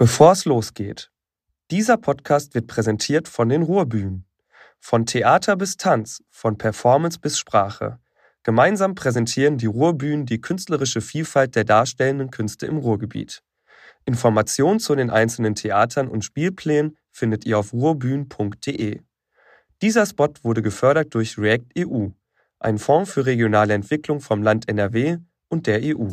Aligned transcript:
Bevor 0.00 0.30
es 0.30 0.44
losgeht. 0.44 1.10
Dieser 1.72 1.96
Podcast 1.96 2.54
wird 2.54 2.68
präsentiert 2.68 3.26
von 3.26 3.48
den 3.48 3.62
Ruhrbühnen. 3.64 4.26
Von 4.78 5.06
Theater 5.06 5.56
bis 5.56 5.76
Tanz, 5.76 6.22
von 6.30 6.56
Performance 6.56 7.18
bis 7.18 7.36
Sprache. 7.36 7.98
Gemeinsam 8.44 8.94
präsentieren 8.94 9.58
die 9.58 9.66
Ruhrbühnen 9.66 10.24
die 10.24 10.40
künstlerische 10.40 11.00
Vielfalt 11.00 11.56
der 11.56 11.64
darstellenden 11.64 12.30
Künste 12.30 12.66
im 12.66 12.76
Ruhrgebiet. 12.76 13.42
Informationen 14.04 14.78
zu 14.78 14.94
den 14.94 15.10
einzelnen 15.10 15.56
Theatern 15.56 16.06
und 16.06 16.24
Spielplänen 16.24 16.96
findet 17.10 17.44
ihr 17.44 17.58
auf 17.58 17.72
ruhrbühnen.de. 17.72 19.00
Dieser 19.82 20.06
Spot 20.06 20.32
wurde 20.42 20.62
gefördert 20.62 21.12
durch 21.12 21.38
React 21.38 21.72
EU, 21.76 22.06
ein 22.60 22.78
Fonds 22.78 23.10
für 23.10 23.26
regionale 23.26 23.74
Entwicklung 23.74 24.20
vom 24.20 24.44
Land 24.44 24.68
NRW 24.68 25.16
und 25.48 25.66
der 25.66 25.80
EU. 25.82 26.06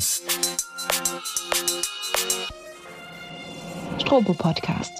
Strobo 4.06 4.34
Podcast. 4.34 4.92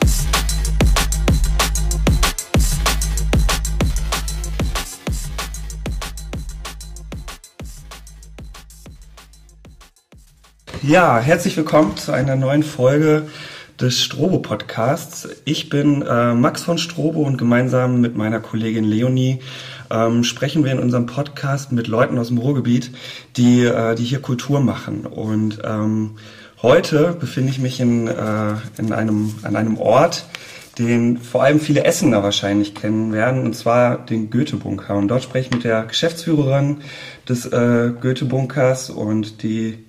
Ja, 10.82 11.20
herzlich 11.20 11.56
willkommen 11.56 11.96
zu 11.98 12.14
einer 12.14 12.36
neuen 12.36 12.64
Folge 12.64 13.28
des 13.80 14.02
Strobo 14.02 14.40
Podcasts. 14.40 15.30
Ich 15.46 15.70
bin 15.70 16.02
äh, 16.02 16.34
Max 16.34 16.64
von 16.64 16.80
Strobo 16.80 17.22
und 17.22 17.38
gemeinsam 17.38 18.02
mit 18.02 18.16
meiner 18.16 18.40
Kollegin 18.40 18.86
Leonie 18.86 19.40
ähm, 19.92 20.24
sprechen 20.24 20.64
wir 20.64 20.72
in 20.72 20.80
unserem 20.80 21.06
Podcast 21.06 21.72
mit 21.72 21.88
Leuten 21.88 22.18
aus 22.18 22.30
dem 22.30 22.40
Ruhrgebiet, 22.40 22.92
die, 23.38 23.66
äh, 23.66 23.94
die 23.94 24.04
hier 24.04 24.22
Kultur 24.22 24.62
machen. 24.62 25.06
Und 25.06 25.62
ähm, 25.64 26.18
Heute 26.66 27.16
befinde 27.20 27.52
ich 27.52 27.60
mich 27.60 27.80
in, 27.80 28.08
äh, 28.08 28.56
in 28.80 28.92
einem, 28.92 29.36
an 29.44 29.56
einem 29.56 29.78
Ort, 29.78 30.26
den 30.80 31.20
vor 31.20 31.44
allem 31.44 31.60
viele 31.60 31.84
Essener 31.84 32.24
wahrscheinlich 32.24 32.74
kennen 32.74 33.14
werden, 33.14 33.44
und 33.44 33.56
zwar 33.56 34.04
den 34.04 34.32
Goethe-Bunker. 34.32 34.96
Und 34.96 35.10
dort 35.10 35.22
spreche 35.22 35.50
ich 35.50 35.54
mit 35.54 35.64
der 35.64 35.84
Geschäftsführerin 35.84 36.78
des 37.30 37.46
äh, 37.46 37.92
Goethe-Bunkers 38.02 38.90
und 38.90 39.44
die, 39.44 39.86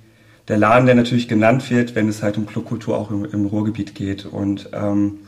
der 0.48 0.58
Laden, 0.58 0.84
der 0.84 0.96
natürlich 0.96 1.28
genannt 1.28 1.70
wird, 1.70 1.94
wenn 1.94 2.10
es 2.10 2.22
halt 2.22 2.36
um 2.36 2.44
Clubkultur 2.44 2.98
auch 2.98 3.10
im, 3.10 3.24
im 3.24 3.46
Ruhrgebiet 3.46 3.94
geht. 3.94 4.26
Und 4.26 4.68
ähm, 4.74 5.20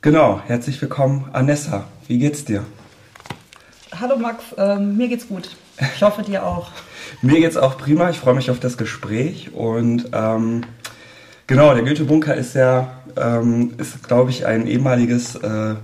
genau, 0.00 0.40
herzlich 0.46 0.80
willkommen, 0.80 1.28
Anessa. 1.32 1.88
Wie 2.06 2.20
geht's 2.20 2.44
dir? 2.44 2.64
Hallo 4.00 4.16
Max, 4.16 4.44
ähm, 4.56 4.96
mir 4.96 5.08
geht's 5.08 5.26
gut. 5.26 5.56
Ich 5.94 6.02
hoffe 6.02 6.22
dir 6.22 6.44
auch. 6.44 6.70
Mir 7.22 7.40
geht's 7.40 7.56
auch 7.56 7.78
prima. 7.78 8.10
Ich 8.10 8.18
freue 8.18 8.34
mich 8.34 8.50
auf 8.50 8.60
das 8.60 8.76
Gespräch. 8.76 9.52
Und 9.54 10.10
ähm, 10.12 10.62
genau, 11.46 11.74
der 11.74 11.84
Goethe-Bunker 11.84 12.34
ist 12.34 12.54
ja, 12.54 12.92
ähm, 13.16 13.74
ist, 13.78 14.06
glaube 14.06 14.30
ich, 14.30 14.46
ein 14.46 14.66
ehemaliges 14.66 15.36
äh, 15.36 15.74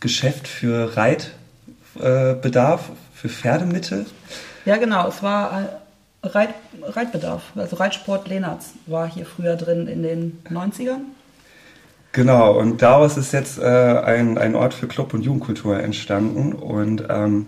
Geschäft 0.00 0.46
für 0.48 0.96
Reitbedarf, 0.96 2.88
äh, 2.88 2.92
für 3.14 3.28
Pferdemittel. 3.28 4.06
Ja, 4.64 4.76
genau. 4.76 5.08
Es 5.08 5.22
war 5.22 5.80
Reit, 6.22 6.54
Reitbedarf. 6.82 7.42
Also 7.56 7.76
Reitsport 7.76 8.28
Lehnertz 8.28 8.72
war 8.86 9.08
hier 9.08 9.26
früher 9.26 9.56
drin 9.56 9.86
in 9.86 10.02
den 10.02 10.38
90ern. 10.50 11.00
Genau, 12.12 12.58
und 12.58 12.82
daraus 12.82 13.16
ist 13.16 13.32
jetzt 13.32 13.58
äh, 13.58 13.62
ein, 13.64 14.38
ein 14.38 14.54
Ort 14.54 14.74
für 14.74 14.88
Club- 14.88 15.14
und 15.14 15.22
Jugendkultur 15.22 15.78
entstanden. 15.78 16.52
Und 16.52 17.04
ähm, 17.08 17.46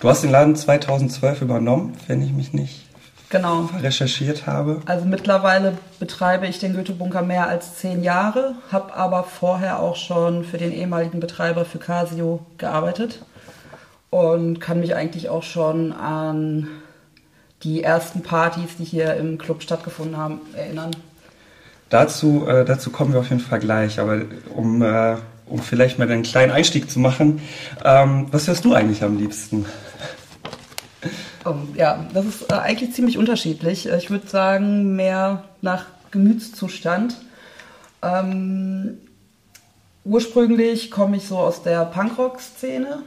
Du 0.00 0.08
hast 0.08 0.22
den 0.22 0.30
Laden 0.30 0.56
2012 0.56 1.42
übernommen, 1.42 1.96
wenn 2.06 2.22
ich 2.22 2.32
mich 2.32 2.52
nicht 2.52 2.88
genau. 3.30 3.68
recherchiert 3.80 4.46
habe. 4.46 4.80
Also 4.86 5.04
mittlerweile 5.04 5.78
betreibe 5.98 6.46
ich 6.46 6.58
den 6.58 6.74
Goethe-Bunker 6.74 7.22
mehr 7.22 7.48
als 7.48 7.76
zehn 7.76 8.02
Jahre, 8.02 8.54
habe 8.70 8.94
aber 8.94 9.24
vorher 9.24 9.80
auch 9.80 9.96
schon 9.96 10.44
für 10.44 10.58
den 10.58 10.72
ehemaligen 10.72 11.20
Betreiber 11.20 11.64
für 11.64 11.78
Casio 11.78 12.40
gearbeitet 12.58 13.22
und 14.10 14.60
kann 14.60 14.80
mich 14.80 14.94
eigentlich 14.94 15.28
auch 15.28 15.42
schon 15.42 15.92
an 15.92 16.68
die 17.62 17.82
ersten 17.82 18.22
Partys, 18.22 18.76
die 18.78 18.84
hier 18.84 19.14
im 19.14 19.36
Club 19.36 19.62
stattgefunden 19.62 20.16
haben, 20.16 20.40
erinnern. 20.54 20.92
Dazu, 21.90 22.46
äh, 22.46 22.64
dazu 22.64 22.90
kommen 22.90 23.12
wir 23.12 23.20
auf 23.20 23.30
jeden 23.30 23.40
Fall 23.40 23.58
gleich, 23.60 23.98
aber 23.98 24.22
um 24.54 24.82
äh, 24.82 25.16
um 25.48 25.60
vielleicht 25.60 25.98
mal 25.98 26.10
einen 26.10 26.22
kleinen 26.22 26.52
Einstieg 26.52 26.90
zu 26.90 26.98
machen. 26.98 27.40
Ähm, 27.84 28.26
was 28.30 28.46
hörst 28.46 28.64
du 28.64 28.74
eigentlich 28.74 29.02
am 29.02 29.18
liebsten? 29.18 29.66
Oh, 31.44 31.54
ja, 31.74 32.06
das 32.12 32.26
ist 32.26 32.50
äh, 32.50 32.54
eigentlich 32.54 32.92
ziemlich 32.92 33.18
unterschiedlich. 33.18 33.88
Äh, 33.88 33.98
ich 33.98 34.10
würde 34.10 34.26
sagen, 34.28 34.96
mehr 34.96 35.44
nach 35.62 35.86
Gemütszustand. 36.10 37.16
Ähm, 38.02 38.98
ursprünglich 40.04 40.90
komme 40.90 41.16
ich 41.16 41.26
so 41.26 41.38
aus 41.38 41.62
der 41.62 41.84
Punkrock-Szene 41.84 43.02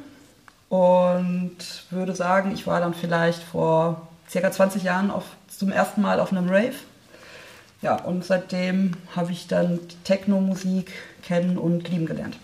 und 0.70 1.58
würde 1.90 2.16
sagen, 2.16 2.52
ich 2.54 2.66
war 2.68 2.80
dann 2.80 2.94
vielleicht 2.94 3.44
vor 3.44 4.08
circa 4.30 4.52
20 4.52 4.84
Jahren 4.84 5.12
auf, 5.12 5.26
zum 5.48 5.72
ersten 5.72 6.02
Mal 6.02 6.20
auf 6.20 6.32
einem 6.32 6.48
Rave. 6.50 6.76
Ja, 7.82 7.96
und 7.96 8.24
seitdem 8.24 8.92
habe 9.16 9.32
ich 9.32 9.48
dann 9.48 9.80
Techno-Musik 10.04 10.92
kennen 11.24 11.58
und 11.58 11.90
lieben 11.90 12.06
gelernt. 12.06 12.38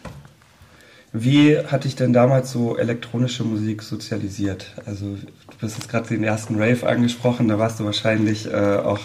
Wie 1.13 1.57
hat 1.57 1.83
dich 1.83 1.95
denn 1.95 2.11
damals 2.11 2.51
so 2.51 2.77
elektronische 2.77 3.43
Musik 3.43 3.81
sozialisiert? 3.81 4.73
Also 4.85 5.05
du 5.15 5.61
hast 5.61 5.77
jetzt 5.77 5.89
gerade 5.89 6.07
den 6.07 6.23
ersten 6.23 6.61
Rave 6.61 6.87
angesprochen, 6.87 7.47
da 7.47 7.59
warst 7.59 7.79
du 7.79 7.85
wahrscheinlich 7.85 8.51
äh, 8.51 8.77
auch 8.77 8.99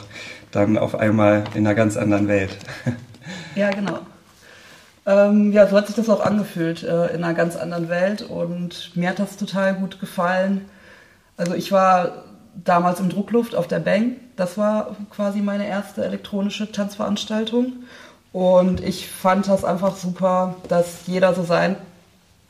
dann 0.51 0.79
auf 0.79 0.95
einmal 0.95 1.45
in 1.55 1.67
einer 1.67 1.75
ganz 1.75 1.97
anderen 1.97 2.29
Welt. 2.29 2.57
ja, 3.55 3.71
genau. 3.71 3.99
Ähm, 5.05 5.53
ja, 5.53 5.67
so 5.67 5.77
hat 5.77 5.87
sich 5.87 5.97
das 5.97 6.09
auch 6.09 6.21
angefühlt, 6.21 6.83
äh, 6.83 7.09
in 7.15 7.25
einer 7.25 7.35
ganz 7.35 7.57
anderen 7.57 7.89
Welt 7.89 8.23
und 8.23 8.93
mir 8.95 9.11
hat 9.11 9.19
das 9.19 9.37
total 9.37 9.75
gut 9.75 10.01
gefallen. 10.01 10.67
Also 11.37 11.55
ich 11.55 11.73
war 11.73 12.25
damals 12.55 13.01
im 13.01 13.09
Druckluft 13.09 13.55
auf 13.55 13.69
der 13.69 13.81
Bang, 13.81 14.17
das 14.37 14.59
war 14.59 14.97
quasi 15.11 15.41
meine 15.41 15.67
erste 15.67 16.05
elektronische 16.05 16.71
Tanzveranstaltung 16.71 17.73
und 18.33 18.81
ich 18.81 19.09
fand 19.09 19.49
das 19.49 19.65
einfach 19.65 19.97
super, 19.97 20.57
dass 20.69 21.07
jeder 21.07 21.35
so 21.35 21.45
sein, 21.45 21.77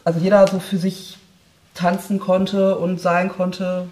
also 0.04 0.20
jeder 0.20 0.46
so 0.46 0.60
für 0.60 0.78
sich 0.78 1.18
tanzen 1.74 2.20
konnte 2.20 2.78
und 2.78 3.00
sein 3.00 3.28
konnte, 3.28 3.88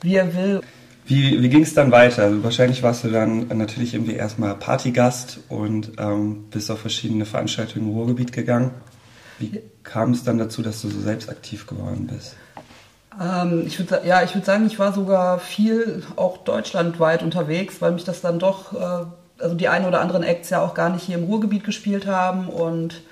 wie 0.00 0.16
er 0.16 0.34
will. 0.34 0.60
Wie, 1.06 1.42
wie 1.42 1.48
ging 1.48 1.62
es 1.62 1.72
dann 1.72 1.90
weiter? 1.90 2.24
Also 2.24 2.44
wahrscheinlich 2.44 2.82
warst 2.82 3.04
du 3.04 3.08
dann 3.08 3.48
natürlich 3.48 3.94
irgendwie 3.94 4.14
erstmal 4.14 4.54
Partygast 4.54 5.40
und 5.48 5.92
ähm, 5.98 6.44
bist 6.50 6.70
auf 6.70 6.80
verschiedene 6.80 7.24
Veranstaltungen 7.24 7.86
im 7.86 7.94
Ruhrgebiet 7.94 8.32
gegangen. 8.32 8.72
Wie 9.38 9.62
kam 9.84 10.10
es 10.10 10.24
dann 10.24 10.36
dazu, 10.36 10.62
dass 10.62 10.82
du 10.82 10.88
so 10.88 11.00
selbst 11.00 11.30
aktiv 11.30 11.66
geworden 11.66 12.08
bist? 12.12 12.36
Ähm, 13.20 13.64
ich 13.66 13.78
würde 13.78 14.06
ja, 14.06 14.22
ich 14.22 14.34
würde 14.34 14.46
sagen, 14.46 14.66
ich 14.66 14.78
war 14.78 14.92
sogar 14.92 15.38
viel 15.38 16.02
auch 16.16 16.38
deutschlandweit 16.38 17.22
unterwegs, 17.22 17.80
weil 17.80 17.92
mich 17.92 18.04
das 18.04 18.20
dann 18.20 18.38
doch 18.38 18.72
äh, 18.72 19.06
also 19.40 19.54
die 19.54 19.68
einen 19.68 19.86
oder 19.86 20.00
anderen 20.00 20.22
Acts 20.22 20.50
ja 20.50 20.62
auch 20.62 20.74
gar 20.74 20.90
nicht 20.90 21.04
hier 21.04 21.18
im 21.18 21.24
Ruhrgebiet 21.24 21.64
gespielt 21.64 22.06
haben. 22.06 22.48
Und 22.48 23.02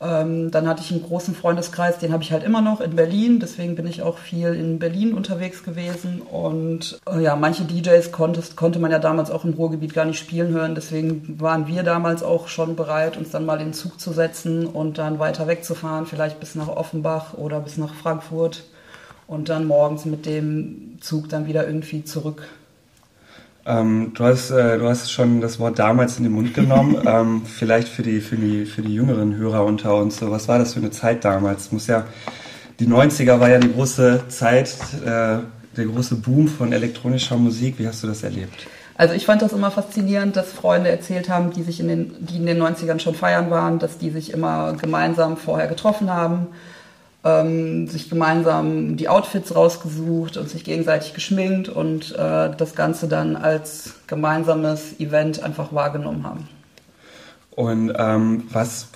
ähm, 0.00 0.50
dann 0.50 0.66
hatte 0.66 0.82
ich 0.82 0.90
einen 0.90 1.02
großen 1.02 1.34
Freundeskreis, 1.34 1.98
den 1.98 2.12
habe 2.12 2.22
ich 2.22 2.32
halt 2.32 2.42
immer 2.42 2.62
noch 2.62 2.80
in 2.80 2.96
Berlin. 2.96 3.38
Deswegen 3.40 3.74
bin 3.74 3.86
ich 3.86 4.02
auch 4.02 4.18
viel 4.18 4.54
in 4.54 4.78
Berlin 4.78 5.12
unterwegs 5.12 5.62
gewesen. 5.62 6.22
Und 6.22 6.98
äh, 7.10 7.20
ja, 7.22 7.36
manche 7.36 7.64
DJs 7.64 8.10
konnte, 8.10 8.42
konnte 8.56 8.78
man 8.78 8.90
ja 8.90 8.98
damals 8.98 9.30
auch 9.30 9.44
im 9.44 9.52
Ruhrgebiet 9.52 9.92
gar 9.92 10.06
nicht 10.06 10.18
spielen 10.18 10.52
hören. 10.52 10.74
Deswegen 10.74 11.40
waren 11.40 11.66
wir 11.66 11.82
damals 11.82 12.22
auch 12.22 12.48
schon 12.48 12.76
bereit, 12.76 13.16
uns 13.16 13.30
dann 13.30 13.44
mal 13.44 13.60
in 13.60 13.68
den 13.68 13.74
Zug 13.74 14.00
zu 14.00 14.12
setzen 14.12 14.66
und 14.66 14.98
dann 14.98 15.18
weiter 15.18 15.46
wegzufahren, 15.46 16.06
vielleicht 16.06 16.40
bis 16.40 16.54
nach 16.54 16.68
Offenbach 16.68 17.34
oder 17.34 17.60
bis 17.60 17.76
nach 17.76 17.94
Frankfurt. 17.94 18.64
Und 19.30 19.48
dann 19.48 19.64
morgens 19.64 20.06
mit 20.06 20.26
dem 20.26 20.98
Zug 21.00 21.28
dann 21.28 21.46
wieder 21.46 21.64
irgendwie 21.64 22.02
zurück 22.02 22.42
ähm, 23.64 24.12
du, 24.14 24.24
hast, 24.24 24.50
äh, 24.50 24.78
du 24.78 24.88
hast 24.88 25.12
schon 25.12 25.40
das 25.40 25.60
Wort 25.60 25.78
damals 25.78 26.16
in 26.16 26.24
den 26.24 26.32
Mund 26.32 26.52
genommen. 26.54 26.96
ähm, 27.06 27.42
vielleicht 27.44 27.88
für 27.88 28.02
die, 28.02 28.20
für, 28.20 28.34
die, 28.34 28.64
für 28.64 28.82
die 28.82 28.94
jüngeren 28.94 29.36
Hörer 29.36 29.64
unter 29.64 29.94
uns. 29.94 30.18
So, 30.18 30.32
was 30.32 30.48
war 30.48 30.58
das 30.58 30.74
für 30.74 30.80
eine 30.80 30.90
Zeit 30.90 31.24
damals? 31.24 31.70
Muss 31.70 31.86
ja, 31.86 32.06
die 32.80 32.88
90er 32.88 33.38
war 33.38 33.48
ja 33.48 33.58
die 33.58 33.72
große 33.72 34.24
Zeit, 34.28 34.74
äh, 35.04 35.38
der 35.76 35.84
große 35.84 36.16
Boom 36.16 36.48
von 36.48 36.72
elektronischer 36.72 37.36
Musik. 37.36 37.78
Wie 37.78 37.86
hast 37.86 38.02
du 38.02 38.08
das 38.08 38.24
erlebt? 38.24 38.66
Also 38.96 39.14
ich 39.14 39.26
fand 39.26 39.42
das 39.42 39.52
immer 39.52 39.70
faszinierend, 39.70 40.34
dass 40.34 40.52
Freunde 40.52 40.90
erzählt 40.90 41.28
haben, 41.28 41.52
die 41.52 41.62
sich 41.62 41.78
in 41.78 41.86
den, 41.86 42.14
die 42.18 42.36
in 42.36 42.46
den 42.46 42.60
90ern 42.60 42.98
schon 42.98 43.14
feiern 43.14 43.50
waren, 43.50 43.78
dass 43.78 43.98
die 43.98 44.10
sich 44.10 44.32
immer 44.32 44.72
gemeinsam 44.72 45.36
vorher 45.36 45.68
getroffen 45.68 46.10
haben 46.10 46.48
ähm, 47.24 47.86
sich 47.86 48.08
gemeinsam 48.08 48.96
die 48.96 49.08
Outfits 49.08 49.54
rausgesucht 49.54 50.36
und 50.36 50.48
sich 50.48 50.64
gegenseitig 50.64 51.14
geschminkt 51.14 51.68
und 51.68 52.12
äh, 52.12 52.50
das 52.56 52.74
Ganze 52.74 53.08
dann 53.08 53.36
als 53.36 53.94
gemeinsames 54.06 54.98
Event 54.98 55.42
einfach 55.42 55.72
wahrgenommen 55.72 56.24
haben. 56.24 56.48
Und 57.50 57.92
ähm, 57.96 58.44
was, 58.50 58.88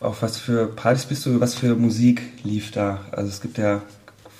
auf 0.00 0.22
was 0.22 0.38
für 0.38 0.66
Partys 0.68 1.06
bist 1.06 1.26
du, 1.26 1.40
was 1.40 1.54
für 1.54 1.74
Musik 1.74 2.22
lief 2.44 2.70
da? 2.70 3.00
Also 3.10 3.28
es 3.28 3.40
gibt 3.40 3.58
ja 3.58 3.82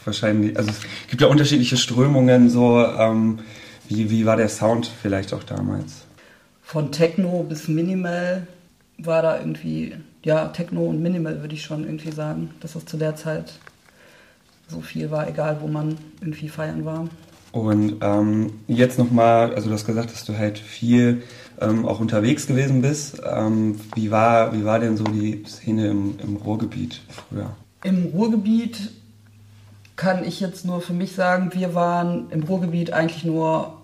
wahrscheinlich, 0.04 0.56
also 0.56 0.70
es 0.70 0.80
gibt 1.08 1.22
ja 1.22 1.28
unterschiedliche 1.28 1.76
Strömungen, 1.76 2.50
so 2.50 2.84
ähm, 2.84 3.40
wie, 3.88 4.10
wie 4.10 4.26
war 4.26 4.36
der 4.36 4.48
Sound 4.48 4.90
vielleicht 5.02 5.34
auch 5.34 5.42
damals? 5.42 6.08
von 6.68 6.92
Techno 6.92 7.46
bis 7.48 7.66
Minimal 7.66 8.46
war 8.98 9.22
da 9.22 9.38
irgendwie, 9.38 9.94
ja, 10.28 10.48
Techno 10.48 10.82
und 10.82 11.02
Minimal 11.02 11.40
würde 11.40 11.54
ich 11.54 11.62
schon 11.62 11.84
irgendwie 11.84 12.12
sagen, 12.12 12.50
dass 12.60 12.74
das 12.74 12.84
zu 12.84 12.98
der 12.98 13.16
Zeit 13.16 13.54
so 14.68 14.82
viel 14.82 15.10
war, 15.10 15.26
egal 15.26 15.56
wo 15.62 15.68
man 15.68 15.96
irgendwie 16.20 16.50
feiern 16.50 16.84
war. 16.84 17.08
Und 17.50 17.96
ähm, 18.02 18.52
jetzt 18.66 18.98
nochmal, 18.98 19.54
also 19.54 19.68
du 19.68 19.74
hast 19.74 19.86
gesagt, 19.86 20.12
dass 20.12 20.26
du 20.26 20.36
halt 20.36 20.58
viel 20.58 21.22
ähm, 21.62 21.86
auch 21.86 21.98
unterwegs 21.98 22.46
gewesen 22.46 22.82
bist. 22.82 23.22
Ähm, 23.26 23.80
wie, 23.94 24.10
war, 24.10 24.52
wie 24.52 24.66
war 24.66 24.78
denn 24.78 24.98
so 24.98 25.04
die 25.04 25.44
Szene 25.46 25.86
im, 25.88 26.18
im 26.22 26.36
Ruhrgebiet 26.36 27.00
früher? 27.08 27.56
Im 27.82 28.04
Ruhrgebiet 28.12 28.90
kann 29.96 30.24
ich 30.24 30.40
jetzt 30.40 30.66
nur 30.66 30.82
für 30.82 30.92
mich 30.92 31.14
sagen, 31.14 31.54
wir 31.54 31.74
waren 31.74 32.28
im 32.28 32.42
Ruhrgebiet 32.42 32.92
eigentlich 32.92 33.24
nur 33.24 33.78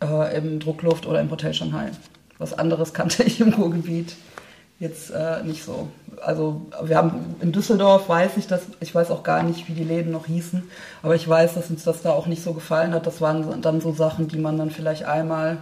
äh, 0.00 0.38
im 0.38 0.60
Druckluft 0.60 1.06
oder 1.06 1.20
im 1.20 1.28
Hotel 1.28 1.52
Shanghai. 1.52 1.90
Was 2.38 2.56
anderes 2.56 2.94
kannte 2.94 3.24
ich 3.24 3.40
im 3.40 3.52
Ruhrgebiet 3.52 4.14
jetzt 4.78 5.10
äh, 5.10 5.42
nicht 5.42 5.64
so. 5.64 5.88
Also 6.22 6.66
wir 6.82 6.96
haben 6.96 7.36
in 7.40 7.52
Düsseldorf 7.52 8.08
weiß 8.08 8.36
ich 8.36 8.46
das, 8.46 8.62
ich 8.80 8.94
weiß 8.94 9.10
auch 9.10 9.22
gar 9.22 9.42
nicht, 9.42 9.68
wie 9.68 9.72
die 9.72 9.84
Läden 9.84 10.12
noch 10.12 10.26
hießen, 10.26 10.62
aber 11.02 11.14
ich 11.14 11.26
weiß, 11.28 11.54
dass 11.54 11.70
uns 11.70 11.84
das 11.84 12.02
da 12.02 12.10
auch 12.10 12.26
nicht 12.26 12.42
so 12.42 12.52
gefallen 12.52 12.92
hat. 12.92 13.06
Das 13.06 13.20
waren 13.20 13.62
dann 13.62 13.80
so 13.80 13.92
Sachen, 13.92 14.28
die 14.28 14.38
man 14.38 14.58
dann 14.58 14.70
vielleicht 14.70 15.04
einmal 15.04 15.58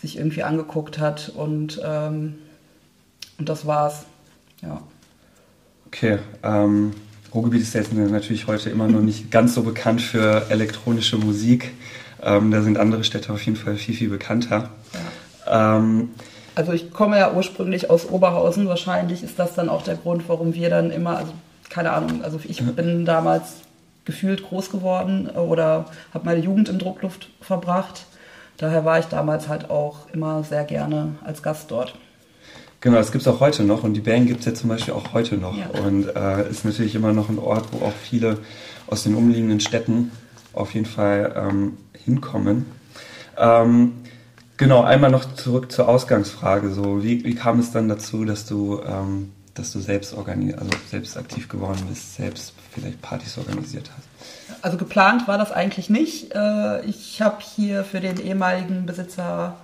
sich 0.00 0.18
irgendwie 0.18 0.42
angeguckt 0.42 0.98
hat 0.98 1.30
und, 1.34 1.80
ähm, 1.84 2.38
und 3.38 3.48
das 3.48 3.66
war's. 3.66 4.04
Ja. 4.60 4.82
Okay. 5.86 6.18
Ähm, 6.42 6.92
Ruhrgebiet 7.34 7.62
ist 7.62 7.74
jetzt 7.74 7.92
natürlich 7.92 8.46
heute 8.46 8.70
immer 8.70 8.88
noch 8.88 9.00
nicht 9.00 9.30
ganz 9.30 9.54
so 9.54 9.62
bekannt 9.62 10.02
für 10.02 10.50
elektronische 10.50 11.16
Musik. 11.16 11.72
Ähm, 12.22 12.50
da 12.50 12.62
sind 12.62 12.78
andere 12.78 13.04
Städte 13.04 13.32
auf 13.32 13.42
jeden 13.42 13.56
Fall 13.56 13.76
viel, 13.76 13.94
viel 13.94 14.08
bekannter. 14.08 14.70
Ja. 15.46 15.78
Ähm, 15.78 16.10
also 16.54 16.72
ich 16.72 16.92
komme 16.92 17.18
ja 17.18 17.32
ursprünglich 17.32 17.90
aus 17.90 18.08
Oberhausen. 18.08 18.68
Wahrscheinlich 18.68 19.22
ist 19.22 19.38
das 19.38 19.54
dann 19.54 19.68
auch 19.68 19.82
der 19.82 19.96
Grund, 19.96 20.28
warum 20.28 20.54
wir 20.54 20.70
dann 20.70 20.90
immer, 20.90 21.16
also 21.16 21.32
keine 21.70 21.92
Ahnung, 21.92 22.22
also 22.22 22.38
ich 22.44 22.62
bin 22.62 23.04
damals 23.04 23.54
gefühlt 24.04 24.42
groß 24.42 24.70
geworden 24.70 25.28
oder 25.30 25.86
habe 26.12 26.26
meine 26.26 26.40
Jugend 26.40 26.68
in 26.68 26.78
Druckluft 26.78 27.28
verbracht. 27.40 28.06
Daher 28.56 28.84
war 28.84 28.98
ich 28.98 29.06
damals 29.06 29.48
halt 29.48 29.70
auch 29.70 30.08
immer 30.12 30.44
sehr 30.44 30.64
gerne 30.64 31.16
als 31.24 31.42
Gast 31.42 31.70
dort. 31.70 31.94
Genau, 32.80 32.96
das 32.96 33.12
gibt 33.12 33.22
es 33.22 33.28
auch 33.28 33.38
heute 33.38 33.62
noch 33.62 33.84
und 33.84 33.94
die 33.94 34.00
Band 34.00 34.26
gibt 34.26 34.40
es 34.40 34.46
ja 34.46 34.54
zum 34.54 34.68
Beispiel 34.68 34.92
auch 34.92 35.12
heute 35.12 35.36
noch. 35.36 35.56
Ja. 35.56 35.66
Und 35.80 36.08
äh, 36.16 36.50
ist 36.50 36.64
natürlich 36.64 36.96
immer 36.96 37.12
noch 37.12 37.28
ein 37.28 37.38
Ort, 37.38 37.66
wo 37.70 37.86
auch 37.86 37.92
viele 37.92 38.38
aus 38.88 39.04
den 39.04 39.14
umliegenden 39.14 39.60
Städten 39.60 40.10
auf 40.52 40.74
jeden 40.74 40.86
Fall 40.86 41.32
ähm, 41.36 41.78
hinkommen. 42.04 42.66
Ähm, 43.38 43.92
Genau, 44.62 44.82
einmal 44.82 45.10
noch 45.10 45.34
zurück 45.34 45.72
zur 45.72 45.88
Ausgangsfrage. 45.88 46.70
So, 46.70 47.02
wie, 47.02 47.24
wie 47.24 47.34
kam 47.34 47.58
es 47.58 47.72
dann 47.72 47.88
dazu, 47.88 48.24
dass 48.24 48.46
du, 48.46 48.80
ähm, 48.86 49.32
dass 49.54 49.72
du 49.72 49.80
selbst 49.80 50.14
also 50.14 50.70
selbst 50.88 51.16
aktiv 51.16 51.48
geworden 51.48 51.84
bist, 51.88 52.14
selbst 52.14 52.54
vielleicht 52.70 53.02
Partys 53.02 53.38
organisiert 53.38 53.90
hast? 53.92 54.62
Also 54.62 54.78
geplant 54.78 55.26
war 55.26 55.36
das 55.36 55.50
eigentlich 55.50 55.90
nicht. 55.90 56.32
Äh, 56.32 56.84
ich 56.84 57.20
habe 57.20 57.38
hier 57.40 57.82
für 57.82 57.98
den 57.98 58.20
ehemaligen 58.20 58.86
Besitzer 58.86 59.56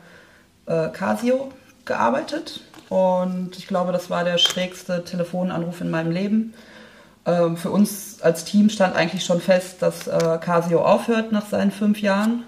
äh, 0.67 0.89
Casio 0.89 1.53
gearbeitet 1.85 2.63
und 2.89 3.57
ich 3.57 3.69
glaube, 3.69 3.93
das 3.93 4.11
war 4.11 4.25
der 4.25 4.39
schrägste 4.39 5.05
Telefonanruf 5.05 5.81
in 5.81 5.91
meinem 5.91 6.11
Leben. 6.11 6.55
Ähm, 7.25 7.57
für 7.57 7.71
uns 7.71 8.21
als 8.21 8.45
Team 8.45 8.69
stand 8.69 8.97
eigentlich 8.97 9.25
schon 9.25 9.41
fest, 9.41 9.81
dass 9.81 10.09
äh, 10.09 10.39
Casio 10.41 10.85
aufhört 10.85 11.31
nach 11.31 11.47
seinen 11.47 11.71
fünf 11.71 12.01
Jahren 12.01 12.43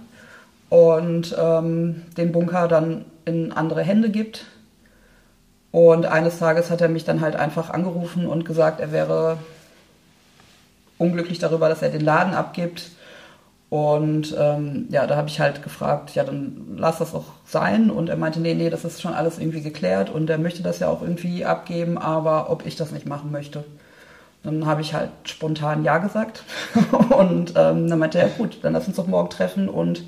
und 0.70 1.36
ähm, 1.38 2.02
den 2.16 2.32
Bunker 2.32 2.68
dann 2.68 3.04
in 3.26 3.52
andere 3.52 3.82
Hände 3.82 4.08
gibt. 4.08 4.46
Und 5.72 6.06
eines 6.06 6.38
Tages 6.38 6.70
hat 6.70 6.80
er 6.80 6.88
mich 6.88 7.04
dann 7.04 7.20
halt 7.20 7.36
einfach 7.36 7.70
angerufen 7.70 8.26
und 8.26 8.44
gesagt, 8.44 8.80
er 8.80 8.92
wäre 8.92 9.38
unglücklich 10.98 11.38
darüber, 11.38 11.68
dass 11.68 11.82
er 11.82 11.90
den 11.90 12.00
Laden 12.00 12.34
abgibt. 12.34 12.90
Und 13.68 14.34
ähm, 14.36 14.86
ja, 14.90 15.06
da 15.06 15.16
habe 15.16 15.28
ich 15.28 15.38
halt 15.38 15.62
gefragt, 15.62 16.14
ja, 16.16 16.24
dann 16.24 16.74
lass 16.76 16.98
das 16.98 17.14
auch 17.14 17.26
sein. 17.44 17.90
Und 17.90 18.08
er 18.08 18.16
meinte, 18.16 18.40
nee, 18.40 18.54
nee, 18.54 18.70
das 18.70 18.84
ist 18.84 19.00
schon 19.00 19.14
alles 19.14 19.38
irgendwie 19.38 19.62
geklärt 19.62 20.10
und 20.10 20.28
er 20.28 20.38
möchte 20.38 20.62
das 20.62 20.80
ja 20.80 20.88
auch 20.88 21.02
irgendwie 21.02 21.44
abgeben, 21.44 21.96
aber 21.96 22.50
ob 22.50 22.66
ich 22.66 22.74
das 22.74 22.90
nicht 22.90 23.06
machen 23.06 23.30
möchte. 23.30 23.64
Dann 24.42 24.66
habe 24.66 24.80
ich 24.80 24.94
halt 24.94 25.10
spontan 25.24 25.84
Ja 25.84 25.98
gesagt. 25.98 26.42
und 27.10 27.54
ähm, 27.56 27.88
dann 27.88 27.98
meinte 27.98 28.18
er, 28.18 28.28
gut, 28.28 28.58
dann 28.62 28.72
lass 28.72 28.88
uns 28.88 28.96
doch 28.96 29.06
morgen 29.06 29.30
treffen 29.30 29.68
und 29.68 30.02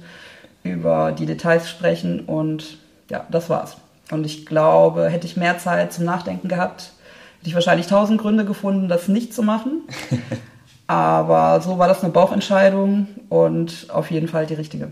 über 0.62 1.12
die 1.12 1.26
Details 1.26 1.69
sprechen 1.69 2.20
und 2.20 2.79
ja, 3.11 3.26
das 3.31 3.50
war's. 3.50 3.76
Und 4.11 4.25
ich 4.25 4.47
glaube, 4.47 5.09
hätte 5.09 5.26
ich 5.26 5.37
mehr 5.37 5.59
Zeit 5.59 5.93
zum 5.93 6.05
Nachdenken 6.05 6.49
gehabt, 6.49 6.93
hätte 7.38 7.49
ich 7.49 7.55
wahrscheinlich 7.55 7.87
tausend 7.87 8.20
Gründe 8.20 8.44
gefunden, 8.44 8.88
das 8.88 9.09
nicht 9.09 9.35
zu 9.35 9.43
machen. 9.43 9.82
Aber 10.87 11.61
so 11.61 11.79
war 11.79 11.88
das 11.88 12.03
eine 12.03 12.12
Bauchentscheidung 12.12 13.06
und 13.29 13.87
auf 13.88 14.11
jeden 14.11 14.29
Fall 14.29 14.47
die 14.47 14.55
richtige. 14.55 14.88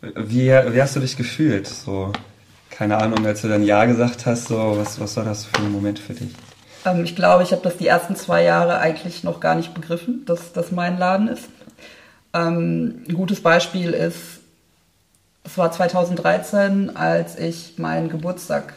Wie, 0.00 0.48
wie 0.48 0.82
hast 0.82 0.96
du 0.96 1.00
dich 1.00 1.16
gefühlt? 1.16 1.66
So, 1.66 2.12
keine 2.70 2.96
Ahnung, 2.96 3.26
als 3.26 3.42
du 3.42 3.48
dann 3.48 3.62
Ja 3.62 3.84
gesagt 3.84 4.24
hast, 4.24 4.48
so, 4.48 4.78
was, 4.78 4.98
was 4.98 5.16
war 5.16 5.24
das 5.24 5.44
für 5.44 5.58
ein 5.58 5.72
Moment 5.72 5.98
für 5.98 6.14
dich? 6.14 6.30
Ähm, 6.86 7.04
ich 7.04 7.14
glaube, 7.14 7.42
ich 7.42 7.52
habe 7.52 7.62
das 7.62 7.76
die 7.76 7.86
ersten 7.86 8.16
zwei 8.16 8.42
Jahre 8.42 8.78
eigentlich 8.78 9.22
noch 9.24 9.40
gar 9.40 9.54
nicht 9.54 9.74
begriffen, 9.74 10.24
dass 10.24 10.52
das 10.52 10.72
mein 10.72 10.98
Laden 10.98 11.28
ist. 11.28 11.48
Ähm, 12.32 13.04
ein 13.08 13.14
gutes 13.14 13.42
Beispiel 13.42 13.90
ist, 13.90 14.39
es 15.44 15.56
war 15.58 15.72
2013, 15.72 16.96
als 16.96 17.38
ich 17.38 17.78
meinen 17.78 18.08
Geburtstag 18.08 18.74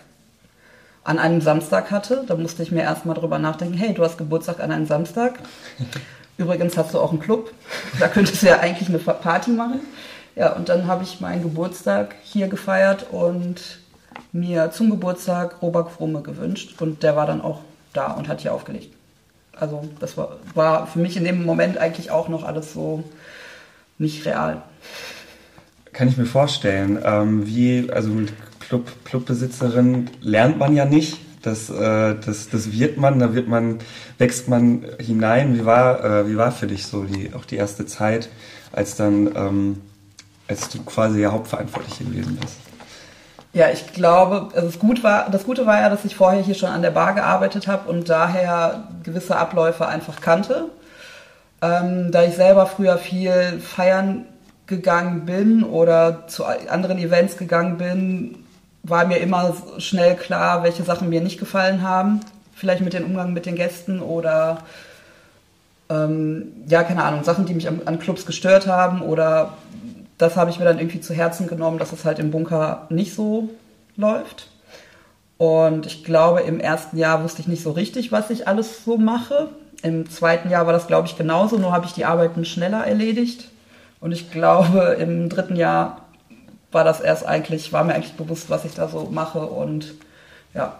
an 1.03 1.19
einem 1.19 1.41
Samstag 1.41 1.91
hatte. 1.91 2.23
Da 2.27 2.35
musste 2.35 2.63
ich 2.63 2.71
mir 2.71 2.83
erstmal 2.83 3.15
drüber 3.15 3.39
nachdenken, 3.39 3.77
hey, 3.77 3.93
du 3.93 4.03
hast 4.03 4.17
Geburtstag 4.17 4.59
an 4.59 4.71
einem 4.71 4.85
Samstag. 4.85 5.39
Übrigens 6.37 6.77
hast 6.77 6.93
du 6.93 6.99
auch 6.99 7.11
einen 7.11 7.19
Club. 7.19 7.51
Da 7.99 8.07
könntest 8.07 8.41
du 8.41 8.47
ja 8.47 8.59
eigentlich 8.59 8.89
eine 8.89 8.97
Party 8.97 9.51
machen. 9.51 9.81
Ja, 10.35 10.53
und 10.53 10.69
dann 10.69 10.87
habe 10.87 11.03
ich 11.03 11.21
meinen 11.21 11.43
Geburtstag 11.43 12.15
hier 12.23 12.47
gefeiert 12.47 13.05
und 13.11 13.79
mir 14.31 14.71
zum 14.71 14.89
Geburtstag 14.89 15.61
Robert 15.61 15.91
Frumme 15.91 16.21
gewünscht. 16.21 16.81
Und 16.81 17.03
der 17.03 17.15
war 17.15 17.27
dann 17.27 17.41
auch 17.41 17.59
da 17.93 18.13
und 18.13 18.27
hat 18.27 18.41
hier 18.41 18.53
aufgelegt. 18.53 18.95
Also 19.55 19.87
das 19.99 20.17
war, 20.17 20.37
war 20.55 20.87
für 20.87 20.99
mich 20.99 21.15
in 21.17 21.23
dem 21.23 21.45
Moment 21.45 21.77
eigentlich 21.77 22.09
auch 22.09 22.29
noch 22.29 22.43
alles 22.43 22.73
so 22.73 23.03
nicht 23.99 24.25
real. 24.25 24.63
Kann 25.93 26.07
ich 26.07 26.17
mir 26.17 26.25
vorstellen. 26.25 26.99
Ähm, 27.03 27.47
wie, 27.47 27.89
also 27.91 28.09
Club, 28.59 28.91
Clubbesitzerin 29.05 30.09
lernt 30.21 30.57
man 30.57 30.75
ja 30.75 30.85
nicht. 30.85 31.19
Das, 31.43 31.69
äh, 31.69 32.15
das, 32.25 32.49
das 32.49 32.71
wird 32.71 32.97
man, 32.97 33.19
da 33.19 33.35
wird 33.35 33.47
man, 33.47 33.79
wächst 34.17 34.47
man 34.47 34.85
hinein. 34.99 35.55
Wie 35.55 35.65
war, 35.65 36.03
äh, 36.03 36.27
wie 36.27 36.37
war 36.37 36.51
für 36.51 36.67
dich 36.67 36.87
so 36.87 37.03
die, 37.03 37.31
auch 37.33 37.45
die 37.45 37.57
erste 37.57 37.85
Zeit, 37.85 38.29
als 38.71 38.95
dann, 38.95 39.27
ähm, 39.35 39.81
als 40.47 40.69
du 40.69 40.81
quasi 40.83 41.21
ja 41.21 41.31
Hauptverantwortliche 41.31 42.05
gewesen 42.05 42.37
bist? 42.41 42.55
Ja, 43.51 43.69
ich 43.69 43.93
glaube, 43.93 44.49
also 44.55 44.67
das, 44.67 44.79
Gut 44.79 45.03
war, 45.03 45.29
das 45.29 45.43
Gute 45.43 45.67
war 45.67 45.79
ja, 45.79 45.89
dass 45.89 46.05
ich 46.05 46.15
vorher 46.15 46.41
hier 46.41 46.55
schon 46.55 46.69
an 46.69 46.81
der 46.81 46.89
Bar 46.89 47.13
gearbeitet 47.13 47.67
habe 47.67 47.87
und 47.87 48.09
daher 48.09 48.87
gewisse 49.03 49.35
Abläufe 49.35 49.87
einfach 49.87 50.21
kannte. 50.21 50.69
Ähm, 51.61 52.11
da 52.11 52.23
ich 52.23 52.35
selber 52.35 52.65
früher 52.65 52.97
viel 52.97 53.59
feiern 53.59 54.25
gegangen 54.67 55.25
bin 55.25 55.63
oder 55.63 56.27
zu 56.27 56.45
anderen 56.45 56.97
Events 56.97 57.37
gegangen 57.37 57.77
bin, 57.77 58.43
war 58.83 59.05
mir 59.05 59.17
immer 59.17 59.55
schnell 59.77 60.15
klar, 60.15 60.63
welche 60.63 60.83
Sachen 60.83 61.09
mir 61.09 61.21
nicht 61.21 61.39
gefallen 61.39 61.81
haben. 61.81 62.19
Vielleicht 62.53 62.81
mit 62.81 62.93
dem 62.93 63.05
Umgang 63.05 63.33
mit 63.33 63.45
den 63.45 63.55
Gästen 63.55 64.01
oder 64.01 64.59
ähm, 65.89 66.51
ja, 66.67 66.83
keine 66.83 67.03
Ahnung, 67.03 67.23
Sachen, 67.23 67.45
die 67.45 67.53
mich 67.53 67.67
an, 67.67 67.81
an, 67.85 67.99
Clubs 67.99 68.25
gestört 68.25 68.67
haben 68.67 69.01
oder 69.01 69.53
das 70.17 70.35
habe 70.35 70.49
ich 70.49 70.59
mir 70.59 70.65
dann 70.65 70.79
irgendwie 70.79 71.01
zu 71.01 71.13
Herzen 71.13 71.47
genommen, 71.47 71.79
dass 71.79 71.91
es 71.91 72.05
halt 72.05 72.19
im 72.19 72.31
Bunker 72.31 72.87
nicht 72.89 73.13
so 73.15 73.49
läuft. 73.97 74.49
Und 75.37 75.85
ich 75.85 76.03
glaube, 76.03 76.41
im 76.41 76.59
ersten 76.59 76.97
Jahr 76.97 77.23
wusste 77.23 77.41
ich 77.41 77.47
nicht 77.47 77.63
so 77.63 77.71
richtig, 77.71 78.11
was 78.11 78.29
ich 78.29 78.47
alles 78.47 78.85
so 78.85 78.97
mache. 78.97 79.49
Im 79.81 80.09
zweiten 80.09 80.49
Jahr 80.49 80.65
war 80.65 80.73
das, 80.73 80.87
glaube 80.87 81.07
ich, 81.07 81.17
genauso, 81.17 81.57
nur 81.57 81.73
habe 81.73 81.85
ich 81.85 81.93
die 81.93 82.05
Arbeiten 82.05 82.45
schneller 82.45 82.85
erledigt. 82.85 83.49
Und 84.03 84.11
ich 84.11 84.29
glaube, 84.31 84.97
im 84.99 85.29
dritten 85.29 85.55
Jahr 85.55 86.01
war 86.73 86.83
das 86.83 86.99
erst 86.99 87.25
eigentlich, 87.25 87.71
war 87.71 87.85
mir 87.85 87.95
eigentlich 87.95 88.15
bewusst, 88.15 88.49
was 88.49 88.65
ich 88.65 88.73
da 88.73 88.89
so 88.89 89.05
mache 89.09 89.39
und 89.39 89.93
ja. 90.53 90.77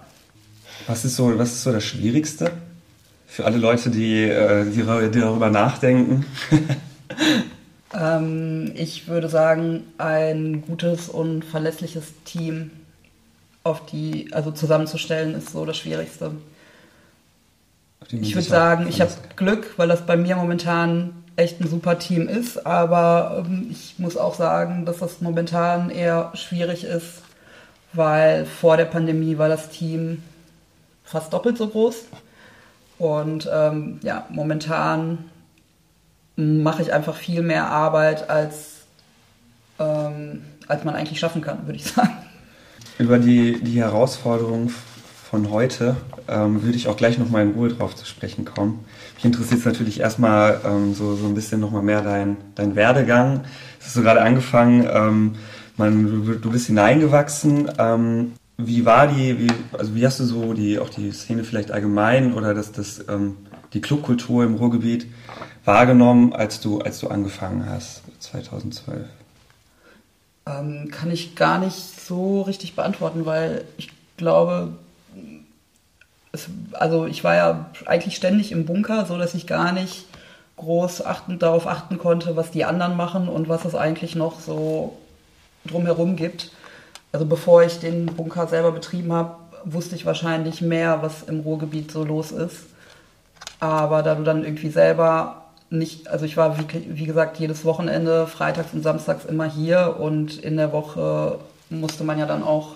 Was 0.88 1.06
ist 1.06 1.16
so, 1.16 1.40
was 1.40 1.54
ist 1.54 1.64
so 1.64 1.72
das 1.72 1.86
Schwierigste 1.86 2.52
für 3.26 3.46
alle 3.46 3.58
Leute, 3.58 3.92
die, 3.92 4.24
äh, 4.24 4.66
die, 4.66 4.84
die 5.12 5.20
darüber 5.22 5.50
nachdenken? 5.50 6.26
ähm, 7.98 8.74
ich 8.76 9.08
würde 9.08 9.30
sagen, 9.30 9.86
ein 9.98 10.62
gutes 10.68 11.08
und 11.08 11.46
verlässliches 11.46 12.08
Team 12.26 12.72
auf 13.64 13.86
die, 13.86 14.34
also 14.34 14.52
zusammenzustellen, 14.52 15.34
ist 15.34 15.54
so 15.54 15.66
das 15.66 15.78
Schwierigste. 15.78 16.32
Ich 18.12 18.36
würde 18.36 18.50
sagen, 18.50 18.86
ich 18.90 19.00
habe 19.00 19.14
Glück, 19.38 19.76
weil 19.78 19.88
das 19.88 20.06
bei 20.06 20.18
mir 20.18 20.36
momentan 20.36 21.23
echt 21.36 21.60
ein 21.60 21.68
super 21.68 22.00
Team 22.00 22.28
ist, 22.28 22.66
aber 22.66 23.44
ähm, 23.46 23.68
ich 23.72 23.96
muss 23.98 24.18
auch 24.18 24.36
sagen, 24.36 24.86
dass 24.86 25.00
das 25.00 25.22
momentan 25.22 25.90
eher 25.90 26.32
schwierig 26.36 26.84
ist, 26.84 27.24
weil 27.94 28.46
vor 28.46 28.78
der 28.78 28.86
Pandemie 28.86 29.38
war 29.38 29.50
das 29.50 29.70
Team 29.70 30.22
fast 31.04 31.34
doppelt 31.34 31.58
so 31.58 31.68
groß. 31.68 32.06
Und 33.00 33.50
ähm, 33.52 34.00
ja, 34.04 34.26
momentan 34.30 35.26
mache 36.36 36.82
ich 36.82 36.94
einfach 36.94 37.16
viel 37.16 37.42
mehr 37.42 37.68
Arbeit, 37.68 38.30
als, 38.30 38.82
ähm, 39.80 40.44
als 40.68 40.84
man 40.84 40.96
eigentlich 40.96 41.20
schaffen 41.20 41.42
kann, 41.42 41.66
würde 41.66 41.78
ich 41.78 41.86
sagen. 41.86 42.18
Über 42.98 43.18
die, 43.18 43.62
die 43.62 43.80
Herausforderung 43.80 44.72
von 45.34 45.50
heute 45.50 45.96
ähm, 46.28 46.62
würde 46.62 46.78
ich 46.78 46.88
auch 46.88 46.96
gleich 46.96 47.18
nochmal 47.18 47.42
in 47.42 47.54
Ruhe 47.54 47.70
drauf 47.70 47.96
zu 47.96 48.06
sprechen 48.06 48.46
kommen. 48.46 48.86
Mich 49.16 49.26
interessiert 49.26 49.62
es 49.62 49.66
natürlich 49.66 50.00
erstmal 50.00 50.62
ähm, 50.64 50.94
so, 50.94 51.16
so 51.16 51.26
ein 51.26 51.34
bisschen 51.34 51.60
nochmal 51.60 51.82
mehr 51.82 52.04
dein, 52.04 52.38
dein 52.54 52.76
Werdegang. 52.76 53.42
Das 53.80 53.88
hast 53.88 53.96
du 53.96 54.04
gerade 54.04 54.22
angefangen, 54.22 54.88
ähm, 54.94 55.34
man, 55.76 56.06
du, 56.06 56.36
du 56.36 56.52
bist 56.52 56.68
hineingewachsen. 56.68 57.68
Ähm, 57.80 58.34
wie 58.58 58.86
war 58.86 59.08
die, 59.08 59.40
wie, 59.40 59.48
also 59.76 59.96
wie 59.96 60.06
hast 60.06 60.20
du 60.20 60.26
so 60.26 60.54
die, 60.54 60.78
auch 60.78 60.90
die 60.90 61.12
Szene 61.12 61.44
vielleicht 61.44 61.72
allgemein 61.72 62.36
oder 62.36 62.54
das, 62.54 62.72
das, 62.72 63.04
ähm, 63.10 63.38
die 63.74 63.82
Clubkultur 63.82 64.44
im 64.44 64.54
Ruhrgebiet 64.54 65.08
wahrgenommen, 65.66 66.34
als 66.34 66.60
du, 66.60 66.80
als 66.80 67.00
du 67.00 67.08
angefangen 67.08 67.68
hast, 67.68 68.04
2012? 68.20 69.08
Ähm, 70.46 70.92
kann 70.92 71.10
ich 71.10 71.36
gar 71.36 71.58
nicht 71.58 72.00
so 72.06 72.44
richtig 72.44 72.76
beantworten, 72.76 73.26
weil 73.26 73.66
ich 73.78 73.90
glaube, 74.16 74.74
es, 76.34 76.50
also 76.74 77.06
ich 77.06 77.24
war 77.24 77.36
ja 77.36 77.66
eigentlich 77.86 78.16
ständig 78.16 78.52
im 78.52 78.66
Bunker, 78.66 79.06
so 79.06 79.18
dass 79.18 79.34
ich 79.34 79.48
gar 79.48 79.72
nicht 79.72 80.06
groß 80.58 81.06
achten, 81.06 81.40
darauf 81.40 81.68
achten 81.68 81.98
konnte, 81.98 82.36
was 82.36 82.52
die 82.52 82.66
anderen 82.66 82.98
machen 82.98 83.30
und 83.30 83.48
was 83.48 83.66
es 83.66 83.76
eigentlich 83.76 84.16
noch 84.16 84.40
so 84.40 84.98
drumherum 85.66 86.16
gibt. 86.16 86.52
Also 87.12 87.26
bevor 87.26 87.64
ich 87.64 87.80
den 87.80 88.08
Bunker 88.08 88.48
selber 88.48 88.72
betrieben 88.72 89.14
habe, 89.14 89.36
wusste 89.64 89.96
ich 89.96 90.06
wahrscheinlich 90.06 90.62
mehr, 90.62 91.02
was 91.02 91.24
im 91.24 91.42
Ruhrgebiet 91.42 91.92
so 91.92 92.04
los 92.04 92.32
ist. 92.32 92.66
Aber 93.60 94.04
da 94.04 94.16
du 94.16 94.24
dann 94.24 94.44
irgendwie 94.44 94.70
selber 94.70 95.44
nicht, 95.70 96.08
also 96.08 96.26
ich 96.26 96.38
war 96.38 96.58
wie, 96.60 96.66
wie 96.98 97.06
gesagt 97.06 97.38
jedes 97.38 97.64
Wochenende, 97.66 98.28
freitags 98.28 98.74
und 98.74 98.84
samstags 98.84 99.26
immer 99.26 99.46
hier 99.46 99.98
und 100.00 100.38
in 100.38 100.58
der 100.58 100.72
Woche 100.72 101.40
musste 101.70 102.04
man 102.04 102.20
ja 102.20 102.26
dann 102.26 102.44
auch, 102.44 102.76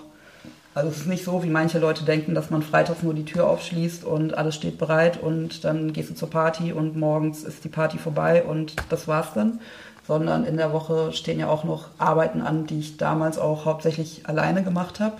also 0.78 0.90
es 0.90 0.98
ist 0.98 1.06
nicht 1.08 1.24
so, 1.24 1.42
wie 1.42 1.50
manche 1.50 1.80
Leute 1.80 2.04
denken, 2.04 2.36
dass 2.36 2.50
man 2.50 2.62
freitags 2.62 3.02
nur 3.02 3.12
die 3.12 3.24
Tür 3.24 3.48
aufschließt 3.48 4.04
und 4.04 4.38
alles 4.38 4.54
steht 4.54 4.78
bereit 4.78 5.20
und 5.20 5.64
dann 5.64 5.92
gehst 5.92 6.10
du 6.10 6.14
zur 6.14 6.30
Party 6.30 6.72
und 6.72 6.96
morgens 6.96 7.42
ist 7.42 7.64
die 7.64 7.68
Party 7.68 7.98
vorbei 7.98 8.44
und 8.44 8.76
das 8.88 9.08
war's 9.08 9.34
dann, 9.34 9.60
sondern 10.06 10.44
in 10.44 10.56
der 10.56 10.72
Woche 10.72 11.12
stehen 11.12 11.40
ja 11.40 11.48
auch 11.48 11.64
noch 11.64 11.88
Arbeiten 11.98 12.42
an, 12.42 12.68
die 12.68 12.78
ich 12.78 12.96
damals 12.96 13.38
auch 13.38 13.64
hauptsächlich 13.64 14.28
alleine 14.28 14.62
gemacht 14.62 15.00
habe. 15.00 15.16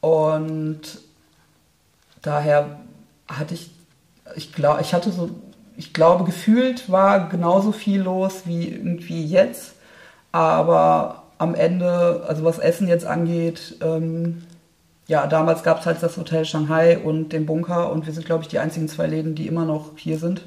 Und 0.00 0.80
daher 2.22 2.80
hatte 3.28 3.54
ich, 3.54 3.70
ich 4.34 4.52
glaube, 4.52 4.80
ich 4.80 4.94
hatte 4.94 5.12
so, 5.12 5.30
ich 5.76 5.92
glaube, 5.92 6.24
gefühlt 6.24 6.90
war 6.90 7.28
genauso 7.28 7.70
viel 7.70 8.02
los 8.02 8.42
wie 8.46 8.68
irgendwie 8.68 9.24
jetzt. 9.24 9.74
Aber 10.32 11.19
am 11.40 11.54
Ende, 11.54 12.22
also 12.28 12.44
was 12.44 12.58
Essen 12.58 12.86
jetzt 12.86 13.06
angeht, 13.06 13.76
ähm, 13.80 14.42
ja, 15.06 15.26
damals 15.26 15.62
gab 15.62 15.80
es 15.80 15.86
halt 15.86 16.02
das 16.02 16.18
Hotel 16.18 16.44
Shanghai 16.44 16.98
und 16.98 17.30
den 17.32 17.46
Bunker 17.46 17.90
und 17.90 18.06
wir 18.06 18.12
sind, 18.12 18.26
glaube 18.26 18.42
ich, 18.42 18.48
die 18.48 18.58
einzigen 18.58 18.88
zwei 18.88 19.06
Läden, 19.06 19.34
die 19.34 19.46
immer 19.46 19.64
noch 19.64 19.96
hier 19.96 20.18
sind. 20.18 20.42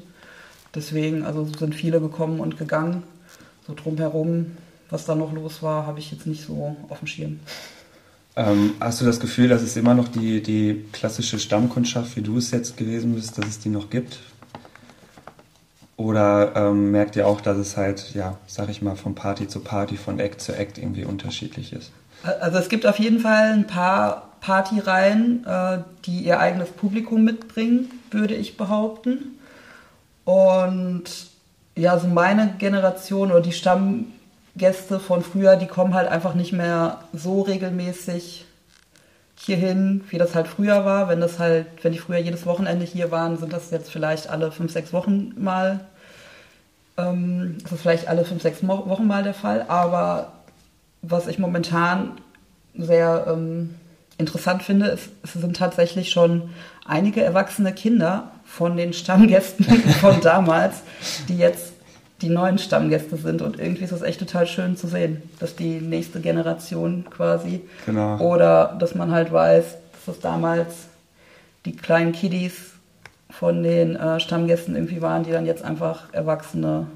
Deswegen, 0.72 1.24
also 1.24 1.44
sind 1.44 1.74
viele 1.74 2.00
gekommen 2.00 2.38
und 2.38 2.58
gegangen 2.58 3.02
so 3.66 3.74
drumherum, 3.74 4.52
was 4.88 5.04
da 5.04 5.16
noch 5.16 5.32
los 5.32 5.62
war, 5.62 5.84
habe 5.84 5.98
ich 5.98 6.12
jetzt 6.12 6.26
nicht 6.26 6.44
so 6.46 6.76
auf 6.88 7.00
dem 7.00 7.08
Schirm. 7.08 7.40
Ähm, 8.36 8.74
hast 8.78 9.00
du 9.00 9.04
das 9.04 9.18
Gefühl, 9.18 9.48
dass 9.48 9.62
es 9.62 9.76
immer 9.76 9.94
noch 9.94 10.08
die, 10.08 10.42
die 10.42 10.84
klassische 10.92 11.40
Stammkundschaft, 11.40 12.16
wie 12.16 12.22
du 12.22 12.38
es 12.38 12.52
jetzt 12.52 12.76
gewesen 12.76 13.14
bist, 13.14 13.36
dass 13.36 13.46
es 13.46 13.58
die 13.58 13.68
noch 13.68 13.90
gibt? 13.90 14.20
Oder 15.96 16.52
ähm, 16.56 16.90
merkt 16.90 17.14
ihr 17.16 17.26
auch, 17.26 17.40
dass 17.40 17.56
es 17.56 17.76
halt, 17.76 18.14
ja, 18.14 18.36
sag 18.46 18.68
ich 18.68 18.82
mal, 18.82 18.96
von 18.96 19.14
Party 19.14 19.46
zu 19.46 19.60
Party, 19.60 19.96
von 19.96 20.18
Act 20.18 20.40
zu 20.40 20.52
Act 20.52 20.78
irgendwie 20.78 21.04
unterschiedlich 21.04 21.72
ist? 21.72 21.92
Also 22.40 22.58
es 22.58 22.68
gibt 22.68 22.86
auf 22.86 22.98
jeden 22.98 23.20
Fall 23.20 23.52
ein 23.52 23.66
paar 23.66 24.30
Partyreihen, 24.40 25.46
äh, 25.46 25.78
die 26.04 26.20
ihr 26.20 26.40
eigenes 26.40 26.70
Publikum 26.70 27.22
mitbringen, 27.24 27.90
würde 28.10 28.34
ich 28.34 28.56
behaupten. 28.56 29.38
Und 30.24 31.04
ja, 31.76 31.98
so 31.98 32.08
meine 32.08 32.54
Generation 32.58 33.30
oder 33.30 33.40
die 33.40 33.52
Stammgäste 33.52 35.00
von 35.00 35.22
früher, 35.22 35.56
die 35.56 35.66
kommen 35.66 35.94
halt 35.94 36.08
einfach 36.08 36.34
nicht 36.34 36.52
mehr 36.52 37.00
so 37.12 37.42
regelmäßig 37.42 38.46
hierhin, 39.44 40.02
wie 40.08 40.18
das 40.18 40.34
halt 40.34 40.48
früher 40.48 40.84
war. 40.84 41.08
Wenn 41.08 41.20
das 41.20 41.38
halt, 41.38 41.66
wenn 41.82 41.92
die 41.92 41.98
früher 41.98 42.18
jedes 42.18 42.46
Wochenende 42.46 42.84
hier 42.84 43.10
waren, 43.10 43.36
sind 43.36 43.52
das 43.52 43.70
jetzt 43.70 43.90
vielleicht 43.90 44.28
alle 44.28 44.50
fünf, 44.50 44.72
sechs 44.72 44.92
Wochen 44.92 45.34
mal. 45.36 45.80
Ähm, 46.96 47.58
ist 47.64 47.80
vielleicht 47.80 48.08
alle 48.08 48.24
fünf, 48.24 48.42
sechs 48.42 48.66
Wochen 48.66 49.06
mal 49.06 49.22
der 49.22 49.34
Fall. 49.34 49.66
Aber 49.68 50.32
was 51.02 51.26
ich 51.26 51.38
momentan 51.38 52.12
sehr 52.76 53.26
ähm, 53.28 53.74
interessant 54.18 54.62
finde, 54.62 54.86
ist, 54.86 55.10
es 55.22 55.34
sind 55.34 55.56
tatsächlich 55.56 56.10
schon 56.10 56.50
einige 56.86 57.22
erwachsene 57.22 57.72
Kinder 57.72 58.30
von 58.44 58.76
den 58.76 58.92
Stammgästen 58.92 59.64
von 60.00 60.20
damals, 60.20 60.82
die 61.28 61.36
jetzt 61.36 61.73
die 62.22 62.28
neuen 62.28 62.58
Stammgäste 62.58 63.16
sind. 63.16 63.42
Und 63.42 63.58
irgendwie 63.58 63.84
ist 63.84 63.92
das 63.92 64.02
echt 64.02 64.20
total 64.20 64.46
schön 64.46 64.76
zu 64.76 64.86
sehen, 64.86 65.22
dass 65.40 65.56
die 65.56 65.80
nächste 65.80 66.20
Generation 66.20 67.04
quasi. 67.10 67.62
Genau. 67.86 68.18
Oder 68.18 68.76
dass 68.78 68.94
man 68.94 69.10
halt 69.10 69.32
weiß, 69.32 69.64
dass 69.92 70.04
das 70.06 70.20
damals 70.20 70.74
die 71.64 71.76
kleinen 71.76 72.12
Kiddies 72.12 72.72
von 73.30 73.62
den 73.62 73.96
äh, 73.96 74.20
Stammgästen 74.20 74.74
irgendwie 74.76 75.02
waren, 75.02 75.24
die 75.24 75.32
dann 75.32 75.46
jetzt 75.46 75.64
einfach 75.64 76.12
erwachsene 76.12 76.86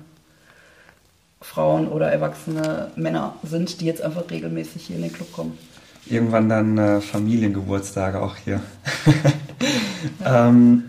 Frauen 1.41 1.89
oder 1.89 2.11
erwachsene 2.11 2.91
Männer 2.97 3.35
sind, 3.43 3.81
die 3.81 3.87
jetzt 3.87 4.03
einfach 4.03 4.31
regelmäßig 4.31 4.87
hier 4.87 4.97
in 4.97 5.03
den 5.03 5.13
Club 5.13 5.33
kommen. 5.33 5.59
Irgendwann 6.07 6.49
dann 6.49 6.79
äh, 6.79 7.01
Familiengeburtstage 7.01 8.21
auch 8.21 8.37
hier. 8.37 8.61
ja. 10.25 10.49
ähm, 10.49 10.85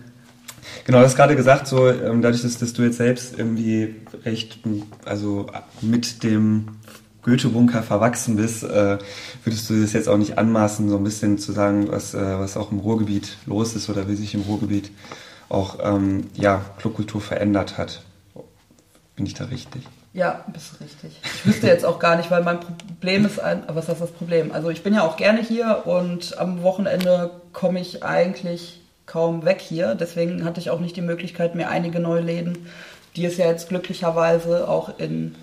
Genau, 0.84 0.98
du 0.98 1.04
hast 1.04 1.16
gerade 1.16 1.36
gesagt, 1.36 1.66
so 1.66 1.88
ähm, 1.88 2.22
dadurch, 2.22 2.42
dass, 2.42 2.58
dass, 2.58 2.72
du 2.72 2.82
jetzt 2.82 2.96
selbst 2.96 3.38
irgendwie 3.38 3.96
recht, 4.24 4.58
also 5.04 5.46
mit 5.80 6.22
dem 6.22 6.68
Goethe-Bunker 7.22 7.82
verwachsen 7.82 8.36
bist, 8.36 8.64
äh, 8.64 8.98
würdest 9.44 9.68
du 9.68 9.80
das 9.80 9.92
jetzt 9.92 10.08
auch 10.08 10.16
nicht 10.16 10.38
anmaßen, 10.38 10.88
so 10.88 10.96
ein 10.96 11.04
bisschen 11.04 11.38
zu 11.38 11.52
sagen, 11.52 11.88
was, 11.90 12.14
äh, 12.14 12.38
was 12.38 12.56
auch 12.56 12.72
im 12.72 12.78
Ruhrgebiet 12.78 13.36
los 13.46 13.76
ist 13.76 13.90
oder 13.90 14.08
wie 14.08 14.14
sich 14.14 14.34
im 14.34 14.42
Ruhrgebiet 14.42 14.90
auch 15.48 15.78
ähm, 15.82 16.28
ja, 16.34 16.62
Clubkultur 16.78 17.20
verändert 17.20 17.76
hat. 17.76 18.02
Bin 19.16 19.26
ich 19.26 19.34
da 19.34 19.44
richtig? 19.44 19.82
Ja, 20.12 20.44
bist 20.52 20.72
du 20.72 20.84
richtig. 20.84 21.20
Ich 21.22 21.46
wüsste 21.46 21.66
jetzt 21.68 21.84
auch 21.84 21.98
gar 21.98 22.16
nicht, 22.16 22.30
weil 22.30 22.42
mein 22.42 22.58
Problem 22.60 23.24
ist 23.26 23.38
ein, 23.38 23.62
was 23.68 23.88
ist 23.88 24.00
das 24.00 24.10
Problem? 24.10 24.50
Also 24.50 24.70
ich 24.70 24.82
bin 24.82 24.94
ja 24.94 25.02
auch 25.02 25.16
gerne 25.16 25.40
hier 25.40 25.82
und 25.84 26.36
am 26.38 26.62
Wochenende 26.62 27.30
komme 27.52 27.80
ich 27.80 28.02
eigentlich 28.02 28.79
kaum 29.10 29.44
weg 29.44 29.60
hier. 29.60 29.96
Deswegen 29.96 30.44
hatte 30.44 30.60
ich 30.60 30.70
auch 30.70 30.78
nicht 30.78 30.96
die 30.96 31.02
Möglichkeit, 31.02 31.56
mir 31.56 31.68
einige 31.68 31.98
neue 31.98 32.20
Läden, 32.20 32.58
die 33.16 33.24
es 33.24 33.36
ja 33.38 33.46
jetzt 33.46 33.68
glücklicherweise 33.68 34.68
auch 34.68 34.98
in, 34.98 35.34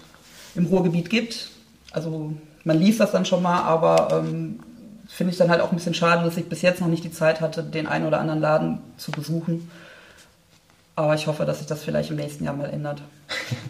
im 0.56 0.68
Ruhrgebiet 0.68 1.10
gibt. 1.10 1.50
Also 1.92 2.34
man 2.64 2.80
liest 2.80 3.02
das 3.02 3.12
dann 3.12 3.26
schon 3.26 3.44
mal, 3.44 3.62
aber 3.64 4.24
ähm, 4.24 4.60
finde 5.10 5.32
ich 5.32 5.38
dann 5.38 5.50
halt 5.50 5.60
auch 5.60 5.72
ein 5.72 5.76
bisschen 5.76 5.94
schade, 5.94 6.24
dass 6.24 6.38
ich 6.38 6.48
bis 6.48 6.62
jetzt 6.62 6.80
noch 6.80 6.88
nicht 6.88 7.04
die 7.04 7.12
Zeit 7.12 7.42
hatte, 7.42 7.62
den 7.62 7.88
einen 7.88 8.08
oder 8.08 8.22
anderen 8.22 8.40
Laden 8.40 8.80
zu 8.96 9.12
besuchen. 9.12 9.70
Aber 10.96 11.14
ich 11.16 11.28
hoffe, 11.28 11.44
dass 11.46 11.58
sich 11.58 11.68
das 11.68 11.84
vielleicht 11.84 12.10
im 12.10 12.16
nächsten 12.16 12.46
Jahr 12.46 12.56
mal 12.56 12.70
ändert. 12.70 13.02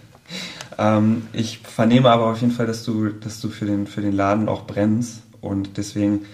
ähm, 0.77 1.27
ich 1.34 1.58
vernehme 1.60 2.12
aber 2.12 2.27
auf 2.27 2.39
jeden 2.39 2.54
Fall, 2.54 2.68
dass 2.68 2.84
du, 2.84 3.10
dass 3.10 3.42
du 3.42 3.50
für, 3.50 3.66
den, 3.66 3.88
für 3.88 4.01
den 4.01 4.13
Laden 4.13 4.48
auch 4.48 4.68
brennst. 4.68 5.24
Und 5.42 5.77
deswegen 5.77 6.25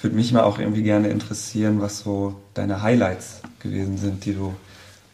würde 0.00 0.16
mich 0.16 0.32
mal 0.32 0.42
auch 0.42 0.58
irgendwie 0.58 0.82
gerne 0.82 1.08
interessieren, 1.08 1.80
was 1.80 2.00
so 2.00 2.36
deine 2.54 2.82
Highlights 2.82 3.40
gewesen 3.60 3.98
sind, 3.98 4.24
die 4.24 4.34
du 4.34 4.54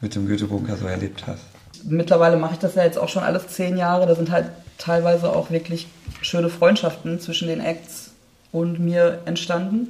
mit 0.01 0.15
dem 0.15 0.29
Goethe-Bunker 0.29 0.77
so 0.77 0.87
erlebt 0.87 1.27
hast. 1.27 1.43
Mittlerweile 1.85 2.37
mache 2.37 2.55
ich 2.55 2.59
das 2.59 2.75
ja 2.75 2.85
jetzt 2.85 2.99
auch 2.99 3.09
schon 3.09 3.23
alles 3.23 3.49
zehn 3.49 3.77
Jahre. 3.77 4.07
Da 4.07 4.15
sind 4.15 4.31
halt 4.31 4.51
teilweise 4.79 5.31
auch 5.35 5.51
wirklich 5.51 5.89
schöne 6.21 6.49
Freundschaften 6.49 7.21
zwischen 7.21 7.49
den 7.49 7.61
Acts 7.61 8.13
und 8.53 8.79
mir 8.79 9.21
entstanden. 9.25 9.89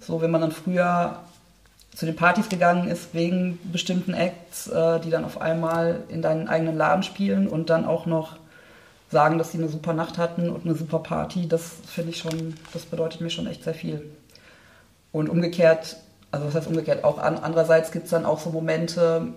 So, 0.00 0.20
wenn 0.20 0.30
man 0.30 0.40
dann 0.40 0.52
früher 0.52 1.18
zu 1.94 2.06
den 2.06 2.16
Partys 2.16 2.48
gegangen 2.48 2.88
ist 2.88 3.14
wegen 3.14 3.58
bestimmten 3.72 4.14
Acts, 4.14 4.66
äh, 4.66 5.00
die 5.00 5.10
dann 5.10 5.24
auf 5.24 5.40
einmal 5.40 6.02
in 6.08 6.22
deinen 6.22 6.48
eigenen 6.48 6.76
Laden 6.76 7.04
spielen 7.04 7.46
und 7.46 7.70
dann 7.70 7.84
auch 7.84 8.06
noch 8.06 8.36
sagen, 9.10 9.38
dass 9.38 9.52
sie 9.52 9.58
eine 9.58 9.68
super 9.68 9.92
Nacht 9.92 10.18
hatten 10.18 10.50
und 10.50 10.64
eine 10.64 10.74
super 10.74 10.98
Party, 10.98 11.48
das 11.48 11.72
finde 11.86 12.10
ich 12.10 12.18
schon, 12.18 12.54
das 12.72 12.84
bedeutet 12.84 13.20
mir 13.20 13.30
schon 13.30 13.46
echt 13.46 13.62
sehr 13.62 13.74
viel. 13.74 14.02
Und 15.14 15.28
umgekehrt, 15.28 15.96
also 16.32 16.48
was 16.48 16.56
heißt 16.56 16.66
umgekehrt, 16.66 17.04
auch 17.04 17.18
an, 17.18 17.38
andererseits 17.38 17.92
gibt 17.92 18.06
es 18.06 18.10
dann 18.10 18.26
auch 18.26 18.40
so 18.40 18.50
Momente, 18.50 19.28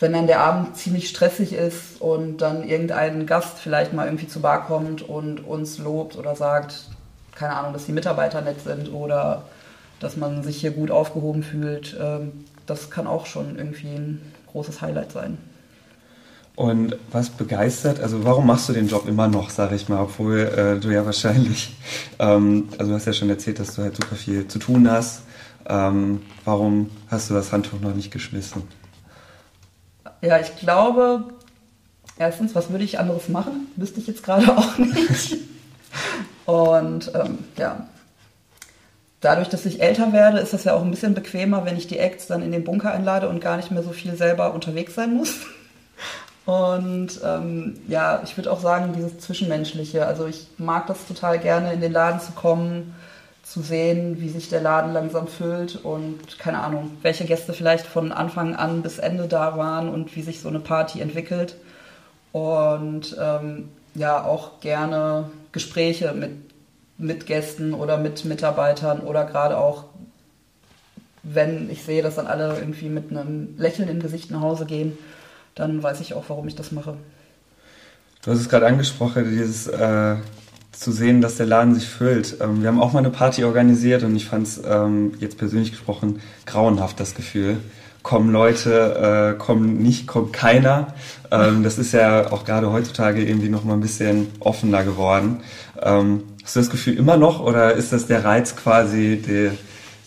wenn 0.00 0.12
dann 0.12 0.26
der 0.26 0.40
Abend 0.40 0.76
ziemlich 0.76 1.08
stressig 1.08 1.52
ist 1.52 2.00
und 2.00 2.38
dann 2.38 2.68
irgendein 2.68 3.26
Gast 3.26 3.60
vielleicht 3.60 3.92
mal 3.92 4.06
irgendwie 4.06 4.26
zu 4.26 4.40
Bar 4.40 4.66
kommt 4.66 5.00
und 5.00 5.46
uns 5.46 5.78
lobt 5.78 6.16
oder 6.16 6.34
sagt, 6.34 6.88
keine 7.36 7.54
Ahnung, 7.54 7.72
dass 7.72 7.86
die 7.86 7.92
Mitarbeiter 7.92 8.40
nett 8.40 8.60
sind 8.60 8.92
oder 8.92 9.44
dass 10.00 10.16
man 10.16 10.42
sich 10.42 10.60
hier 10.60 10.72
gut 10.72 10.90
aufgehoben 10.90 11.44
fühlt. 11.44 11.96
Ähm, 12.00 12.44
das 12.66 12.90
kann 12.90 13.06
auch 13.06 13.26
schon 13.26 13.56
irgendwie 13.56 13.94
ein 13.94 14.32
großes 14.50 14.82
Highlight 14.82 15.12
sein. 15.12 15.38
Und 16.54 16.96
was 17.10 17.30
begeistert, 17.30 18.00
also 18.00 18.24
warum 18.24 18.46
machst 18.46 18.68
du 18.68 18.74
den 18.74 18.86
Job 18.86 19.08
immer 19.08 19.26
noch, 19.26 19.48
sage 19.48 19.74
ich 19.74 19.88
mal, 19.88 20.02
obwohl 20.02 20.38
äh, 20.40 20.78
du 20.78 20.90
ja 20.90 21.06
wahrscheinlich, 21.06 21.74
ähm, 22.18 22.68
also 22.78 22.90
du 22.90 22.96
hast 22.96 23.06
ja 23.06 23.12
schon 23.12 23.30
erzählt, 23.30 23.58
dass 23.58 23.74
du 23.74 23.82
halt 23.82 23.96
super 23.96 24.16
viel 24.16 24.46
zu 24.48 24.58
tun 24.58 24.90
hast. 24.90 25.22
Ähm, 25.66 26.22
warum 26.44 26.90
hast 27.08 27.30
du 27.30 27.34
das 27.34 27.52
Handtuch 27.52 27.80
noch 27.80 27.94
nicht 27.94 28.10
geschmissen? 28.10 28.62
Ja, 30.20 30.38
ich 30.38 30.56
glaube, 30.56 31.24
erstens, 32.18 32.54
was 32.54 32.70
würde 32.70 32.84
ich 32.84 32.98
anderes 32.98 33.28
machen? 33.28 33.68
Wüsste 33.76 34.00
ich 34.00 34.06
jetzt 34.06 34.22
gerade 34.22 34.48
auch 34.56 34.76
nicht. 34.76 35.38
Und 36.44 37.12
ähm, 37.14 37.38
ja, 37.56 37.86
dadurch, 39.20 39.48
dass 39.48 39.64
ich 39.64 39.80
älter 39.80 40.12
werde, 40.12 40.38
ist 40.38 40.52
das 40.52 40.64
ja 40.64 40.74
auch 40.74 40.82
ein 40.82 40.90
bisschen 40.90 41.14
bequemer, 41.14 41.64
wenn 41.64 41.76
ich 41.76 41.86
die 41.86 41.98
Acts 41.98 42.26
dann 42.26 42.42
in 42.42 42.52
den 42.52 42.64
Bunker 42.64 42.92
einlade 42.92 43.28
und 43.28 43.40
gar 43.40 43.56
nicht 43.56 43.70
mehr 43.70 43.82
so 43.82 43.92
viel 43.92 44.16
selber 44.16 44.52
unterwegs 44.52 44.94
sein 44.94 45.14
muss. 45.14 45.46
Und 46.44 47.20
ähm, 47.24 47.78
ja, 47.86 48.20
ich 48.24 48.36
würde 48.36 48.50
auch 48.50 48.60
sagen, 48.60 48.92
dieses 48.96 49.18
Zwischenmenschliche. 49.18 50.06
Also 50.06 50.26
ich 50.26 50.48
mag 50.58 50.86
das 50.88 51.06
total 51.06 51.38
gerne, 51.38 51.72
in 51.72 51.80
den 51.80 51.92
Laden 51.92 52.20
zu 52.20 52.32
kommen, 52.32 52.94
zu 53.44 53.60
sehen, 53.60 54.20
wie 54.20 54.28
sich 54.28 54.48
der 54.48 54.60
Laden 54.60 54.92
langsam 54.92 55.28
füllt 55.28 55.76
und 55.84 56.38
keine 56.38 56.60
Ahnung, 56.60 56.96
welche 57.02 57.24
Gäste 57.24 57.52
vielleicht 57.52 57.86
von 57.86 58.12
Anfang 58.12 58.56
an 58.56 58.82
bis 58.82 58.98
Ende 58.98 59.28
da 59.28 59.56
waren 59.56 59.88
und 59.88 60.14
wie 60.16 60.22
sich 60.22 60.40
so 60.40 60.48
eine 60.48 60.60
Party 60.60 61.00
entwickelt. 61.00 61.56
Und 62.32 63.16
ähm, 63.20 63.68
ja, 63.94 64.24
auch 64.24 64.60
gerne 64.60 65.30
Gespräche 65.52 66.12
mit, 66.12 66.30
mit 66.98 67.26
Gästen 67.26 67.74
oder 67.74 67.98
mit 67.98 68.24
Mitarbeitern 68.24 69.00
oder 69.00 69.24
gerade 69.26 69.58
auch, 69.58 69.84
wenn 71.22 71.70
ich 71.70 71.84
sehe, 71.84 72.02
dass 72.02 72.16
dann 72.16 72.26
alle 72.26 72.58
irgendwie 72.58 72.88
mit 72.88 73.10
einem 73.10 73.54
Lächeln 73.58 73.88
im 73.88 74.00
Gesicht 74.00 74.30
nach 74.30 74.40
Hause 74.40 74.66
gehen 74.66 74.98
dann 75.54 75.82
weiß 75.82 76.00
ich 76.00 76.14
auch, 76.14 76.24
warum 76.28 76.48
ich 76.48 76.54
das 76.54 76.72
mache. 76.72 76.96
Du 78.24 78.30
hast 78.30 78.38
es 78.38 78.48
gerade 78.48 78.66
angesprochen, 78.66 79.28
dieses 79.28 79.66
äh, 79.66 80.16
zu 80.72 80.92
sehen, 80.92 81.20
dass 81.20 81.36
der 81.36 81.46
Laden 81.46 81.74
sich 81.74 81.88
füllt. 81.88 82.36
Ähm, 82.40 82.62
wir 82.62 82.68
haben 82.68 82.80
auch 82.80 82.92
mal 82.92 83.00
eine 83.00 83.10
Party 83.10 83.44
organisiert 83.44 84.02
und 84.02 84.16
ich 84.16 84.26
fand 84.26 84.46
es 84.46 84.62
ähm, 84.64 85.14
jetzt 85.20 85.38
persönlich 85.38 85.70
gesprochen 85.70 86.20
grauenhaft, 86.46 86.98
das 86.98 87.14
Gefühl. 87.14 87.58
Kommen 88.02 88.32
Leute, 88.32 89.34
äh, 89.34 89.38
kommen 89.38 89.78
nicht, 89.78 90.08
kommt 90.08 90.32
keiner. 90.32 90.94
Ähm, 91.30 91.62
das 91.62 91.78
ist 91.78 91.92
ja 91.92 92.32
auch 92.32 92.44
gerade 92.44 92.72
heutzutage 92.72 93.22
irgendwie 93.22 93.48
noch 93.48 93.64
mal 93.64 93.74
ein 93.74 93.80
bisschen 93.80 94.28
offener 94.40 94.82
geworden. 94.82 95.42
Ähm, 95.80 96.24
hast 96.42 96.56
du 96.56 96.60
das 96.60 96.70
Gefühl 96.70 96.96
immer 96.96 97.16
noch 97.16 97.40
oder 97.40 97.74
ist 97.74 97.92
das 97.92 98.06
der 98.06 98.24
Reiz 98.24 98.56
quasi, 98.56 99.22
der 99.24 99.52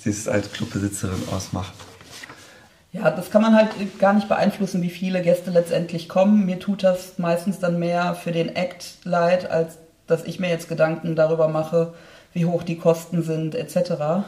sie 0.03 0.09
es 0.09 0.27
als 0.27 0.51
Clubbesitzerin 0.51 1.23
ausmacht? 1.31 1.74
Ja, 2.95 3.11
das 3.11 3.29
kann 3.29 3.41
man 3.41 3.53
halt 3.53 3.99
gar 3.99 4.13
nicht 4.13 4.29
beeinflussen, 4.29 4.81
wie 4.81 4.89
viele 4.89 5.21
Gäste 5.21 5.51
letztendlich 5.51 6.07
kommen. 6.07 6.45
Mir 6.45 6.59
tut 6.59 6.81
das 6.81 7.19
meistens 7.19 7.59
dann 7.59 7.77
mehr 7.77 8.15
für 8.15 8.31
den 8.31 8.55
Act 8.55 8.99
leid, 9.03 9.51
als 9.51 9.77
dass 10.07 10.23
ich 10.23 10.39
mir 10.39 10.49
jetzt 10.49 10.69
Gedanken 10.69 11.15
darüber 11.15 11.49
mache, 11.49 11.93
wie 12.31 12.45
hoch 12.45 12.63
die 12.63 12.77
Kosten 12.77 13.21
sind 13.21 13.53
etc. 13.53 14.23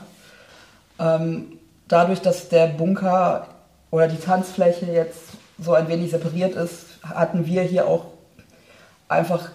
Ähm, 1.00 1.54
dadurch, 1.88 2.20
dass 2.20 2.50
der 2.50 2.68
Bunker 2.68 3.48
oder 3.90 4.10
die 4.10 4.20
Tanzfläche 4.20 4.88
jetzt 4.88 5.22
so 5.58 5.74
ein 5.74 5.88
wenig 5.88 6.12
separiert 6.12 6.56
ist, 6.56 6.88
hatten 7.04 7.46
wir 7.46 7.62
hier 7.62 7.88
auch 7.88 8.08
einfach 9.08 9.50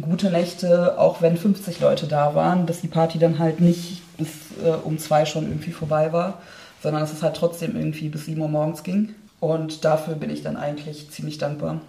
gute 0.00 0.30
Nächte, 0.30 1.00
auch 1.00 1.20
wenn 1.20 1.36
50 1.36 1.80
Leute 1.80 2.06
da 2.06 2.36
waren, 2.36 2.66
dass 2.66 2.80
die 2.80 2.88
Party 2.88 3.18
dann 3.18 3.40
halt 3.40 3.60
nicht 3.60 4.02
bis 4.16 4.28
äh, 4.64 4.70
um 4.70 4.98
zwei 4.98 5.24
schon 5.24 5.48
irgendwie 5.48 5.72
vorbei 5.72 6.12
war 6.12 6.38
sondern 6.82 7.02
dass 7.02 7.12
es 7.12 7.22
halt 7.22 7.36
trotzdem 7.36 7.76
irgendwie 7.76 8.08
bis 8.08 8.26
7 8.26 8.40
Uhr 8.40 8.48
morgens 8.48 8.82
ging. 8.82 9.14
Und 9.40 9.84
dafür 9.84 10.14
bin 10.14 10.30
ich 10.30 10.42
dann 10.42 10.56
eigentlich 10.56 11.10
ziemlich 11.10 11.38
dankbar. 11.38 11.80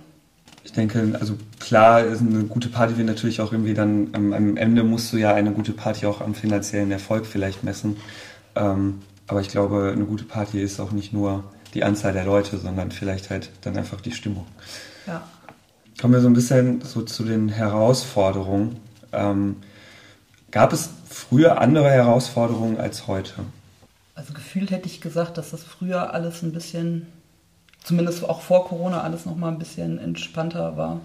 Ich 0.63 0.71
denke, 0.71 1.17
also 1.19 1.35
klar, 1.59 2.03
ist 2.03 2.21
eine 2.21 2.45
gute 2.45 2.69
Party 2.69 2.97
wird 2.97 3.07
natürlich 3.07 3.41
auch 3.41 3.51
irgendwie 3.51 3.73
dann 3.73 4.09
am, 4.13 4.31
am, 4.31 4.57
Ende 4.57 4.83
musst 4.83 5.11
du 5.11 5.17
ja 5.17 5.33
eine 5.33 5.51
gute 5.51 5.73
Party 5.73 6.05
auch 6.05 6.21
am 6.21 6.35
finanziellen 6.35 6.91
Erfolg 6.91 7.25
vielleicht 7.25 7.63
messen. 7.63 7.97
Ähm, 8.55 9.01
aber 9.27 9.41
ich 9.41 9.49
glaube, 9.49 9.91
eine 9.93 10.05
gute 10.05 10.23
Party 10.23 10.61
ist 10.61 10.79
auch 10.79 10.91
nicht 10.91 11.11
nur 11.11 11.43
die 11.73 11.83
Anzahl 11.83 12.13
der 12.13 12.25
Leute, 12.25 12.57
sondern 12.57 12.91
vielleicht 12.91 13.29
halt 13.29 13.49
dann 13.61 13.75
einfach 13.77 13.99
die 13.99 14.11
Stimmung. 14.11 14.45
Ja. 15.05 15.23
Kommen 15.99 16.13
wir 16.13 16.21
so 16.21 16.27
ein 16.27 16.33
bisschen 16.33 16.81
so 16.81 17.01
zu 17.01 17.23
den 17.23 17.49
Herausforderungen. 17.49 18.77
Ähm, 19.11 19.57
gab 20.51 20.71
es 20.71 20.89
früher 21.09 21.59
andere 21.59 21.89
Herausforderungen 21.89 22.79
als 22.79 23.07
heute? 23.07 23.33
Also 24.15 24.33
gefühlt 24.33 24.71
hätte 24.71 24.87
ich 24.87 25.01
gesagt, 25.01 25.37
dass 25.37 25.51
das 25.51 25.63
früher 25.63 26.13
alles 26.13 26.43
ein 26.43 26.51
bisschen, 26.51 27.07
zumindest 27.83 28.23
auch 28.27 28.41
vor 28.41 28.67
Corona, 28.67 29.01
alles 29.01 29.25
noch 29.25 29.35
mal 29.35 29.49
ein 29.49 29.59
bisschen 29.59 29.97
entspannter 29.97 30.77
war. 30.77 31.01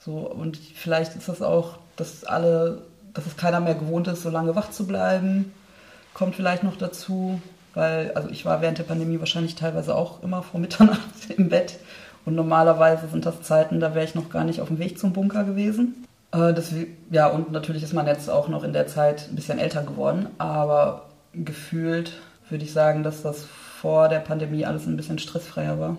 So, 0.00 0.18
und 0.18 0.56
vielleicht 0.56 1.16
ist 1.16 1.28
das 1.28 1.42
auch, 1.42 1.78
dass 1.96 2.24
alle, 2.24 2.82
dass 3.14 3.26
es 3.26 3.36
keiner 3.36 3.60
mehr 3.60 3.74
gewohnt 3.74 4.08
ist, 4.08 4.22
so 4.22 4.30
lange 4.30 4.54
wach 4.54 4.70
zu 4.70 4.86
bleiben. 4.86 5.52
Kommt 6.14 6.36
vielleicht 6.36 6.62
noch 6.62 6.76
dazu, 6.76 7.40
weil, 7.74 8.12
also 8.12 8.28
ich 8.28 8.44
war 8.44 8.60
während 8.60 8.78
der 8.78 8.84
Pandemie 8.84 9.20
wahrscheinlich 9.20 9.54
teilweise 9.54 9.94
auch 9.94 10.22
immer 10.22 10.42
vor 10.42 10.60
Mitternacht 10.60 11.30
im 11.36 11.48
Bett. 11.48 11.78
Und 12.24 12.34
normalerweise 12.34 13.08
sind 13.08 13.24
das 13.24 13.42
Zeiten, 13.42 13.80
da 13.80 13.94
wäre 13.94 14.04
ich 14.04 14.14
noch 14.14 14.28
gar 14.28 14.44
nicht 14.44 14.60
auf 14.60 14.68
dem 14.68 14.78
Weg 14.78 14.98
zum 14.98 15.12
Bunker 15.12 15.44
gewesen. 15.44 16.06
Äh, 16.32 16.52
das, 16.52 16.72
ja, 17.10 17.26
und 17.26 17.52
natürlich 17.52 17.82
ist 17.82 17.94
man 17.94 18.06
jetzt 18.06 18.28
auch 18.28 18.48
noch 18.48 18.64
in 18.64 18.72
der 18.72 18.86
Zeit 18.86 19.28
ein 19.30 19.36
bisschen 19.36 19.58
älter 19.58 19.82
geworden. 19.82 20.26
Aber 20.38 21.07
gefühlt 21.32 22.12
würde 22.50 22.64
ich 22.64 22.72
sagen, 22.72 23.02
dass 23.02 23.22
das 23.22 23.44
vor 23.80 24.08
der 24.08 24.20
Pandemie 24.20 24.64
alles 24.64 24.86
ein 24.86 24.96
bisschen 24.96 25.18
stressfreier 25.18 25.78
war. 25.78 25.96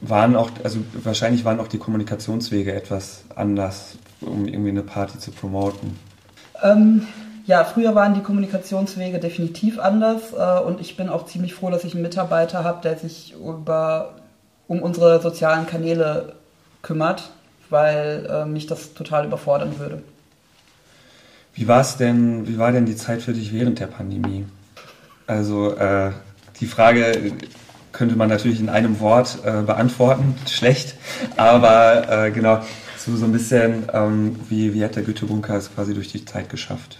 Waren 0.00 0.36
auch, 0.36 0.50
also 0.62 0.78
wahrscheinlich 1.02 1.44
waren 1.44 1.60
auch 1.60 1.68
die 1.68 1.78
Kommunikationswege 1.78 2.72
etwas 2.72 3.24
anders, 3.34 3.98
um 4.20 4.46
irgendwie 4.46 4.70
eine 4.70 4.82
Party 4.82 5.18
zu 5.18 5.32
promoten. 5.32 5.98
Ähm, 6.62 7.06
ja, 7.46 7.64
früher 7.64 7.94
waren 7.94 8.14
die 8.14 8.20
Kommunikationswege 8.20 9.18
definitiv 9.18 9.78
anders 9.78 10.32
äh, 10.32 10.60
und 10.60 10.80
ich 10.80 10.96
bin 10.96 11.08
auch 11.08 11.26
ziemlich 11.26 11.54
froh, 11.54 11.70
dass 11.70 11.84
ich 11.84 11.94
einen 11.94 12.02
Mitarbeiter 12.02 12.62
habe, 12.62 12.82
der 12.82 12.98
sich 12.98 13.34
über, 13.34 14.14
um 14.66 14.82
unsere 14.82 15.20
sozialen 15.20 15.66
Kanäle 15.66 16.34
kümmert, 16.82 17.30
weil 17.70 18.28
äh, 18.30 18.44
mich 18.44 18.66
das 18.66 18.94
total 18.94 19.26
überfordern 19.26 19.78
würde. 19.78 20.02
Wie 21.58 21.66
war 21.66 21.80
es 21.80 21.96
denn, 21.96 22.46
wie 22.46 22.56
war 22.56 22.70
denn 22.70 22.86
die 22.86 22.94
Zeit 22.94 23.20
für 23.20 23.32
dich 23.32 23.52
während 23.52 23.80
der 23.80 23.88
Pandemie? 23.88 24.46
Also 25.26 25.74
äh, 25.76 26.12
die 26.60 26.66
Frage 26.66 27.32
könnte 27.90 28.14
man 28.14 28.28
natürlich 28.28 28.60
in 28.60 28.68
einem 28.68 29.00
Wort 29.00 29.38
äh, 29.44 29.62
beantworten, 29.62 30.36
schlecht, 30.48 30.94
aber 31.36 32.26
äh, 32.26 32.30
genau, 32.30 32.62
so, 32.96 33.16
so 33.16 33.24
ein 33.24 33.32
bisschen, 33.32 33.88
ähm, 33.92 34.38
wie, 34.48 34.72
wie 34.72 34.84
hat 34.84 34.94
der 34.94 35.02
Goethe-Bunker 35.02 35.56
es 35.56 35.74
quasi 35.74 35.94
durch 35.94 36.12
die 36.12 36.24
Zeit 36.24 36.48
geschafft? 36.48 36.98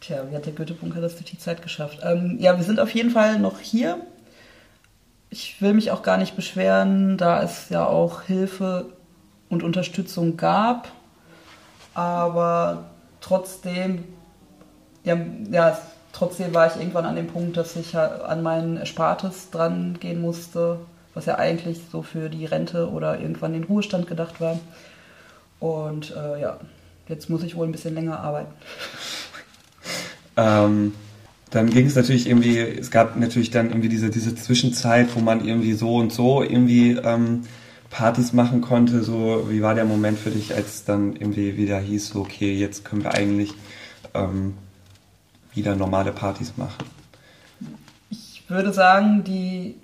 Tja, 0.00 0.22
wie 0.30 0.36
hat 0.36 0.46
der 0.46 0.52
Goethe-Bunker 0.52 1.00
das 1.00 1.14
durch 1.14 1.28
die 1.28 1.38
Zeit 1.38 1.62
geschafft? 1.62 1.98
Ähm, 2.04 2.36
ja, 2.38 2.56
wir 2.56 2.64
sind 2.64 2.78
auf 2.78 2.94
jeden 2.94 3.10
Fall 3.10 3.40
noch 3.40 3.58
hier. 3.58 3.96
Ich 5.30 5.60
will 5.60 5.74
mich 5.74 5.90
auch 5.90 6.04
gar 6.04 6.16
nicht 6.16 6.36
beschweren, 6.36 7.18
da 7.18 7.42
es 7.42 7.70
ja 7.70 7.86
auch 7.86 8.22
Hilfe 8.22 8.86
und 9.48 9.64
Unterstützung 9.64 10.36
gab. 10.36 10.92
Aber 11.92 12.84
trotzdem, 13.26 14.04
ja, 15.04 15.16
ja, 15.50 15.78
trotzdem 16.12 16.54
war 16.54 16.66
ich 16.66 16.76
irgendwann 16.76 17.04
an 17.04 17.16
dem 17.16 17.26
Punkt, 17.26 17.56
dass 17.56 17.76
ich 17.76 17.96
an 17.96 18.42
mein 18.42 18.76
Erspartes 18.76 19.50
dran 19.50 19.98
gehen 20.00 20.20
musste, 20.20 20.78
was 21.14 21.26
ja 21.26 21.36
eigentlich 21.36 21.80
so 21.90 22.02
für 22.02 22.28
die 22.28 22.44
Rente 22.44 22.90
oder 22.90 23.20
irgendwann 23.20 23.52
den 23.52 23.64
Ruhestand 23.64 24.06
gedacht 24.06 24.40
war. 24.40 24.58
Und 25.58 26.14
äh, 26.14 26.40
ja, 26.40 26.58
jetzt 27.08 27.30
muss 27.30 27.42
ich 27.42 27.56
wohl 27.56 27.66
ein 27.66 27.72
bisschen 27.72 27.94
länger 27.94 28.20
arbeiten. 28.20 28.52
Ähm, 30.38 30.92
dann 31.48 31.70
ging 31.70 31.86
es 31.86 31.94
natürlich 31.94 32.28
irgendwie, 32.28 32.58
es 32.58 32.90
gab 32.90 33.16
natürlich 33.16 33.50
dann 33.50 33.70
irgendwie 33.70 33.88
diese, 33.88 34.10
diese 34.10 34.34
Zwischenzeit, 34.34 35.16
wo 35.16 35.20
man 35.20 35.42
irgendwie 35.42 35.72
so 35.72 35.96
und 35.96 36.12
so 36.12 36.42
irgendwie 36.42 36.90
ähm, 36.90 37.44
Partys 37.96 38.34
machen 38.34 38.60
konnte. 38.60 39.02
So, 39.02 39.46
wie 39.48 39.62
war 39.62 39.74
der 39.74 39.86
Moment 39.86 40.18
für 40.18 40.30
dich, 40.30 40.54
als 40.54 40.84
dann 40.84 41.16
irgendwie 41.16 41.56
wieder 41.56 41.78
hieß, 41.78 42.08
so, 42.08 42.20
okay, 42.20 42.54
jetzt 42.54 42.84
können 42.84 43.02
wir 43.02 43.14
eigentlich 43.14 43.54
ähm, 44.12 44.54
wieder 45.54 45.74
normale 45.74 46.12
Partys 46.12 46.58
machen? 46.58 46.84
Ich 48.10 48.44
würde 48.48 48.74
sagen, 48.74 49.24
die 49.24 49.76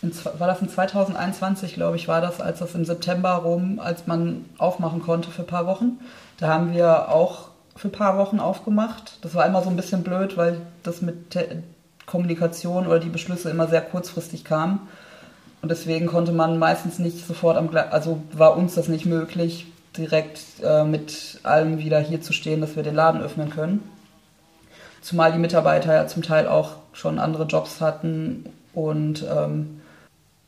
in, 0.00 0.12
war 0.38 0.46
das 0.48 0.62
in 0.62 0.70
2021, 0.70 1.74
glaube 1.74 1.96
ich, 1.96 2.08
war 2.08 2.22
das, 2.22 2.40
als 2.40 2.60
das 2.60 2.74
im 2.74 2.86
September 2.86 3.32
rum, 3.34 3.78
als 3.78 4.06
man 4.06 4.46
aufmachen 4.56 5.02
konnte 5.02 5.30
für 5.30 5.42
ein 5.42 5.46
paar 5.46 5.66
Wochen. 5.66 5.98
Da 6.38 6.48
haben 6.48 6.72
wir 6.72 7.10
auch 7.10 7.50
für 7.76 7.88
ein 7.88 7.92
paar 7.92 8.16
Wochen 8.16 8.40
aufgemacht. 8.40 9.18
Das 9.20 9.34
war 9.34 9.44
immer 9.44 9.62
so 9.62 9.68
ein 9.68 9.76
bisschen 9.76 10.02
blöd, 10.02 10.38
weil 10.38 10.62
das 10.82 11.02
mit 11.02 11.34
der 11.34 11.62
Kommunikation 12.06 12.86
oder 12.86 12.98
die 12.98 13.10
Beschlüsse 13.10 13.50
immer 13.50 13.68
sehr 13.68 13.82
kurzfristig 13.82 14.42
kamen. 14.42 14.80
Und 15.62 15.70
deswegen 15.70 16.06
konnte 16.06 16.32
man 16.32 16.58
meistens 16.58 16.98
nicht 16.98 17.24
sofort 17.24 17.56
am 17.56 17.70
also 17.90 18.20
war 18.32 18.56
uns 18.56 18.74
das 18.74 18.88
nicht 18.88 19.06
möglich, 19.06 19.66
direkt 19.96 20.40
äh, 20.62 20.84
mit 20.84 21.38
allem 21.44 21.78
wieder 21.78 22.00
hier 22.00 22.20
zu 22.20 22.32
stehen, 22.32 22.60
dass 22.60 22.74
wir 22.74 22.82
den 22.82 22.96
Laden 22.96 23.22
öffnen 23.22 23.48
können. 23.48 23.88
Zumal 25.00 25.32
die 25.32 25.38
Mitarbeiter 25.38 25.94
ja 25.94 26.06
zum 26.08 26.22
Teil 26.22 26.48
auch 26.48 26.76
schon 26.92 27.18
andere 27.18 27.44
Jobs 27.44 27.80
hatten 27.80 28.46
und 28.74 29.24
ähm, 29.24 29.80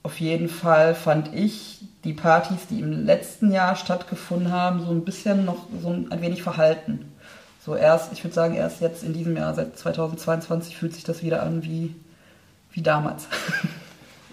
auf 0.03 0.21
jeden 0.21 0.49
Fall 0.49 0.95
fand 0.95 1.33
ich 1.33 1.81
die 2.05 2.13
Partys, 2.13 2.67
die 2.69 2.81
im 2.81 3.07
letzten 3.07 3.53
Jahr 3.53 3.77
stattgefunden 3.77 4.53
haben, 4.53 4.85
so 4.85 4.91
ein 4.91 5.05
bisschen 5.05 5.45
noch 5.45 5.67
so 5.81 5.89
ein, 5.89 6.21
wenig 6.21 6.43
verhalten. 6.43 7.13
So 7.65 7.75
erst, 7.75 8.13
ich 8.13 8.23
würde 8.23 8.35
sagen, 8.35 8.55
erst 8.55 8.81
jetzt 8.81 9.03
in 9.03 9.15
diesem 9.15 9.37
Jahr, 9.37 9.55
seit 9.55 9.79
2022, 9.79 10.77
fühlt 10.77 10.95
sich 10.95 11.05
das 11.05 11.23
wieder 11.23 11.43
an 11.43 11.63
wie, 11.63 11.95
wie 12.73 12.83
damals. 12.83 13.27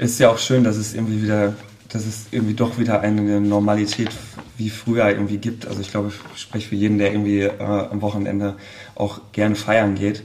Ist 0.02 0.20
ja 0.20 0.32
auch 0.32 0.40
schön, 0.40 0.64
dass 0.64 0.78
es 0.78 0.96
irgendwie 0.96 1.22
wieder, 1.22 1.54
dass 1.90 2.08
es 2.08 2.26
irgendwie 2.32 2.56
doch 2.56 2.80
wieder 2.80 3.02
eine 3.02 3.40
Normalität 3.40 4.10
wie 4.58 4.72
früher 4.72 5.08
irgendwie 5.08 5.38
gibt. 5.38 5.68
Also 5.68 5.80
ich 5.80 5.92
glaube, 5.92 6.12
ich 6.34 6.42
spreche 6.42 6.70
für 6.70 6.76
jeden, 6.76 6.98
der 6.98 7.12
irgendwie 7.12 7.42
äh, 7.42 7.60
am 7.60 8.02
Wochenende 8.02 8.56
auch 8.96 9.22
gerne 9.32 9.54
feiern 9.54 9.94
geht. 9.94 10.24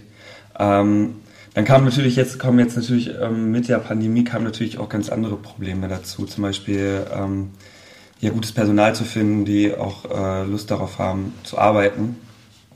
Ähm, 0.59 1.17
dann 1.53 1.67
kam 1.67 1.85
natürlich 1.85 2.17
jetzt, 2.17 2.39
kommen 2.39 2.59
jetzt 2.59 2.75
natürlich 2.75 3.11
ähm, 3.21 3.51
mit 3.51 3.69
der 3.69 3.77
Pandemie 3.81 4.25
kamen 4.25 4.45
natürlich 4.47 4.79
auch 4.79 4.89
ganz 4.89 5.11
andere 5.11 5.37
Probleme 5.37 5.89
dazu. 5.89 6.25
Zum 6.25 6.41
Beispiel 6.41 7.07
ähm, 7.15 7.51
ja, 8.21 8.31
gutes 8.31 8.53
Personal 8.53 8.95
zu 8.95 9.05
finden, 9.05 9.45
die 9.45 9.75
auch 9.75 10.07
äh, 10.07 10.45
Lust 10.47 10.71
darauf 10.71 10.99
haben 10.99 11.35
zu 11.45 11.59
arbeiten 11.59 12.17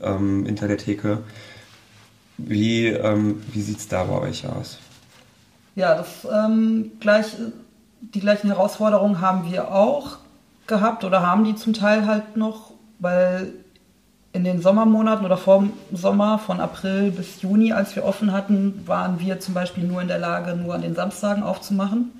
ähm, 0.03 0.45
hinter 0.45 0.67
der 0.67 0.77
Theke. 0.77 1.17
Wie, 2.37 2.85
ähm, 2.89 3.41
wie 3.51 3.61
sieht 3.63 3.79
es 3.79 3.87
da 3.87 4.03
bei 4.03 4.19
euch 4.19 4.45
aus? 4.45 4.77
Ja, 5.75 5.95
das 5.95 6.27
ähm, 6.31 6.91
gleich, 6.99 7.27
die 8.01 8.19
gleichen 8.19 8.47
Herausforderungen 8.47 9.21
haben 9.21 9.49
wir 9.49 9.73
auch 9.73 10.17
gehabt 10.67 11.03
oder 11.03 11.25
haben 11.25 11.43
die 11.43 11.55
zum 11.55 11.73
Teil 11.73 12.05
halt 12.05 12.35
noch, 12.35 12.71
weil 12.99 13.53
in 14.33 14.43
den 14.43 14.61
Sommermonaten 14.61 15.25
oder 15.25 15.37
vor 15.37 15.59
dem 15.59 15.73
Sommer 15.91 16.39
von 16.39 16.59
April 16.59 17.11
bis 17.11 17.41
Juni, 17.41 17.73
als 17.73 17.95
wir 17.95 18.05
offen 18.05 18.31
hatten, 18.31 18.81
waren 18.85 19.19
wir 19.19 19.39
zum 19.39 19.53
Beispiel 19.53 19.83
nur 19.83 20.01
in 20.01 20.07
der 20.07 20.19
Lage, 20.19 20.55
nur 20.55 20.73
an 20.73 20.81
den 20.81 20.95
Samstagen 20.95 21.43
aufzumachen, 21.43 22.11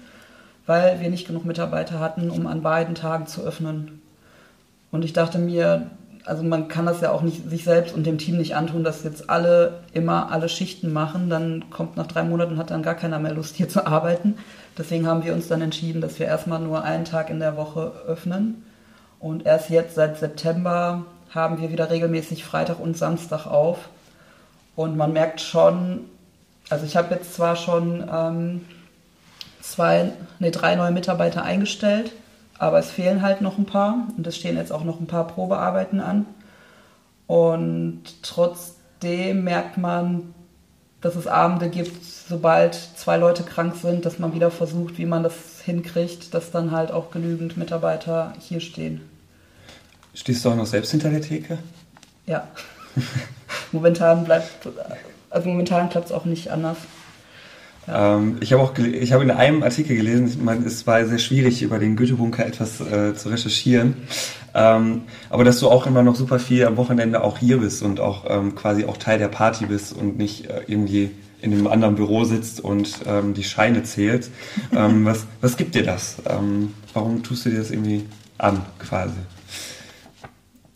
weil 0.65 0.99
wir 0.99 1.09
nicht 1.09 1.27
genug 1.27 1.45
Mitarbeiter 1.45 1.99
hatten, 1.99 2.29
um 2.29 2.47
an 2.47 2.61
beiden 2.61 2.95
Tagen 2.95 3.27
zu 3.27 3.41
öffnen. 3.41 4.01
Und 4.91 5.05
ich 5.05 5.13
dachte 5.13 5.39
mir, 5.39 5.89
also 6.25 6.43
man 6.43 6.67
kann 6.67 6.85
das 6.85 7.01
ja 7.01 7.11
auch 7.11 7.21
nicht 7.21 7.49
sich 7.49 7.63
selbst 7.63 7.95
und 7.95 8.05
dem 8.05 8.17
Team 8.17 8.37
nicht 8.37 8.55
antun, 8.55 8.83
dass 8.83 9.03
jetzt 9.03 9.29
alle 9.29 9.79
immer 9.93 10.31
alle 10.31 10.49
Schichten 10.49 10.93
machen. 10.93 11.29
Dann 11.29 11.65
kommt 11.69 11.97
nach 11.97 12.07
drei 12.07 12.23
Monaten 12.23 12.57
hat 12.57 12.71
dann 12.71 12.83
gar 12.83 12.95
keiner 12.95 13.19
mehr 13.19 13.33
Lust 13.33 13.55
hier 13.55 13.69
zu 13.69 13.87
arbeiten. 13.87 14.37
Deswegen 14.77 15.07
haben 15.07 15.23
wir 15.23 15.33
uns 15.33 15.47
dann 15.47 15.61
entschieden, 15.61 16.01
dass 16.01 16.19
wir 16.19 16.27
erstmal 16.27 16.59
nur 16.59 16.83
einen 16.83 17.05
Tag 17.05 17.29
in 17.29 17.39
der 17.39 17.57
Woche 17.57 17.91
öffnen. 18.07 18.63
Und 19.19 19.45
erst 19.45 19.69
jetzt 19.69 19.95
seit 19.95 20.17
September 20.17 21.05
haben 21.33 21.61
wir 21.61 21.71
wieder 21.71 21.89
regelmäßig 21.89 22.43
Freitag 22.43 22.79
und 22.79 22.97
Samstag 22.97 23.47
auf. 23.47 23.89
Und 24.75 24.97
man 24.97 25.13
merkt 25.13 25.41
schon, 25.41 26.01
also 26.69 26.85
ich 26.85 26.95
habe 26.95 27.13
jetzt 27.15 27.33
zwar 27.33 27.55
schon 27.55 28.07
ähm, 28.11 28.65
zwei, 29.61 30.11
nee, 30.39 30.51
drei 30.51 30.75
neue 30.75 30.91
Mitarbeiter 30.91 31.43
eingestellt, 31.43 32.11
aber 32.61 32.77
es 32.77 32.91
fehlen 32.91 33.23
halt 33.23 33.41
noch 33.41 33.57
ein 33.57 33.65
paar 33.65 34.07
und 34.15 34.27
es 34.27 34.37
stehen 34.37 34.55
jetzt 34.55 34.71
auch 34.71 34.83
noch 34.83 34.99
ein 34.99 35.07
paar 35.07 35.25
Probearbeiten 35.25 35.99
an. 35.99 36.27
Und 37.25 38.03
trotzdem 38.21 39.43
merkt 39.43 39.79
man, 39.79 40.35
dass 41.01 41.15
es 41.15 41.25
Abende 41.25 41.69
gibt, 41.69 42.05
sobald 42.05 42.75
zwei 42.75 43.17
Leute 43.17 43.41
krank 43.41 43.73
sind, 43.81 44.05
dass 44.05 44.19
man 44.19 44.35
wieder 44.35 44.51
versucht, 44.51 44.99
wie 44.99 45.07
man 45.07 45.23
das 45.23 45.61
hinkriegt, 45.65 46.35
dass 46.35 46.51
dann 46.51 46.69
halt 46.69 46.91
auch 46.91 47.09
genügend 47.09 47.57
Mitarbeiter 47.57 48.33
hier 48.39 48.59
stehen. 48.59 49.01
Stehst 50.13 50.45
du 50.45 50.51
auch 50.51 50.55
noch 50.55 50.67
selbst 50.67 50.91
hinter 50.91 51.09
der 51.09 51.21
Theke? 51.21 51.57
Ja. 52.27 52.47
momentan 53.71 54.23
bleibt, 54.23 54.51
also 55.31 55.49
momentan 55.49 55.89
klappt 55.89 56.05
es 56.05 56.11
auch 56.11 56.25
nicht 56.25 56.51
anders. 56.51 56.77
Ähm, 57.87 58.37
ich 58.41 58.53
habe 58.53 58.61
auch, 58.61 58.77
ich 58.77 59.13
habe 59.13 59.23
in 59.23 59.31
einem 59.31 59.63
Artikel 59.63 59.95
gelesen, 59.95 60.27
ich 60.27 60.37
meine, 60.37 60.65
es 60.65 60.85
war 60.85 61.05
sehr 61.05 61.17
schwierig, 61.17 61.61
über 61.61 61.79
den 61.79 61.95
Goethe-Bunker 61.95 62.45
etwas 62.45 62.79
äh, 62.81 63.15
zu 63.15 63.29
recherchieren. 63.29 63.95
Ähm, 64.53 65.03
aber 65.29 65.43
dass 65.43 65.59
du 65.59 65.69
auch 65.69 65.87
immer 65.87 66.03
noch 66.03 66.15
super 66.15 66.39
viel 66.39 66.65
am 66.65 66.77
Wochenende 66.77 67.23
auch 67.23 67.37
hier 67.37 67.59
bist 67.59 67.81
und 67.81 67.99
auch 67.99 68.25
ähm, 68.27 68.55
quasi 68.55 68.85
auch 68.85 68.97
Teil 68.97 69.17
der 69.17 69.29
Party 69.29 69.65
bist 69.65 69.93
und 69.93 70.17
nicht 70.17 70.47
äh, 70.47 70.61
irgendwie 70.67 71.11
in 71.41 71.53
einem 71.53 71.67
anderen 71.67 71.95
Büro 71.95 72.23
sitzt 72.23 72.59
und 72.59 72.99
ähm, 73.07 73.33
die 73.33 73.43
Scheine 73.43 73.83
zählt. 73.83 74.29
Ähm, 74.75 75.05
was, 75.05 75.25
was 75.39 75.57
gibt 75.57 75.75
dir 75.75 75.83
das? 75.83 76.17
Ähm, 76.29 76.73
warum 76.93 77.23
tust 77.23 77.45
du 77.45 77.49
dir 77.49 77.59
das 77.59 77.71
irgendwie 77.71 78.05
an, 78.37 78.61
quasi? 78.79 79.15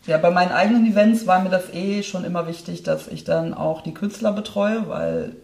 Ja, 0.07 0.17
bei 0.17 0.29
meinen 0.29 0.51
eigenen 0.51 0.85
Events 0.85 1.25
war 1.25 1.41
mir 1.41 1.49
das 1.49 1.73
eh 1.73 2.03
schon 2.03 2.25
immer 2.25 2.47
wichtig, 2.47 2.83
dass 2.83 3.07
ich 3.07 3.23
dann 3.23 3.53
auch 3.53 3.81
die 3.81 3.93
Künstler 3.93 4.31
betreue, 4.31 4.87
weil 4.87 5.35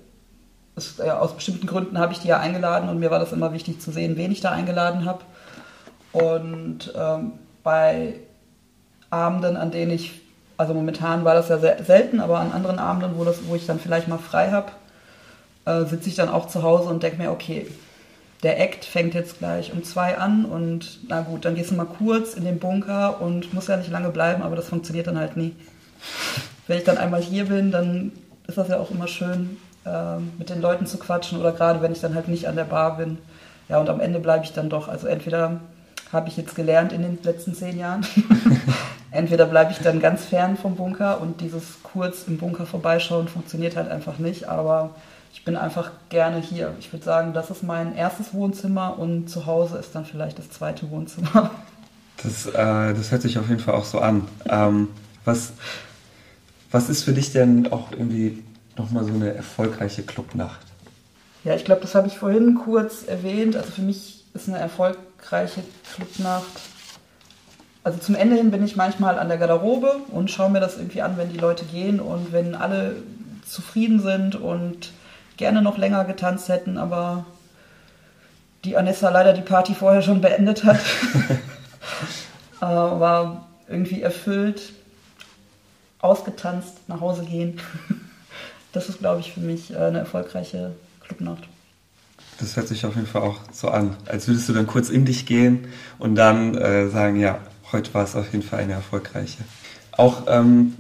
es, 0.75 0.97
ja, 0.97 1.19
aus 1.19 1.36
bestimmten 1.36 1.67
Gründen 1.67 1.97
habe 1.97 2.13
ich 2.13 2.19
die 2.19 2.27
ja 2.27 2.39
eingeladen 2.39 2.89
und 2.89 2.99
mir 2.99 3.12
war 3.12 3.19
das 3.19 3.34
immer 3.34 3.53
wichtig 3.53 3.81
zu 3.81 3.91
sehen, 3.91 4.17
wen 4.17 4.31
ich 4.31 4.41
da 4.41 4.51
eingeladen 4.51 5.05
habe. 5.05 5.23
Und 6.13 6.93
ähm, 6.95 7.34
bei 7.63 8.15
Abenden, 9.10 9.57
an 9.57 9.71
denen 9.71 9.91
ich, 9.91 10.21
also 10.57 10.73
momentan 10.73 11.25
war 11.25 11.34
das 11.34 11.49
ja 11.49 11.57
sehr 11.57 11.84
selten, 11.84 12.19
aber 12.19 12.39
an 12.39 12.51
anderen 12.51 12.79
Abenden, 12.79 13.17
wo, 13.17 13.23
das, 13.23 13.39
wo 13.47 13.55
ich 13.55 13.65
dann 13.65 13.79
vielleicht 13.79 14.07
mal 14.07 14.17
frei 14.17 14.51
habe, 14.51 14.71
äh, 15.65 15.86
sitze 15.86 16.10
ich 16.10 16.15
dann 16.15 16.29
auch 16.29 16.47
zu 16.47 16.63
Hause 16.63 16.89
und 16.89 17.03
denke 17.03 17.21
mir, 17.21 17.31
okay, 17.31 17.67
der 18.43 18.60
Act 18.60 18.86
fängt 18.86 19.13
jetzt 19.13 19.38
gleich 19.38 19.71
um 19.71 19.84
zwei 19.84 20.17
an 20.17 20.45
und 20.45 21.01
na 21.07 21.21
gut, 21.21 21.45
dann 21.45 21.55
gehst 21.55 21.71
du 21.71 21.75
mal 21.75 21.86
kurz 21.86 22.34
in 22.34 22.43
den 22.43 22.60
Bunker 22.60 23.21
und 23.21 23.53
muss 23.53 23.67
ja 23.67 23.77
nicht 23.77 23.91
lange 23.91 24.10
bleiben, 24.10 24.41
aber 24.41 24.55
das 24.55 24.69
funktioniert 24.69 25.07
dann 25.07 25.19
halt 25.19 25.38
nie. 25.38 25.55
Wenn 26.67 26.79
ich 26.79 26.84
dann 26.84 26.97
einmal 26.97 27.21
hier 27.21 27.45
bin, 27.45 27.71
dann 27.71 28.12
ist 28.47 28.57
das 28.57 28.69
ja 28.69 28.79
auch 28.79 28.89
immer 28.89 29.07
schön, 29.07 29.57
äh, 29.86 30.17
mit 30.38 30.50
den 30.50 30.62
Leuten 30.62 30.86
zu 30.86 30.98
quatschen 30.98 31.39
oder 31.39 31.52
gerade 31.52 31.82
wenn 31.82 31.91
ich 31.91 32.02
dann 32.02 32.15
halt 32.15 32.28
nicht 32.28 32.48
an 32.48 32.56
der 32.56 32.65
Bar 32.65 32.98
bin. 32.98 33.17
Ja, 33.70 33.80
und 33.80 33.89
am 33.89 34.00
Ende 34.00 34.20
bleibe 34.20 34.44
ich 34.44 34.54
dann 34.54 34.70
doch. 34.70 34.88
Also 34.88 35.08
entweder 35.08 35.62
habe 36.12 36.28
ich 36.28 36.38
jetzt 36.38 36.56
gelernt 36.56 36.91
in 36.91 37.02
den 37.02 37.20
letzten 37.24 37.56
zehn 37.56 37.80
Jahren, 37.80 38.06
entweder 39.12 39.46
bleibe 39.46 39.72
ich 39.72 39.80
dann 39.80 40.00
ganz 40.00 40.26
fern 40.26 40.58
vom 40.58 40.76
Bunker 40.76 41.22
und 41.22 41.41
dieses 41.41 41.82
kurz 41.84 42.24
im 42.28 42.38
Bunker 42.38 42.65
vorbeischauen 42.65 43.28
funktioniert 43.28 43.78
halt 43.78 43.89
einfach 43.89 44.17
nicht, 44.17 44.50
aber 44.50 44.91
ich 45.34 45.46
bin 45.46 45.56
einfach 45.56 45.91
gerne 46.10 46.39
hier. 46.39 46.74
Ich 46.80 46.91
würde 46.91 47.06
sagen, 47.06 47.34
das 47.34 47.50
ist 47.50 47.63
mein 47.63 47.96
erstes 47.96 48.34
Wohnzimmer 48.34 49.00
und 49.00 49.30
zu 49.30 49.46
Hause 49.46 49.78
ist 49.78 49.96
dann 49.96 50.06
vielleicht 50.06 50.38
das 50.38 50.50
zweite 50.50 50.91
Wohnzimmer. 50.91 51.52
Das, 52.24 52.46
äh, 52.46 52.94
das 52.94 53.12
hört 53.12 53.22
sich 53.22 53.39
auf 53.39 53.50
jeden 53.50 53.62
Fall 53.62 53.74
auch 53.74 53.86
so 53.86 54.00
an. 54.00 54.28
Ähm, 54.48 54.89
was, 55.26 55.54
was 56.70 56.89
ist 56.89 57.04
für 57.04 57.13
dich 57.13 57.32
denn 57.32 57.72
auch 57.72 57.91
irgendwie 57.91 58.44
nochmal 58.77 59.03
so 59.03 59.13
eine 59.13 59.34
erfolgreiche 59.34 60.03
Clubnacht? 60.03 60.65
Ja, 61.43 61.55
ich 61.55 61.65
glaube, 61.65 61.81
das 61.81 61.95
habe 61.95 62.07
ich 62.07 62.17
vorhin 62.17 62.55
kurz 62.55 63.03
erwähnt. 63.03 63.55
Also 63.55 63.71
für 63.71 63.81
mich 63.81 64.25
ist 64.34 64.47
eine 64.47 64.60
erfolgreiche 64.60 65.63
Clubnacht. 65.93 66.62
Also 67.84 67.97
zum 67.97 68.15
Ende 68.15 68.36
hin 68.36 68.51
bin 68.51 68.63
ich 68.63 68.75
manchmal 68.75 69.17
an 69.17 69.27
der 69.27 69.38
Garderobe 69.38 69.95
und 70.12 70.29
schaue 70.29 70.51
mir 70.51 70.60
das 70.60 70.77
irgendwie 70.77 71.01
an, 71.01 71.17
wenn 71.17 71.31
die 71.31 71.39
Leute 71.39 71.65
gehen 71.65 71.99
und 71.99 72.31
wenn 72.31 72.53
alle 72.53 72.97
zufrieden 73.43 73.99
sind 73.99 74.36
und 74.36 74.91
gerne 75.38 75.63
noch 75.63 75.79
länger 75.79 76.05
getanzt 76.05 76.49
hätten, 76.49 76.77
aber 76.77 77.25
die 78.63 78.77
Anessa 78.77 79.10
leider 79.10 79.34
die 79.34 79.41
Party 79.41 79.73
vorher 79.73 80.03
schon 80.03 80.21
beendet 80.21 80.63
hat. 80.63 80.79
äh, 82.62 82.65
war 82.65 83.47
irgendwie 83.67 84.03
erfüllt, 84.03 84.73
ausgetanzt, 85.99 86.88
nach 86.88 87.01
Hause 87.01 87.25
gehen. 87.25 87.60
Das 88.73 88.89
ist, 88.89 88.99
glaube 88.99 89.21
ich, 89.21 89.34
für 89.34 89.39
mich 89.39 89.71
äh, 89.71 89.77
eine 89.77 89.99
erfolgreiche 89.99 90.71
Clubnacht. 91.01 91.47
Das 92.39 92.55
hört 92.55 92.67
sich 92.67 92.86
auf 92.86 92.95
jeden 92.95 93.07
Fall 93.07 93.21
auch 93.21 93.39
so 93.51 93.69
an, 93.69 93.95
als 94.07 94.27
würdest 94.27 94.49
du 94.49 94.53
dann 94.53 94.67
kurz 94.67 94.89
in 94.89 95.05
dich 95.05 95.25
gehen 95.25 95.67
und 95.99 96.15
dann 96.15 96.55
äh, 96.55 96.89
sagen, 96.89 97.19
ja, 97.19 97.39
heute 97.71 97.93
war 97.93 98.03
es 98.03 98.15
auf 98.15 98.31
jeden 98.31 98.43
Fall 98.43 98.60
eine 98.60 98.73
erfolgreiche. 98.73 99.43
Auch 99.91 100.23
ähm, 100.27 100.73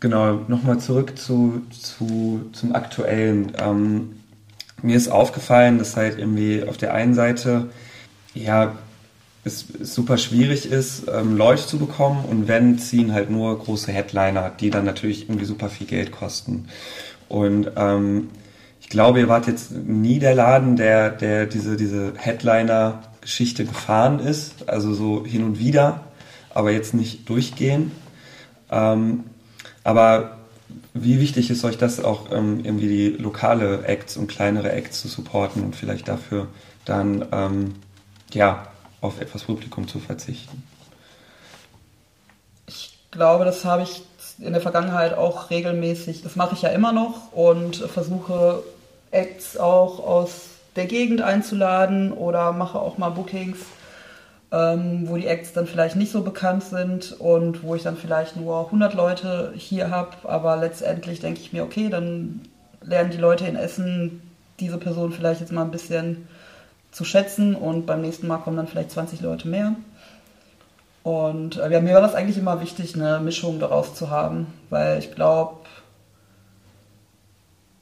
Genau, 0.00 0.44
nochmal 0.46 0.78
zurück 0.78 1.18
zu, 1.18 1.62
zu, 1.70 2.48
zum 2.52 2.74
Aktuellen. 2.74 3.52
Ähm, 3.58 4.20
mir 4.80 4.96
ist 4.96 5.08
aufgefallen, 5.08 5.78
dass 5.78 5.96
halt 5.96 6.18
irgendwie 6.18 6.62
auf 6.62 6.76
der 6.76 6.94
einen 6.94 7.14
Seite, 7.14 7.70
ja, 8.32 8.78
es, 9.48 9.66
super 9.94 10.18
schwierig 10.18 10.70
ist, 10.70 11.04
ähm, 11.12 11.36
Leute 11.36 11.66
zu 11.66 11.78
bekommen 11.78 12.24
und 12.24 12.48
wenn, 12.48 12.78
ziehen 12.78 13.12
halt 13.12 13.30
nur 13.30 13.58
große 13.58 13.90
Headliner, 13.92 14.50
die 14.50 14.70
dann 14.70 14.84
natürlich 14.84 15.28
irgendwie 15.28 15.44
super 15.44 15.68
viel 15.68 15.86
Geld 15.86 16.12
kosten. 16.12 16.68
Und 17.28 17.70
ähm, 17.76 18.28
ich 18.80 18.88
glaube, 18.88 19.20
ihr 19.20 19.28
wart 19.28 19.46
jetzt 19.46 19.72
nie 19.72 20.18
der 20.18 20.34
Laden, 20.34 20.76
der, 20.76 21.10
der 21.10 21.46
diese, 21.46 21.76
diese 21.76 22.14
Headliner-Geschichte 22.16 23.64
gefahren 23.64 24.18
ist, 24.20 24.68
also 24.68 24.94
so 24.94 25.26
hin 25.26 25.44
und 25.44 25.58
wieder, 25.58 26.00
aber 26.54 26.70
jetzt 26.70 26.94
nicht 26.94 27.28
durchgehend. 27.28 27.92
Ähm, 28.70 29.24
aber 29.84 30.38
wie 30.94 31.20
wichtig 31.20 31.50
ist 31.50 31.64
euch 31.64 31.78
das 31.78 32.02
auch 32.02 32.32
ähm, 32.32 32.60
irgendwie 32.64 32.88
die 32.88 33.08
lokale 33.10 33.84
Acts 33.84 34.16
und 34.16 34.28
kleinere 34.28 34.72
Acts 34.72 35.00
zu 35.00 35.08
supporten 35.08 35.62
und 35.62 35.76
vielleicht 35.76 36.08
dafür 36.08 36.48
dann 36.84 37.26
ähm, 37.32 37.74
ja 38.32 38.68
auf 39.00 39.20
etwas 39.20 39.44
Publikum 39.44 39.86
zu 39.86 39.98
verzichten? 39.98 40.62
glaube, 43.10 43.44
das 43.44 43.64
habe 43.64 43.82
ich 43.82 44.02
in 44.38 44.52
der 44.52 44.62
Vergangenheit 44.62 45.14
auch 45.14 45.50
regelmäßig, 45.50 46.22
das 46.22 46.36
mache 46.36 46.54
ich 46.54 46.62
ja 46.62 46.68
immer 46.70 46.92
noch 46.92 47.32
und 47.32 47.76
versuche 47.76 48.62
Acts 49.10 49.56
auch 49.56 49.98
aus 49.98 50.46
der 50.76 50.86
Gegend 50.86 51.22
einzuladen 51.22 52.12
oder 52.12 52.52
mache 52.52 52.78
auch 52.78 52.98
mal 52.98 53.08
Bookings, 53.08 53.58
ähm, 54.52 55.08
wo 55.08 55.16
die 55.16 55.26
Acts 55.26 55.52
dann 55.52 55.66
vielleicht 55.66 55.96
nicht 55.96 56.12
so 56.12 56.22
bekannt 56.22 56.62
sind 56.62 57.16
und 57.18 57.64
wo 57.64 57.74
ich 57.74 57.82
dann 57.82 57.96
vielleicht 57.96 58.36
nur 58.36 58.66
100 58.66 58.94
Leute 58.94 59.52
hier 59.56 59.90
habe, 59.90 60.10
aber 60.22 60.56
letztendlich 60.56 61.20
denke 61.20 61.40
ich 61.40 61.52
mir, 61.52 61.64
okay, 61.64 61.88
dann 61.88 62.42
lernen 62.80 63.10
die 63.10 63.16
Leute 63.16 63.46
in 63.46 63.56
Essen 63.56 64.22
diese 64.60 64.78
Person 64.78 65.12
vielleicht 65.12 65.40
jetzt 65.40 65.52
mal 65.52 65.62
ein 65.62 65.70
bisschen 65.70 66.28
zu 66.90 67.04
schätzen 67.04 67.54
und 67.54 67.86
beim 67.86 68.00
nächsten 68.00 68.26
Mal 68.26 68.38
kommen 68.38 68.56
dann 68.56 68.66
vielleicht 68.66 68.90
20 68.90 69.20
Leute 69.20 69.48
mehr. 69.48 69.74
Und 71.02 71.56
äh, 71.56 71.70
ja, 71.70 71.80
mir 71.80 71.94
war 71.94 72.00
das 72.00 72.14
eigentlich 72.14 72.38
immer 72.38 72.60
wichtig, 72.60 72.94
eine 72.94 73.20
Mischung 73.20 73.60
daraus 73.60 73.94
zu 73.94 74.10
haben, 74.10 74.46
weil 74.68 74.98
ich 74.98 75.14
glaube, 75.14 75.56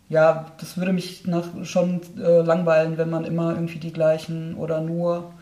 ja, 0.09 0.47
das 0.61 0.77
würde 0.77 0.92
mich 0.92 1.27
nach, 1.27 1.45
schon 1.64 2.01
äh, 2.19 2.42
langweilen, 2.42 2.99
wenn 2.99 3.11
man 3.11 3.25
immer 3.25 3.51
irgendwie 3.51 3.79
die 3.79 3.92
gleichen 3.92 4.55
oder 4.55 4.81
nur 4.81 5.33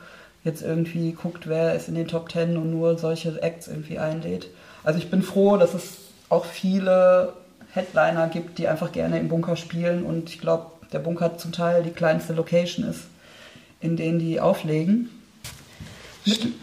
jetzt 0.45 0.63
irgendwie 0.63 1.13
guckt, 1.13 1.47
wer 1.49 1.75
ist 1.75 1.89
in 1.89 1.95
den 1.95 2.09
Top 2.09 2.29
Ten 2.29 2.57
und 2.57 2.71
nur 2.71 2.99
solche 2.99 3.43
Acts 3.43 3.69
irgendwie 3.69 3.99
einlädt. 3.99 4.49
Also 4.83 4.99
ich 4.99 5.11
bin 5.11 5.23
froh, 5.23 5.57
dass 5.57 5.75
es 5.75 5.99
auch 6.29 6.45
viele 6.45 7.33
Headliner 7.73 8.29
gibt, 8.29 8.59
die 8.59 8.69
einfach 8.69 8.93
gerne 8.93 9.19
im 9.19 9.29
Bunker 9.29 9.57
spielen 9.57 10.05
und 10.05 10.31
ich 10.31 10.41
glaube, 10.41 10.67
der 10.93 10.99
Bunker 11.01 11.37
zum 11.39 11.53
Teil 11.53 11.83
die 11.83 11.91
kleinste 11.91 12.35
Location 12.35 12.89
ist, 12.89 13.07
in 13.85 13.97
denen 13.97 14.19
die 14.19 14.41
auflegen. 14.41 15.11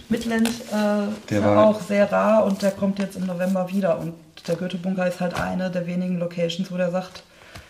Midland 0.10 0.50
äh, 0.50 1.08
der 1.30 1.44
war 1.44 1.68
auch 1.68 1.82
sehr 1.82 2.12
rar 2.12 2.46
und 2.46 2.64
der 2.64 2.72
kommt 2.72 2.98
jetzt 2.98 3.16
im 3.16 3.28
November 3.28 3.70
wieder. 3.72 4.00
Und 4.00 4.14
der 4.48 4.56
Goethe-Bunker 4.56 5.08
ist 5.08 5.20
halt 5.20 5.40
eine 5.40 5.70
der 5.70 5.86
wenigen 5.86 6.18
Locations, 6.18 6.72
wo 6.72 6.78
der 6.78 6.90
sagt, 6.90 7.24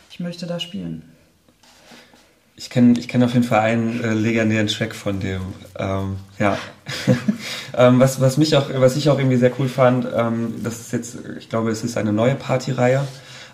ich 0.09 0.19
möchte 0.19 0.45
da 0.45 0.59
spielen. 0.59 1.03
Ich 2.55 2.69
kenne 2.69 2.97
ich 2.97 3.07
kenn 3.07 3.23
auf 3.23 3.33
jeden 3.33 3.45
Fall 3.45 3.61
einen 3.61 4.03
äh, 4.03 4.13
legendären 4.13 4.67
Track 4.67 4.95
von 4.95 5.19
dem. 5.19 5.41
Ähm, 5.77 6.17
ja. 6.39 6.57
ähm, 7.77 7.99
was, 7.99 8.21
was, 8.21 8.37
mich 8.37 8.55
auch, 8.55 8.69
was 8.75 8.95
ich 8.95 9.09
auch 9.09 9.17
irgendwie 9.17 9.37
sehr 9.37 9.51
cool 9.59 9.67
fand, 9.67 10.07
ähm, 10.15 10.61
das 10.63 10.79
ist 10.79 10.93
jetzt, 10.93 11.17
ich 11.39 11.49
glaube, 11.49 11.71
es 11.71 11.83
ist 11.83 11.97
eine 11.97 12.13
neue 12.13 12.35
Partyreihe, 12.35 13.05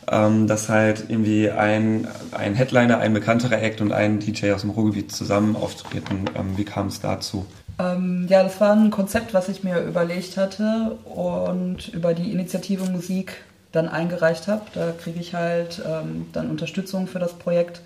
ähm, 0.10 0.48
dass 0.48 0.70
halt 0.70 1.06
irgendwie 1.10 1.50
ein, 1.50 2.08
ein 2.32 2.56
Headliner, 2.56 3.00
ein 3.00 3.14
bekannterer 3.14 3.62
Act 3.62 3.82
und 3.82 3.92
ein 3.92 4.20
DJ 4.20 4.52
aus 4.52 4.62
dem 4.62 4.70
Ruhrgebiet 4.70 5.12
zusammen 5.12 5.56
auftreten. 5.56 6.26
Ähm, 6.36 6.58
wie 6.58 6.66
kam 6.66 6.88
es 6.88 7.02
dazu? 7.02 7.46
Ähm, 7.80 8.26
ja, 8.30 8.44
das 8.44 8.60
war 8.60 8.74
ein 8.74 8.90
Konzept, 8.90 9.34
was 9.34 9.50
ich 9.50 9.64
mir 9.64 9.82
überlegt 9.82 10.38
hatte 10.38 10.98
und 11.06 11.90
über 11.90 12.14
die 12.14 12.32
Initiative 12.32 12.90
Musik 12.90 13.44
dann 13.72 13.88
eingereicht 13.88 14.48
habe. 14.48 14.64
Da 14.74 14.92
kriege 14.92 15.20
ich 15.20 15.34
halt 15.34 15.82
ähm, 15.86 16.28
dann 16.34 16.50
Unterstützung 16.50 17.08
für 17.08 17.20
das 17.20 17.34
Projekt. 17.34 17.82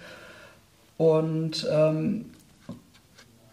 Und 0.98 1.68
ähm, 1.72 2.26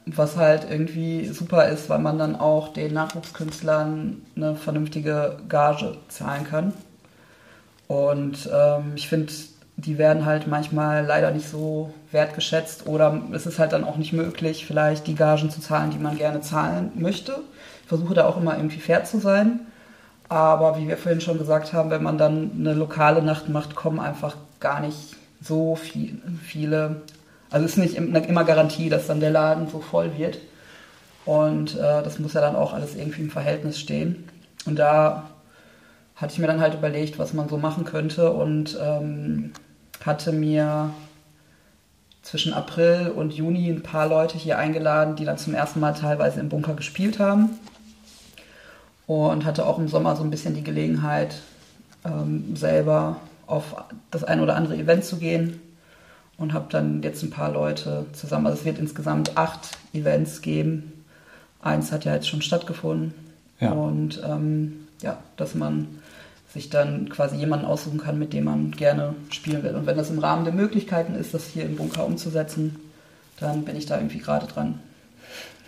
was 0.04 0.36
halt 0.36 0.66
irgendwie 0.70 1.26
super 1.26 1.68
ist, 1.68 1.88
weil 1.88 1.98
man 1.98 2.18
dann 2.18 2.36
auch 2.36 2.72
den 2.72 2.94
Nachwuchskünstlern 2.94 4.22
eine 4.36 4.54
vernünftige 4.56 5.38
Gage 5.48 5.96
zahlen 6.08 6.44
kann. 6.44 6.72
Und 7.88 8.48
ähm, 8.52 8.92
ich 8.94 9.08
finde, 9.08 9.32
die 9.76 9.98
werden 9.98 10.26
halt 10.26 10.46
manchmal 10.46 11.04
leider 11.04 11.30
nicht 11.30 11.48
so 11.48 11.92
wertgeschätzt 12.12 12.86
oder 12.86 13.20
es 13.32 13.46
ist 13.46 13.58
halt 13.58 13.72
dann 13.72 13.84
auch 13.84 13.96
nicht 13.96 14.12
möglich, 14.12 14.66
vielleicht 14.66 15.06
die 15.06 15.14
Gagen 15.14 15.50
zu 15.50 15.60
zahlen, 15.60 15.90
die 15.90 15.98
man 15.98 16.18
gerne 16.18 16.40
zahlen 16.40 16.92
möchte. 16.96 17.40
Ich 17.82 17.88
versuche 17.88 18.14
da 18.14 18.26
auch 18.26 18.36
immer 18.36 18.56
irgendwie 18.56 18.80
fair 18.80 19.04
zu 19.04 19.18
sein. 19.18 19.60
Aber 20.28 20.78
wie 20.78 20.88
wir 20.88 20.98
vorhin 20.98 21.22
schon 21.22 21.38
gesagt 21.38 21.72
haben, 21.72 21.90
wenn 21.90 22.02
man 22.02 22.18
dann 22.18 22.50
eine 22.58 22.74
lokale 22.74 23.22
Nacht 23.22 23.48
macht, 23.48 23.74
kommen 23.74 23.98
einfach 23.98 24.36
gar 24.60 24.80
nicht 24.80 25.16
so 25.40 25.74
viel, 25.76 26.20
viele. 26.44 27.02
Also 27.48 27.64
es 27.64 27.72
ist 27.72 27.78
nicht 27.78 27.94
immer 27.96 28.44
Garantie, 28.44 28.90
dass 28.90 29.06
dann 29.06 29.20
der 29.20 29.30
Laden 29.30 29.68
so 29.68 29.80
voll 29.80 30.18
wird. 30.18 30.38
Und 31.24 31.76
äh, 31.76 32.02
das 32.02 32.18
muss 32.18 32.34
ja 32.34 32.42
dann 32.42 32.56
auch 32.56 32.74
alles 32.74 32.94
irgendwie 32.94 33.22
im 33.22 33.30
Verhältnis 33.30 33.78
stehen. 33.78 34.28
Und 34.66 34.78
da 34.78 35.30
hatte 36.20 36.32
ich 36.32 36.38
mir 36.40 36.48
dann 36.48 36.60
halt 36.60 36.74
überlegt, 36.74 37.18
was 37.18 37.32
man 37.32 37.48
so 37.48 37.58
machen 37.58 37.84
könnte. 37.84 38.32
Und 38.32 38.76
ähm, 38.82 39.52
hatte 40.04 40.32
mir 40.32 40.90
zwischen 42.22 42.52
April 42.52 43.12
und 43.14 43.32
Juni 43.32 43.70
ein 43.70 43.82
paar 43.82 44.08
Leute 44.08 44.36
hier 44.36 44.58
eingeladen, 44.58 45.16
die 45.16 45.24
dann 45.24 45.38
zum 45.38 45.54
ersten 45.54 45.80
Mal 45.80 45.94
teilweise 45.94 46.40
im 46.40 46.48
Bunker 46.48 46.74
gespielt 46.74 47.20
haben. 47.20 47.50
Und 49.06 49.44
hatte 49.44 49.64
auch 49.64 49.78
im 49.78 49.88
Sommer 49.88 50.16
so 50.16 50.22
ein 50.22 50.30
bisschen 50.30 50.54
die 50.54 50.64
Gelegenheit, 50.64 51.36
ähm, 52.04 52.56
selber 52.56 53.20
auf 53.46 53.76
das 54.10 54.24
ein 54.24 54.40
oder 54.40 54.56
andere 54.56 54.76
Event 54.76 55.04
zu 55.04 55.16
gehen. 55.18 55.60
Und 56.36 56.52
habe 56.52 56.66
dann 56.68 57.02
jetzt 57.02 57.22
ein 57.22 57.30
paar 57.30 57.52
Leute 57.52 58.06
zusammen. 58.12 58.46
Also 58.46 58.58
es 58.58 58.64
wird 58.64 58.78
insgesamt 58.78 59.36
acht 59.36 59.78
Events 59.92 60.42
geben. 60.42 61.04
Eins 61.62 61.92
hat 61.92 62.04
ja 62.04 62.14
jetzt 62.14 62.28
schon 62.28 62.42
stattgefunden. 62.42 63.14
Ja. 63.60 63.72
Und 63.72 64.20
ähm, 64.24 64.86
ja, 65.02 65.18
dass 65.36 65.54
man 65.54 65.88
sich 66.58 66.70
dann 66.70 67.08
quasi 67.08 67.36
jemanden 67.36 67.66
aussuchen 67.66 67.98
kann, 67.98 68.18
mit 68.18 68.32
dem 68.32 68.44
man 68.44 68.72
gerne 68.72 69.14
spielen 69.30 69.62
will. 69.62 69.74
Und 69.76 69.86
wenn 69.86 69.96
das 69.96 70.10
im 70.10 70.18
Rahmen 70.18 70.44
der 70.44 70.52
Möglichkeiten 70.52 71.14
ist, 71.14 71.32
das 71.32 71.46
hier 71.46 71.64
im 71.64 71.76
Bunker 71.76 72.04
umzusetzen, 72.04 72.76
dann 73.38 73.64
bin 73.64 73.76
ich 73.76 73.86
da 73.86 73.96
irgendwie 73.96 74.18
gerade 74.18 74.46
dran. 74.46 74.80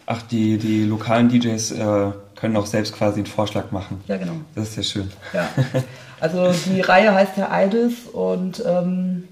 Ach, 0.07 0.23
die, 0.23 0.59
die 0.59 0.85
lokalen 0.85 1.29
DJs 1.29 1.71
äh, 1.71 2.11
können 2.35 2.57
auch 2.57 2.67
selbst 2.67 2.93
quasi 2.93 3.21
einen 3.21 3.27
Vorschlag 3.27 3.71
machen. 3.71 4.01
Ja, 4.09 4.17
genau. 4.17 4.33
Das 4.57 4.71
ist 4.71 4.77
ja 4.77 4.83
schön. 4.83 5.11
Ja. 5.33 5.49
Also 6.23 6.53
die 6.67 6.83
Reihe 6.83 7.15
heißt 7.15 7.39
ja 7.39 7.51
Eides 7.51 8.05
und 8.13 8.63
ähm, 8.67 9.25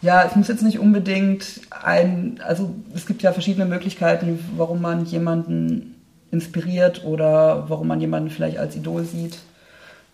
ja, 0.00 0.22
es 0.22 0.36
muss 0.36 0.46
jetzt 0.46 0.62
nicht 0.62 0.78
unbedingt 0.78 1.60
ein, 1.70 2.40
also 2.46 2.72
es 2.94 3.04
gibt 3.04 3.20
ja 3.22 3.32
verschiedene 3.32 3.64
Möglichkeiten, 3.64 4.38
warum 4.56 4.80
man 4.80 5.06
jemanden 5.06 5.96
inspiriert 6.30 7.04
oder 7.04 7.68
warum 7.68 7.88
man 7.88 8.00
jemanden 8.00 8.30
vielleicht 8.30 8.58
als 8.58 8.76
Idol 8.76 9.02
sieht 9.02 9.38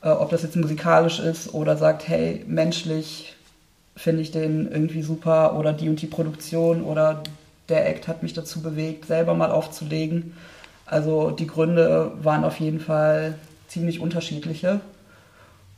äh, 0.05 0.11
ob 0.11 0.31
das 0.31 0.43
jetzt 0.43 0.57
musikalisch 0.57 1.19
ist 1.19 1.55
oder 1.55 1.77
sagt, 1.77 2.07
hey, 2.07 2.45
menschlich 2.47 3.35
finde 3.97 4.23
ich 4.23 4.31
den 4.31 4.71
irgendwie 4.71 5.03
super 5.03 5.57
oder 5.59 5.73
die 5.73 5.88
und 5.88 6.03
die 6.03 6.07
Produktion 6.07 6.83
oder 6.83 7.23
der 7.69 7.88
Act 7.88 8.07
hat 8.07 8.23
mich 8.23 8.35
dazu 8.35 8.61
bewegt, 8.61 9.07
selber 9.07 9.35
mal 9.35 9.51
aufzulegen. 9.51 10.37
Also 10.85 11.31
die 11.31 11.47
Gründe 11.47 12.12
waren 12.23 12.45
auf 12.45 12.61
jeden 12.61 12.81
Fall 12.81 13.38
ziemlich 13.69 14.01
unterschiedliche. 14.01 14.81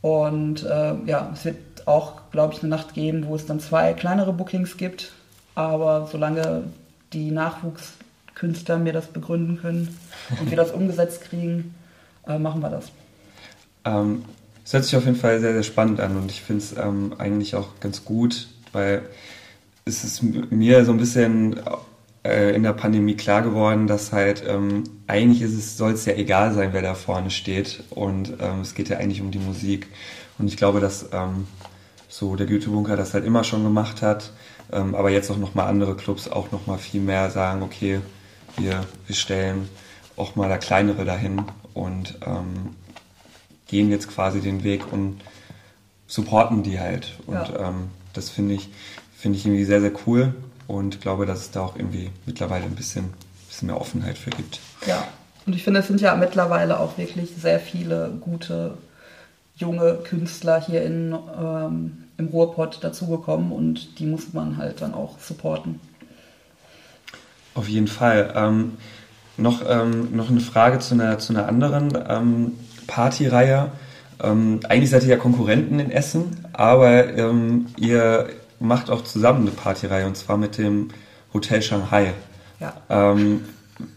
Und 0.03 0.65
äh, 0.65 0.95
ja, 1.07 1.31
es 1.33 1.45
wird 1.45 1.57
auch, 1.87 2.31
glaube 2.33 2.55
ich, 2.55 2.61
eine 2.61 2.71
Nacht 2.71 2.95
geben, 2.95 3.27
wo 3.29 3.37
es 3.37 3.47
dann 3.47 3.61
zwei 3.61 3.93
kleinere 3.93 4.33
Bookings 4.33 4.77
gibt. 4.77 5.13
Aber 5.55 6.09
solange 6.11 6.65
die 7.13 7.31
Nachwuchskünstler 7.31 8.79
mir 8.79 8.93
das 8.93 9.07
begründen 9.07 9.59
können 9.61 9.97
und 10.41 10.51
wir 10.51 10.57
das 10.57 10.71
umgesetzt 10.73 11.23
kriegen, 11.23 11.75
äh, 12.27 12.39
machen 12.39 12.61
wir 12.61 12.71
das. 12.71 12.91
Ähm, 13.87 14.25
es 14.65 14.73
hört 14.73 14.85
sich 14.85 14.97
auf 14.97 15.05
jeden 15.05 15.17
Fall 15.17 15.41
sehr, 15.41 15.53
sehr 15.53 15.63
spannend 15.63 16.01
an 16.01 16.17
und 16.17 16.31
ich 16.31 16.43
finde 16.43 16.63
es 16.63 16.77
ähm, 16.77 17.15
eigentlich 17.19 17.55
auch 17.55 17.79
ganz 17.81 18.05
gut, 18.05 18.49
weil 18.73 19.03
es 19.85 20.03
ist 20.03 20.23
mir 20.23 20.85
so 20.85 20.91
ein 20.91 20.99
bisschen 20.99 21.61
äh, 22.25 22.55
in 22.55 22.65
der 22.65 22.73
Pandemie 22.73 23.15
klar 23.15 23.43
geworden, 23.43 23.87
dass 23.87 24.13
halt 24.13 24.43
ähm, 24.47 24.83
eigentlich 25.07 25.43
ist 25.43 25.55
es, 25.55 25.77
soll 25.77 25.93
es 25.93 26.05
ja 26.05 26.15
egal 26.15 26.53
sein, 26.53 26.71
wer 26.73 26.83
da 26.83 26.95
vorne 26.95 27.31
steht 27.31 27.85
und 27.91 28.35
ähm, 28.41 28.63
es 28.63 28.75
geht 28.75 28.89
ja 28.89 28.97
eigentlich 28.99 29.21
um 29.21 29.31
die 29.31 29.39
Musik. 29.39 29.87
Und 30.39 30.49
ich 30.49 30.57
glaube, 30.57 30.81
dass 30.81 31.09
ähm, 31.13 31.47
so 32.09 32.35
der 32.35 32.47
Goethe-Bunker 32.47 32.97
das 32.97 33.15
halt 33.15 33.25
immer 33.25 33.45
schon 33.45 33.63
gemacht 33.63 34.03
hat, 34.03 34.33
ähm, 34.73 34.97
aber 34.97 35.11
jetzt 35.11 35.31
auch 35.31 35.39
nochmal 35.39 35.69
andere 35.69 35.95
Clubs 35.95 36.29
auch 36.29 36.51
nochmal 36.51 36.79
viel 36.79 37.01
mehr 37.01 37.31
sagen, 37.31 37.63
okay, 37.63 38.01
wir, 38.57 38.85
wir 39.07 39.15
stellen 39.15 39.69
auch 40.17 40.35
mal 40.35 40.49
da 40.49 40.59
kleinere 40.59 41.05
dahin 41.05 41.43
und 41.75 42.19
ähm, 42.27 42.75
gehen 43.69 43.91
jetzt 43.91 44.09
quasi 44.09 44.41
den 44.41 44.65
Weg 44.65 44.93
und 44.93 45.21
supporten 46.07 46.63
die 46.63 46.79
halt. 46.79 47.17
Und 47.27 47.35
ja. 47.35 47.69
ähm, 47.69 47.91
das 48.13 48.31
finde 48.31 48.55
ich, 48.55 48.69
finde 49.17 49.39
ich 49.39 49.47
irgendwie 49.47 49.65
sehr, 49.65 49.81
sehr 49.81 49.93
cool 50.07 50.35
und 50.67 51.01
glaube, 51.01 51.27
dass 51.27 51.41
es 51.41 51.51
da 51.51 51.63
auch 51.63 51.77
irgendwie 51.77 52.11
mittlerweile 52.27 52.65
ein 52.65 52.75
bisschen, 52.75 53.13
bisschen 53.49 53.67
mehr 53.67 53.81
Offenheit 53.81 54.19
für 54.19 54.31
gibt. 54.31 54.61
Ja, 54.87 55.07
und 55.47 55.55
ich 55.55 55.63
finde, 55.63 55.81
es 55.81 55.87
sind 55.87 56.01
ja 56.01 56.15
mittlerweile 56.17 56.81
auch 56.81 56.99
wirklich 56.99 57.31
sehr 57.37 57.61
viele 57.61 58.11
gute 58.21 58.77
junge 59.57 59.95
Künstler 60.05 60.61
hier 60.61 60.83
in, 60.83 61.17
ähm, 61.41 62.05
im 62.19 62.27
Ruhrpott 62.29 62.83
dazugekommen 62.83 63.53
und 63.53 63.99
die 63.99 64.07
muss 64.07 64.33
man 64.33 64.59
halt 64.59 64.83
dann 64.83 64.93
auch 64.93 65.19
supporten. 65.19 65.81
Auf 67.55 67.69
jeden 67.69 67.89
Fall. 67.89 68.33
Ähm, 68.37 68.77
noch, 69.39 69.63
ähm, 69.67 70.15
noch 70.15 70.31
eine 70.31 70.41
Frage 70.41 70.79
zu 70.79 70.95
einer, 70.95 71.19
zu 71.19 71.33
einer 71.33 71.49
anderen 71.49 71.97
ähm, 72.09 72.53
Partyreihe. 72.87 73.71
Ähm, 74.23 74.61
eigentlich 74.69 74.91
seid 74.91 75.03
ihr 75.03 75.11
ja 75.11 75.17
Konkurrenten 75.17 75.79
in 75.79 75.91
Essen, 75.91 76.45
aber 76.53 77.15
ähm, 77.17 77.67
ihr 77.77 78.31
macht 78.59 78.91
auch 78.91 79.03
zusammen 79.03 79.43
eine 79.43 79.51
Partyreihe 79.51 80.07
und 80.07 80.17
zwar 80.17 80.37
mit 80.37 80.59
dem 80.59 80.89
Hotel 81.35 81.63
Shanghai. 81.63 82.13
Ja. 82.61 82.73
Ähm, 82.89 83.45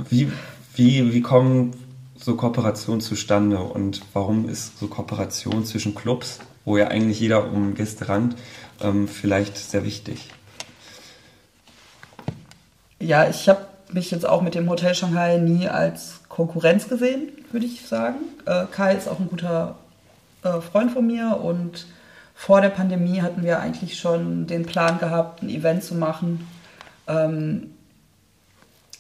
wie, 0.09 0.31
wie, 0.75 1.13
wie 1.13 1.21
kommen 1.21 1.73
so 2.17 2.35
Kooperation 2.35 2.99
zustande 2.99 3.59
und 3.59 4.01
warum 4.13 4.49
ist 4.49 4.77
so 4.79 4.87
Kooperation 4.87 5.65
zwischen 5.65 5.95
Clubs, 5.95 6.39
wo 6.65 6.77
ja 6.77 6.89
eigentlich 6.89 7.19
jeder 7.19 7.51
um 7.51 7.75
Gäste 7.75 8.09
rankt, 8.09 8.37
ähm, 8.81 9.07
vielleicht 9.07 9.57
sehr 9.57 9.85
wichtig? 9.85 10.29
Ja, 12.99 13.29
ich 13.29 13.47
habe 13.47 13.65
mich 13.93 14.11
jetzt 14.11 14.27
auch 14.27 14.41
mit 14.41 14.55
dem 14.55 14.69
Hotel 14.69 14.93
Shanghai 14.93 15.37
nie 15.37 15.69
als 15.69 16.18
Konkurrenz 16.39 16.87
gesehen, 16.87 17.33
würde 17.51 17.65
ich 17.65 17.85
sagen. 17.85 18.19
Äh, 18.45 18.63
Kai 18.71 18.95
ist 18.95 19.09
auch 19.09 19.19
ein 19.19 19.27
guter 19.27 19.75
äh, 20.41 20.61
Freund 20.61 20.89
von 20.89 21.05
mir 21.05 21.37
und 21.43 21.85
vor 22.33 22.61
der 22.61 22.69
Pandemie 22.69 23.21
hatten 23.21 23.43
wir 23.43 23.59
eigentlich 23.59 23.99
schon 23.99 24.47
den 24.47 24.65
Plan 24.65 24.99
gehabt, 24.99 25.43
ein 25.43 25.49
Event 25.49 25.83
zu 25.83 25.95
machen. 25.95 26.47
Ähm, 27.09 27.71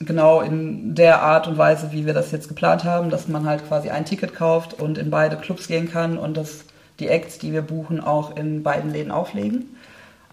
genau 0.01 0.41
in 0.41 0.95
der 0.95 1.21
Art 1.21 1.47
und 1.47 1.57
Weise, 1.57 1.93
wie 1.93 2.05
wir 2.05 2.13
das 2.13 2.31
jetzt 2.31 2.49
geplant 2.49 2.83
haben, 2.83 3.09
dass 3.09 3.29
man 3.29 3.45
halt 3.45 3.65
quasi 3.65 3.89
ein 3.89 4.03
Ticket 4.03 4.35
kauft 4.35 4.73
und 4.73 4.97
in 4.97 5.09
beide 5.09 5.37
Clubs 5.37 5.69
gehen 5.69 5.89
kann 5.89 6.17
und 6.17 6.35
dass 6.35 6.65
die 6.99 7.07
Acts, 7.07 7.39
die 7.39 7.53
wir 7.53 7.61
buchen, 7.61 8.01
auch 8.01 8.35
in 8.35 8.63
beiden 8.63 8.91
Läden 8.91 9.11
auflegen. 9.11 9.77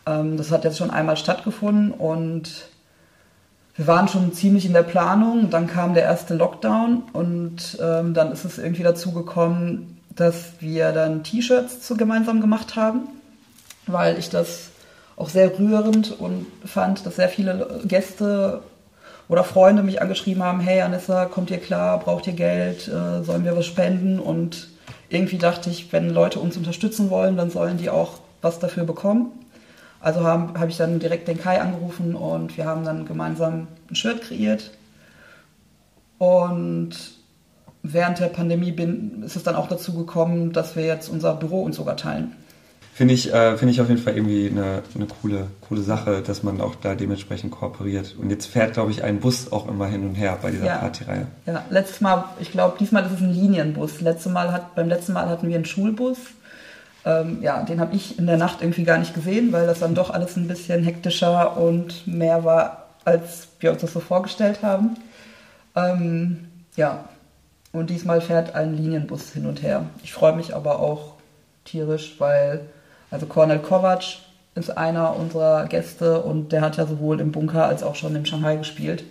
Ähm, 0.07 0.37
das 0.37 0.51
hat 0.51 0.65
jetzt 0.65 0.79
schon 0.79 0.91
einmal 0.91 1.17
stattgefunden 1.17 1.93
und 1.93 2.69
wir 3.77 3.87
waren 3.87 4.09
schon 4.09 4.33
ziemlich 4.33 4.65
in 4.65 4.73
der 4.73 4.83
Planung. 4.83 5.51
Dann 5.51 5.67
kam 5.67 5.95
der 5.95 6.05
erste 6.05 6.35
Lockdown 6.35 7.05
und 7.13 7.79
ähm, 7.81 8.15
dann 8.15 8.33
ist 8.33 8.45
es 8.45 8.59
irgendwie 8.59 8.83
dazu 8.83 9.13
gekommen, 9.13 10.01
dass 10.15 10.53
wir 10.61 10.93
dann 10.93 11.23
T-Shirts 11.23 11.93
gemeinsam 11.97 12.41
gemacht 12.41 12.75
haben, 12.77 13.09
weil 13.87 14.19
ich 14.19 14.31
das 14.31 14.71
auch 15.17 15.29
sehr 15.29 15.59
rührend 15.59 16.19
und 16.19 16.47
fand, 16.65 17.05
dass 17.07 17.17
sehr 17.17 17.29
viele 17.29 17.81
Gäste 17.85 18.63
oder 19.29 19.45
Freunde 19.45 19.83
mich 19.83 20.01
angeschrieben 20.01 20.43
haben, 20.43 20.61
hey 20.61 20.81
Anissa, 20.81 21.27
kommt 21.27 21.51
ihr 21.51 21.59
klar, 21.59 21.99
braucht 21.99 22.27
ihr 22.27 22.33
Geld, 22.33 22.89
äh, 22.89 23.23
sollen 23.25 23.45
wir 23.45 23.57
was 23.57 23.67
spenden? 23.67 24.21
Und 24.21 24.69
irgendwie 25.09 25.39
dachte 25.39 25.69
ich, 25.69 25.93
wenn 25.93 26.11
Leute 26.11 26.39
uns 26.39 26.57
unterstützen 26.57 27.11
wollen, 27.11 27.37
dann 27.37 27.51
sollen 27.51 27.77
die 27.77 27.91
auch 27.91 28.21
was 28.41 28.59
dafür 28.59 28.85
bekommen. 28.85 29.33
Also 30.01 30.25
habe 30.25 30.59
hab 30.59 30.69
ich 30.69 30.77
dann 30.77 30.99
direkt 30.99 31.29
den 31.29 31.39
Kai 31.39 31.61
angerufen 31.61 32.15
und 32.15 32.57
wir 32.57 32.67
haben 32.67 32.85
dann 32.85 33.07
gemeinsam 33.07 33.67
ein 33.91 33.95
Shirt 33.97 34.23
kreiert. 34.23 34.71
Und 36.19 36.91
während 37.83 38.19
der 38.21 38.27
Pandemie 38.27 38.73
bin, 38.73 39.23
ist 39.25 39.37
es 39.37 39.43
dann 39.43 39.57
auch 39.57 39.69
dazu 39.69 39.95
gekommen, 39.95 40.53
dass 40.53 40.77
wir 40.77 40.85
jetzt 40.85 41.09
unser 41.09 41.35
Büro 41.35 41.63
uns 41.63 41.77
sogar 41.77 41.97
teilen. 41.97 42.33
Finde 42.97 43.13
ich, 43.13 43.31
äh, 43.31 43.59
find 43.59 43.71
ich 43.71 43.83
auf 43.83 43.91
jeden 43.91 44.01
Fall 44.01 44.17
irgendwie 44.17 44.49
eine, 44.49 44.83
eine 44.95 45.07
coole, 45.07 45.49
coole 45.61 45.83
Sache, 45.83 46.23
dass 46.23 46.43
man 46.43 46.63
auch 46.63 46.75
da 46.77 46.95
dementsprechend 46.95 47.51
kooperiert. 47.51 48.17
Und 48.19 48.31
jetzt 48.31 48.47
fährt, 48.47 48.73
glaube 48.73 48.91
ich, 48.91 49.05
ein 49.05 49.21
Bus 49.21 49.53
auch 49.53 49.69
immer 49.69 49.87
hin 49.87 50.09
und 50.09 50.15
her 50.15 50.39
bei 50.41 50.51
dieser 50.51 50.65
ja. 50.65 50.79
Partyreihe. 50.79 51.27
Ja, 51.45 51.63
letztes 51.69 52.01
Mal, 52.01 52.25
ich 52.41 52.53
glaube, 52.53 52.77
diesmal 52.81 53.05
ist 53.05 53.13
es 53.13 53.21
ein 53.21 53.35
Linienbus. 53.35 54.01
Letztes 54.01 54.33
Mal 54.33 54.51
hat, 54.51 54.75
beim 54.75 54.89
letzten 54.89 55.13
Mal 55.13 55.29
hatten 55.29 55.47
wir 55.47 55.57
einen 55.57 55.67
Schulbus. 55.67 56.17
Ähm, 57.07 57.39
ja, 57.41 57.63
den 57.63 57.79
habe 57.81 57.95
ich 57.95 58.19
in 58.19 58.27
der 58.27 58.37
Nacht 58.37 58.61
irgendwie 58.61 58.83
gar 58.83 58.99
nicht 58.99 59.15
gesehen, 59.15 59.53
weil 59.53 59.67
das 59.67 59.79
dann 59.79 59.95
doch 59.95 60.11
alles 60.11 60.37
ein 60.37 60.49
bisschen 60.49 60.83
hektischer 60.83 61.57
und 61.57 62.05
mehr 62.07 62.45
war, 62.45 62.89
als 63.05 63.47
wir 63.61 63.71
uns 63.71 63.81
das 63.81 63.93
so 63.93 64.01
vorgestellt 64.01 64.63
haben. 64.63 64.97
Ähm, 65.77 66.49
ja, 66.75 67.05
und 67.73 67.91
diesmal 67.91 68.21
fährt 68.21 68.57
ein 68.57 68.77
Linienbus 68.77 69.33
hin 69.33 69.47
und 69.47 69.63
her. 69.63 69.85
Ich 70.03 70.13
freue 70.13 70.35
mich 70.35 70.55
aber 70.55 70.81
auch 70.81 71.13
tierisch, 71.65 72.17
weil 72.19 72.63
also 73.13 73.27
Cornel 73.27 73.61
Kovac 73.61 74.03
ist 74.57 74.77
einer 74.77 75.15
unserer 75.15 75.67
Gäste 75.67 76.23
und 76.23 76.51
der 76.51 76.63
hat 76.63 76.77
ja 76.77 76.87
sowohl 76.87 77.21
im 77.21 77.31
Bunker 77.31 77.67
als 77.67 77.85
auch 77.85 77.95
schon 77.95 78.17
in 78.17 78.27
Shanghai 78.27 78.57
gespielt 78.57 79.05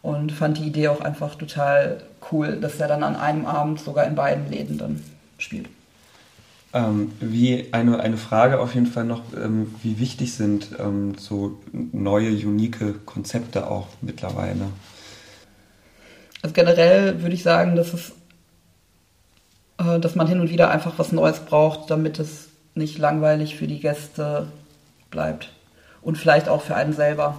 und 0.00 0.30
fand 0.30 0.58
die 0.58 0.66
Idee 0.66 0.88
auch 0.88 1.00
einfach 1.00 1.34
total 1.34 2.02
cool, 2.30 2.60
dass 2.60 2.78
er 2.78 2.86
dann 2.86 3.02
an 3.02 3.16
einem 3.16 3.46
Abend 3.46 3.80
sogar 3.80 4.04
in 4.04 4.14
beiden 4.14 4.48
Läden 4.48 4.78
dann 4.78 5.02
spielt. 5.38 5.68
Ähm, 6.74 7.12
wie 7.20 7.68
eine, 7.72 8.00
eine 8.00 8.16
Frage 8.16 8.58
auf 8.58 8.74
jeden 8.74 8.86
Fall 8.86 9.04
noch, 9.04 9.20
ähm, 9.36 9.74
wie 9.82 9.98
wichtig 9.98 10.32
sind 10.34 10.68
ähm, 10.78 11.16
so 11.18 11.60
neue, 11.72 12.30
unique 12.30 13.04
Konzepte 13.04 13.70
auch 13.70 13.88
mittlerweile? 14.00 14.70
Also 16.40 16.54
generell 16.54 17.20
würde 17.20 17.34
ich 17.34 17.42
sagen, 17.42 17.76
dass 17.76 17.92
es, 17.92 18.12
äh, 19.78 20.00
dass 20.00 20.14
man 20.14 20.26
hin 20.26 20.40
und 20.40 20.48
wieder 20.48 20.70
einfach 20.70 20.94
was 20.98 21.12
Neues 21.12 21.40
braucht, 21.40 21.90
damit 21.90 22.18
es 22.18 22.48
nicht 22.74 22.98
langweilig 22.98 23.56
für 23.56 23.66
die 23.66 23.80
Gäste 23.80 24.48
bleibt. 25.10 25.52
Und 26.00 26.16
vielleicht 26.16 26.48
auch 26.48 26.62
für 26.62 26.74
einen 26.74 26.94
selber. 26.94 27.36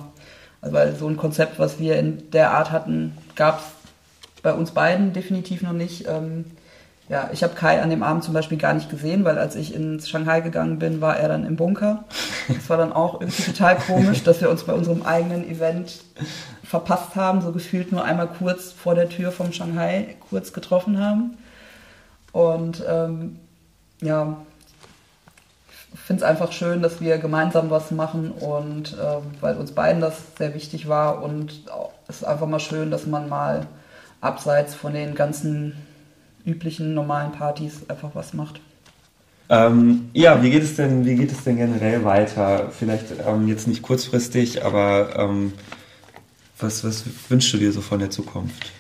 Also 0.62 0.76
weil 0.76 0.96
so 0.96 1.08
ein 1.08 1.18
Konzept, 1.18 1.58
was 1.58 1.80
wir 1.80 1.98
in 1.98 2.30
der 2.32 2.52
Art 2.52 2.72
hatten, 2.72 3.18
gab 3.36 3.60
es 3.60 3.66
bei 4.44 4.54
uns 4.54 4.72
beiden 4.72 5.12
definitiv 5.12 5.64
noch 5.64 5.74
nicht. 5.74 6.08
Ähm, 6.08 6.46
ja, 7.10 7.30
ich 7.34 7.44
habe 7.44 7.54
Kai 7.54 7.82
an 7.82 7.90
dem 7.90 8.02
Abend 8.02 8.24
zum 8.24 8.34
Beispiel 8.34 8.58
gar 8.58 8.74
nicht 8.74 8.90
gesehen, 8.90 9.26
weil 9.26 9.38
als 9.38 9.56
ich 9.56 9.76
ins 9.76 10.10
Shanghai 10.10 10.42
gegangen 10.42 10.80
bin, 10.80 11.02
war 11.02 11.18
er 11.18 11.28
dann 11.28 11.46
im 11.46 11.56
Bunker. 11.56 12.06
Das 12.48 12.70
war 12.70 12.78
dann 12.78 12.94
auch 12.94 13.20
irgendwie 13.20 13.44
total 13.44 13.78
komisch, 13.78 14.24
dass 14.24 14.42
wir 14.42 14.50
uns 14.50 14.64
bei 14.64 14.74
unserem 14.74 15.04
eigenen 15.04 15.48
Event 15.50 16.04
verpasst 16.64 17.16
haben, 17.16 17.42
so 17.42 17.52
gefühlt 17.52 17.92
nur 17.92 18.04
einmal 18.04 18.28
kurz 18.28 18.72
vor 18.72 18.96
der 18.96 19.10
Tür 19.10 19.32
vom 19.32 19.52
Shanghai 19.52 20.16
kurz 20.30 20.54
getroffen 20.54 21.00
haben. 21.00 21.38
Und 22.32 22.84
ähm, 22.88 23.40
ja, 24.02 24.38
finde 25.96 26.24
es 26.24 26.30
einfach 26.30 26.52
schön, 26.52 26.82
dass 26.82 27.02
wir 27.02 27.18
gemeinsam 27.18 27.70
was 27.70 27.92
machen 27.92 28.32
und 28.32 28.94
äh, 28.94 29.18
weil 29.42 29.56
uns 29.58 29.72
beiden 29.72 30.02
das 30.02 30.18
sehr 30.38 30.54
wichtig 30.54 30.88
war 30.88 31.22
und 31.24 31.64
es 32.08 32.18
ist 32.18 32.24
einfach 32.24 32.48
mal 32.48 32.60
schön, 32.60 32.92
dass 32.92 33.06
man 33.06 33.30
mal 33.30 33.68
abseits 34.20 34.74
von 34.74 34.94
den 34.94 35.16
ganzen 35.16 35.76
üblichen 36.46 36.94
normalen 36.94 37.32
Partys 37.32 37.82
einfach 37.88 38.12
was 38.14 38.34
macht. 38.34 38.60
Ähm, 39.50 40.10
ja, 40.14 40.42
wie 40.42 40.50
geht 40.50 40.64
es 40.64 40.76
denn, 40.76 41.06
wie 41.06 41.16
geht 41.16 41.32
es 41.32 41.44
denn 41.44 41.58
generell 41.58 42.04
weiter? 42.04 42.70
Vielleicht 42.72 43.08
ähm, 43.26 43.48
jetzt 43.48 43.68
nicht 43.68 43.82
kurzfristig, 43.82 44.64
aber 44.66 45.18
ähm, 45.18 45.54
was, 46.60 46.84
was 46.84 47.04
wünschst 47.30 47.54
du 47.54 47.58
dir 47.58 47.72
so 47.72 47.82
von 47.82 48.00
der 48.00 48.10
Zukunft? 48.10 48.72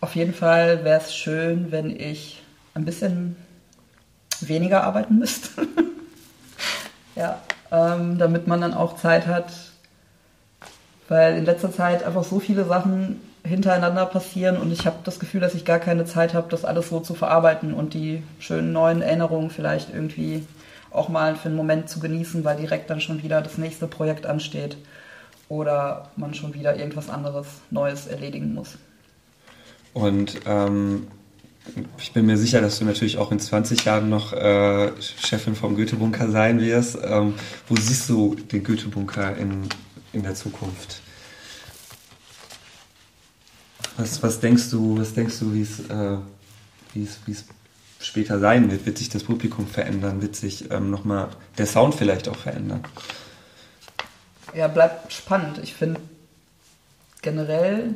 Auf 0.00 0.14
jeden 0.14 0.34
Fall 0.34 0.84
wäre 0.84 1.00
es 1.00 1.14
schön, 1.14 1.70
wenn 1.70 1.88
ich 1.88 2.42
ein 2.74 2.84
bisschen 2.84 3.36
weniger 4.40 4.84
arbeiten 4.84 5.18
müsst. 5.18 5.52
ja, 7.16 7.40
ähm, 7.70 8.18
damit 8.18 8.46
man 8.46 8.60
dann 8.60 8.74
auch 8.74 8.96
Zeit 8.96 9.26
hat, 9.26 9.52
weil 11.08 11.36
in 11.36 11.44
letzter 11.44 11.72
Zeit 11.72 12.02
einfach 12.02 12.24
so 12.24 12.40
viele 12.40 12.64
Sachen 12.64 13.20
hintereinander 13.44 14.06
passieren 14.06 14.56
und 14.56 14.72
ich 14.72 14.86
habe 14.86 14.96
das 15.04 15.20
Gefühl, 15.20 15.40
dass 15.40 15.54
ich 15.54 15.64
gar 15.64 15.78
keine 15.78 16.06
Zeit 16.06 16.32
habe, 16.32 16.48
das 16.50 16.64
alles 16.64 16.88
so 16.88 17.00
zu 17.00 17.14
verarbeiten 17.14 17.74
und 17.74 17.92
die 17.92 18.22
schönen 18.38 18.72
neuen 18.72 19.02
Erinnerungen 19.02 19.50
vielleicht 19.50 19.92
irgendwie 19.92 20.46
auch 20.90 21.08
mal 21.08 21.36
für 21.36 21.48
einen 21.48 21.56
Moment 21.56 21.90
zu 21.90 22.00
genießen, 22.00 22.44
weil 22.44 22.56
direkt 22.56 22.88
dann 22.88 23.00
schon 23.00 23.22
wieder 23.22 23.42
das 23.42 23.58
nächste 23.58 23.86
Projekt 23.86 24.26
ansteht 24.26 24.78
oder 25.48 26.08
man 26.16 26.32
schon 26.34 26.54
wieder 26.54 26.76
irgendwas 26.76 27.10
anderes 27.10 27.46
Neues 27.70 28.06
erledigen 28.06 28.54
muss. 28.54 28.78
Und 29.92 30.40
ähm, 30.46 31.08
ich 31.98 32.12
bin 32.12 32.26
mir 32.26 32.38
sicher, 32.38 32.60
dass 32.60 32.78
du 32.78 32.84
natürlich 32.84 33.18
auch 33.18 33.30
in 33.30 33.40
20 33.40 33.84
Jahren 33.84 34.08
noch 34.08 34.32
äh, 34.32 34.90
Chefin 35.00 35.54
vom 35.54 35.76
Goethe-Bunker 35.76 36.30
sein 36.30 36.60
wirst. 36.60 36.98
Ähm, 37.02 37.34
wo 37.68 37.76
siehst 37.76 38.08
du 38.08 38.34
den 38.34 38.64
Goethe-Bunker 38.64 39.36
in, 39.36 39.68
in 40.12 40.22
der 40.22 40.34
Zukunft? 40.34 41.02
Was, 43.96 44.22
was 44.22 44.40
denkst 44.40 44.70
du, 44.70 44.98
was 44.98 45.14
denkst 45.14 45.38
du, 45.38 45.54
wie 45.54 45.62
es, 45.62 45.80
äh, 45.80 47.30
es 47.30 47.44
später 48.00 48.38
sein 48.40 48.70
wird? 48.70 48.86
Wird 48.86 48.98
sich 48.98 49.08
das 49.08 49.24
Publikum 49.24 49.66
verändern? 49.66 50.20
Wird 50.20 50.36
sich 50.36 50.70
ähm, 50.70 50.90
nochmal 50.90 51.28
der 51.58 51.66
Sound 51.66 51.94
vielleicht 51.94 52.28
auch 52.28 52.36
verändern? 52.36 52.84
Ja, 54.54 54.68
bleibt 54.68 55.12
spannend. 55.12 55.60
Ich 55.62 55.74
finde 55.74 56.00
generell 57.22 57.94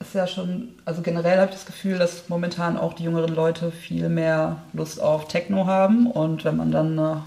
ist 0.00 0.14
ja 0.14 0.26
schon, 0.26 0.74
also 0.84 1.02
generell 1.02 1.38
habe 1.38 1.50
ich 1.50 1.56
das 1.56 1.66
Gefühl, 1.66 1.98
dass 1.98 2.28
momentan 2.28 2.76
auch 2.76 2.94
die 2.94 3.04
jüngeren 3.04 3.34
Leute 3.34 3.70
viel 3.70 4.08
mehr 4.08 4.62
Lust 4.72 5.00
auf 5.00 5.28
Techno 5.28 5.66
haben 5.66 6.10
und 6.10 6.44
wenn 6.44 6.56
man 6.56 6.70
dann 6.70 6.98
eine 6.98 7.24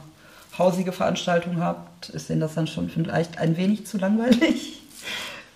hausige 0.58 0.92
Veranstaltung 0.92 1.58
hat, 1.58 2.10
ist 2.10 2.30
denen 2.30 2.42
das 2.42 2.56
dann 2.56 2.68
schon 2.68 2.90
vielleicht 2.90 3.38
ein 3.38 3.58
wenig 3.58 3.86
zu 3.86 3.98
langweilig. 3.98 4.81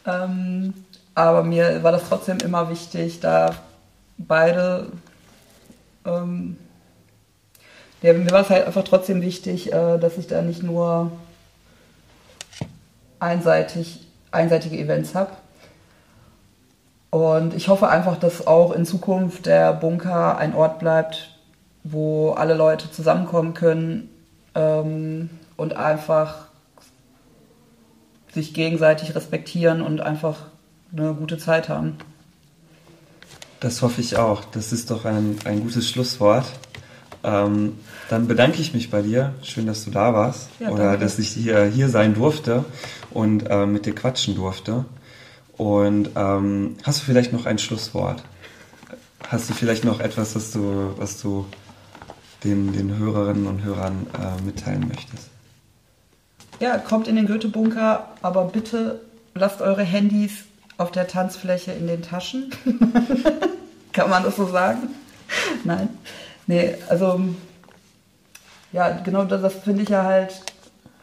Ähm, 0.06 0.74
aber 1.14 1.44
mir 1.44 1.84
war 1.84 1.92
das 1.92 2.08
trotzdem 2.08 2.38
immer 2.40 2.70
wichtig, 2.70 3.20
da 3.20 3.56
beide, 4.18 4.88
ähm, 6.06 6.58
ja, 8.02 8.14
mir 8.14 8.30
war 8.32 8.42
es 8.42 8.50
halt 8.50 8.68
einfach 8.68 8.84
trotzdem 8.84 9.22
wichtig, 9.22 9.74
äh, 9.74 9.98
dass 9.98 10.18
ich 10.18 10.28
da 10.28 10.42
nicht 10.42 10.64
nur 10.64 11.12
einseitig, 13.20 14.08
einseitige 14.32 14.78
Events 14.78 15.16
habe, 15.16 15.32
und 17.16 17.54
ich 17.54 17.70
hoffe 17.70 17.88
einfach, 17.88 18.18
dass 18.18 18.46
auch 18.46 18.74
in 18.74 18.86
Zukunft 18.86 19.46
der 19.46 19.72
Bunker 19.72 20.38
ein 20.38 20.54
Ort 20.54 20.80
bleibt, 20.80 21.30
wo 21.86 22.32
alle 22.32 22.56
Leute 22.56 22.92
zusammenkommen 22.92 23.54
können 23.54 24.10
ähm, 24.54 25.30
und 25.56 25.78
einfach 25.78 26.50
sich 28.36 28.54
gegenseitig 28.54 29.16
respektieren 29.16 29.82
und 29.82 30.02
einfach 30.02 30.42
eine 30.96 31.14
gute 31.14 31.38
Zeit 31.38 31.70
haben. 31.70 31.98
Das 33.60 33.82
hoffe 33.82 34.02
ich 34.02 34.18
auch. 34.18 34.46
Das 34.46 34.72
ist 34.72 34.92
doch 34.92 35.06
ein, 35.06 35.38
ein 35.46 35.62
gutes 35.62 35.90
Schlusswort. 35.90 36.46
Ähm, 37.24 37.80
dann 38.10 38.28
bedanke 38.28 38.62
ich 38.62 38.74
mich 38.74 38.92
bei 38.92 39.02
dir. 39.02 39.34
Schön, 39.42 39.66
dass 39.66 39.84
du 39.84 39.90
da 39.90 40.14
warst 40.14 40.50
ja, 40.60 40.70
oder 40.70 40.98
dass 40.98 41.18
ich 41.18 41.30
hier, 41.30 41.66
hier 41.66 41.90
sein 41.90 42.14
durfte 42.14 42.66
und 43.10 43.50
äh, 43.50 43.66
mit 43.66 43.88
dir 43.88 43.96
quatschen 43.96 44.36
durfte. 44.36 44.86
Und 45.58 46.10
ähm, 46.16 46.76
hast 46.84 47.02
du 47.02 47.06
vielleicht 47.06 47.34
noch 47.34 47.46
ein 47.46 47.58
Schlusswort? 47.58 48.24
Hast 49.28 49.50
du 49.50 49.54
vielleicht 49.54 49.86
noch 49.86 50.02
etwas, 50.02 50.36
was 50.36 50.52
du, 50.52 50.94
was 50.98 51.20
du 51.22 51.46
den, 52.44 52.74
den 52.74 52.98
Hörerinnen 52.98 53.48
und 53.48 53.64
Hörern 53.64 54.06
äh, 54.14 54.42
mitteilen 54.44 54.88
möchtest? 54.88 55.30
Ja, 56.60 56.78
kommt 56.78 57.08
in 57.08 57.16
den 57.16 57.28
Goethe-Bunker, 57.28 58.08
aber 58.22 58.46
bitte 58.46 59.02
lasst 59.34 59.62
eure 59.62 59.84
Handys 59.84 60.46
auf 60.78 60.92
der 60.92 61.08
Tanzfläche 61.08 61.72
in 61.72 61.88
den 61.88 62.02
Taschen. 62.02 62.52
Kann 63.94 64.10
man 64.10 64.24
das 64.24 64.38
so 64.38 64.48
sagen? 64.48 64.90
Nein. 65.64 65.90
Nee, 66.48 66.76
also 66.90 67.20
ja, 68.72 68.90
genau 69.04 69.24
das, 69.24 69.42
das 69.42 69.54
finde 69.56 69.84
ich 69.84 69.90
ja 69.90 70.04
halt. 70.04 70.42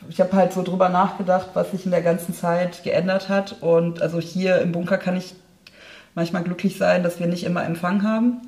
Ich 0.08 0.20
habe 0.20 0.32
halt 0.32 0.52
so 0.52 0.62
drüber 0.62 0.88
nachgedacht, 0.88 1.50
was 1.54 1.70
sich 1.70 1.84
in 1.84 1.90
der 1.90 2.02
ganzen 2.02 2.34
Zeit 2.34 2.82
geändert 2.82 3.28
hat. 3.28 3.56
Und 3.60 4.02
also 4.02 4.20
hier 4.20 4.60
im 4.60 4.72
Bunker 4.72 4.98
kann 4.98 5.16
ich 5.16 5.34
manchmal 6.14 6.42
glücklich 6.42 6.76
sein, 6.76 7.02
dass 7.02 7.20
wir 7.20 7.28
nicht 7.28 7.44
immer 7.44 7.64
Empfang 7.64 8.02
haben. 8.02 8.40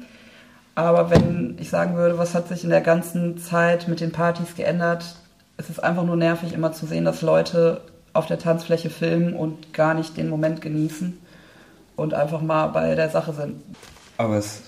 Aber 0.74 1.10
wenn 1.10 1.56
ich 1.60 1.70
sagen 1.70 1.94
würde, 1.96 2.18
was 2.18 2.34
hat 2.34 2.48
sich 2.48 2.64
in 2.64 2.70
der 2.70 2.80
ganzen 2.80 3.38
Zeit 3.38 3.86
mit 3.88 4.00
den 4.00 4.10
Partys 4.10 4.56
geändert, 4.56 5.16
es 5.56 5.70
ist 5.70 5.82
einfach 5.82 6.04
nur 6.04 6.16
nervig, 6.16 6.52
immer 6.52 6.72
zu 6.72 6.86
sehen, 6.86 7.04
dass 7.04 7.22
Leute 7.22 7.80
auf 8.12 8.26
der 8.26 8.38
Tanzfläche 8.38 8.90
filmen 8.90 9.34
und 9.34 9.72
gar 9.72 9.94
nicht 9.94 10.16
den 10.16 10.28
Moment 10.28 10.60
genießen 10.60 11.18
und 11.96 12.14
einfach 12.14 12.40
mal 12.40 12.68
bei 12.68 12.94
der 12.94 13.10
Sache 13.10 13.32
sind. 13.32 13.62
Aber 14.16 14.36
es 14.36 14.62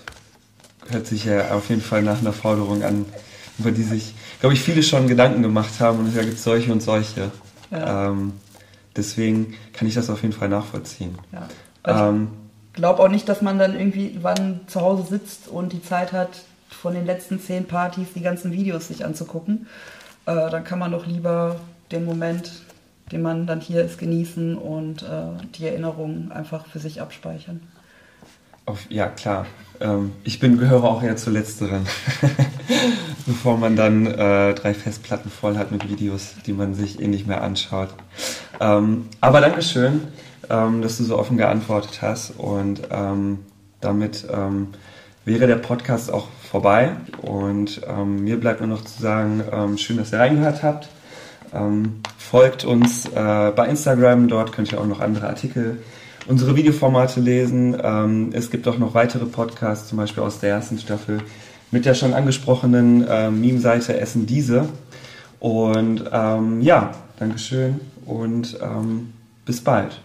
hört 0.89 1.07
sich 1.07 1.25
ja 1.25 1.53
auf 1.53 1.69
jeden 1.69 1.81
Fall 1.81 2.03
nach 2.03 2.21
einer 2.21 2.33
Forderung 2.33 2.83
an, 2.83 3.07
über 3.59 3.71
die 3.71 3.83
sich, 3.83 4.15
glaube 4.41 4.55
ich, 4.55 4.63
viele 4.63 4.83
schon 4.83 5.09
Gedanken 5.09 5.43
gemacht 5.43 5.81
haben 5.81 6.01
und 6.01 6.17
da 6.17 6.23
gibt 6.23 6.35
es 6.35 6.45
solche 6.45 6.73
und 6.73 6.83
solche. 6.83 7.31
Ja. 7.71 8.09
Ähm, 8.09 8.33
deswegen 8.97 9.55
kann 9.73 9.89
ich 9.89 9.95
das 9.95 10.11
auf 10.11 10.23
jeden 10.23 10.35
Fall 10.35 10.49
nachvollziehen. 10.49 11.17
Ja. 11.33 11.49
Also 11.83 12.05
ähm, 12.05 12.29
ich 12.73 12.81
glaube 12.81 13.03
auch 13.03 13.09
nicht, 13.09 13.29
dass 13.29 13.43
man 13.43 13.59
dann 13.59 13.75
irgendwie 13.75 14.19
wann 14.23 14.61
zu 14.67 14.81
Hause 14.81 15.05
sitzt 15.09 15.49
und 15.49 15.73
die 15.73 15.83
Zeit 15.83 16.13
hat, 16.13 16.31
von 16.69 16.95
den 16.95 17.07
letzten 17.07 17.41
zehn 17.41 17.67
Partys 17.67 18.09
die 18.15 18.21
ganzen 18.21 18.53
Videos 18.53 18.89
sich 18.89 19.05
anzugucken. 19.05 19.67
Äh, 20.27 20.51
dann 20.51 20.65
kann 20.65 20.79
man 20.79 20.93
doch 20.93 21.07
lieber 21.07 21.57
den 21.93 22.05
Moment, 22.05 22.53
den 23.13 23.23
man 23.23 23.47
dann 23.47 23.61
hier 23.61 23.85
ist, 23.85 23.99
genießen 23.99 24.59
und 24.59 25.03
äh, 25.03 25.43
die 25.55 25.67
Erinnerungen 25.67 26.33
einfach 26.33 26.67
für 26.67 26.81
sich 26.81 27.01
abspeichern. 27.01 27.61
Auf, 28.67 28.91
ja, 28.91 29.07
klar. 29.07 29.47
Ähm, 29.81 30.13
ich 30.25 30.41
bin, 30.41 30.59
gehöre 30.59 30.83
auch 30.83 31.03
eher 31.03 31.17
zur 31.17 31.33
Letzteren. 31.33 31.87
Bevor 33.27 33.57
man 33.59 33.77
dann 33.77 34.07
äh, 34.07 34.55
drei 34.55 34.75
Festplatten 34.75 35.31
voll 35.31 35.57
hat 35.57 35.71
mit 35.71 35.89
Videos, 35.89 36.35
die 36.45 36.53
man 36.53 36.75
sich 36.75 37.01
eh 37.01 37.07
nicht 37.07 37.29
mehr 37.29 37.43
anschaut. 37.43 37.91
Ähm, 38.61 39.09
aber 39.21 39.41
Dankeschön, 39.41 40.01
ähm, 40.51 40.83
dass 40.83 40.99
du 40.99 41.05
so 41.05 41.17
offen 41.17 41.37
geantwortet 41.37 42.03
hast. 42.03 42.31
Und 42.39 42.83
ähm, 42.91 43.39
damit 43.81 44.27
ähm, 44.33 44.69
wäre 45.25 45.47
der 45.47 45.57
Podcast 45.57 46.13
auch 46.13 46.27
vorbei. 46.57 46.93
Und 47.21 47.83
ähm, 47.87 48.25
mir 48.25 48.41
bleibt 48.41 48.61
nur 48.61 48.69
noch 48.71 48.83
zu 48.83 49.03
sagen, 49.03 49.43
schön, 49.77 49.99
dass 49.99 50.13
ihr 50.13 50.19
reingehört 50.19 50.63
habt. 50.63 50.89
folgt 52.19 52.65
uns 52.65 53.07
äh, 53.07 53.53
bei 53.55 53.69
Instagram, 53.69 54.29
dort 54.29 54.53
könnt 54.53 54.73
ihr 54.73 54.81
auch 54.81 54.87
noch 54.87 55.01
andere 55.01 55.29
Artikel 55.29 55.79
unsere 56.29 56.57
Videoformate 56.57 57.21
lesen. 57.21 57.77
Ähm, 57.83 58.31
es 58.33 58.51
gibt 58.51 58.67
auch 58.69 58.79
noch 58.79 58.95
weitere 58.95 59.27
Podcasts, 59.27 59.89
zum 59.89 59.99
Beispiel 59.99 60.23
aus 60.23 60.41
der 60.41 60.51
ersten 60.51 60.79
Staffel, 60.79 61.21
mit 61.71 61.85
der 61.85 61.95
schon 61.95 62.15
angesprochenen 62.15 63.07
äh, 63.07 63.31
Meme-Seite 63.31 63.99
Essen 63.99 64.27
diese. 64.27 64.69
Und 65.39 66.05
ähm, 66.11 66.61
ja, 66.63 66.95
Dankeschön 67.19 67.81
und 68.07 68.59
ähm, 68.63 69.13
bis 69.45 69.63
bald. 69.63 70.01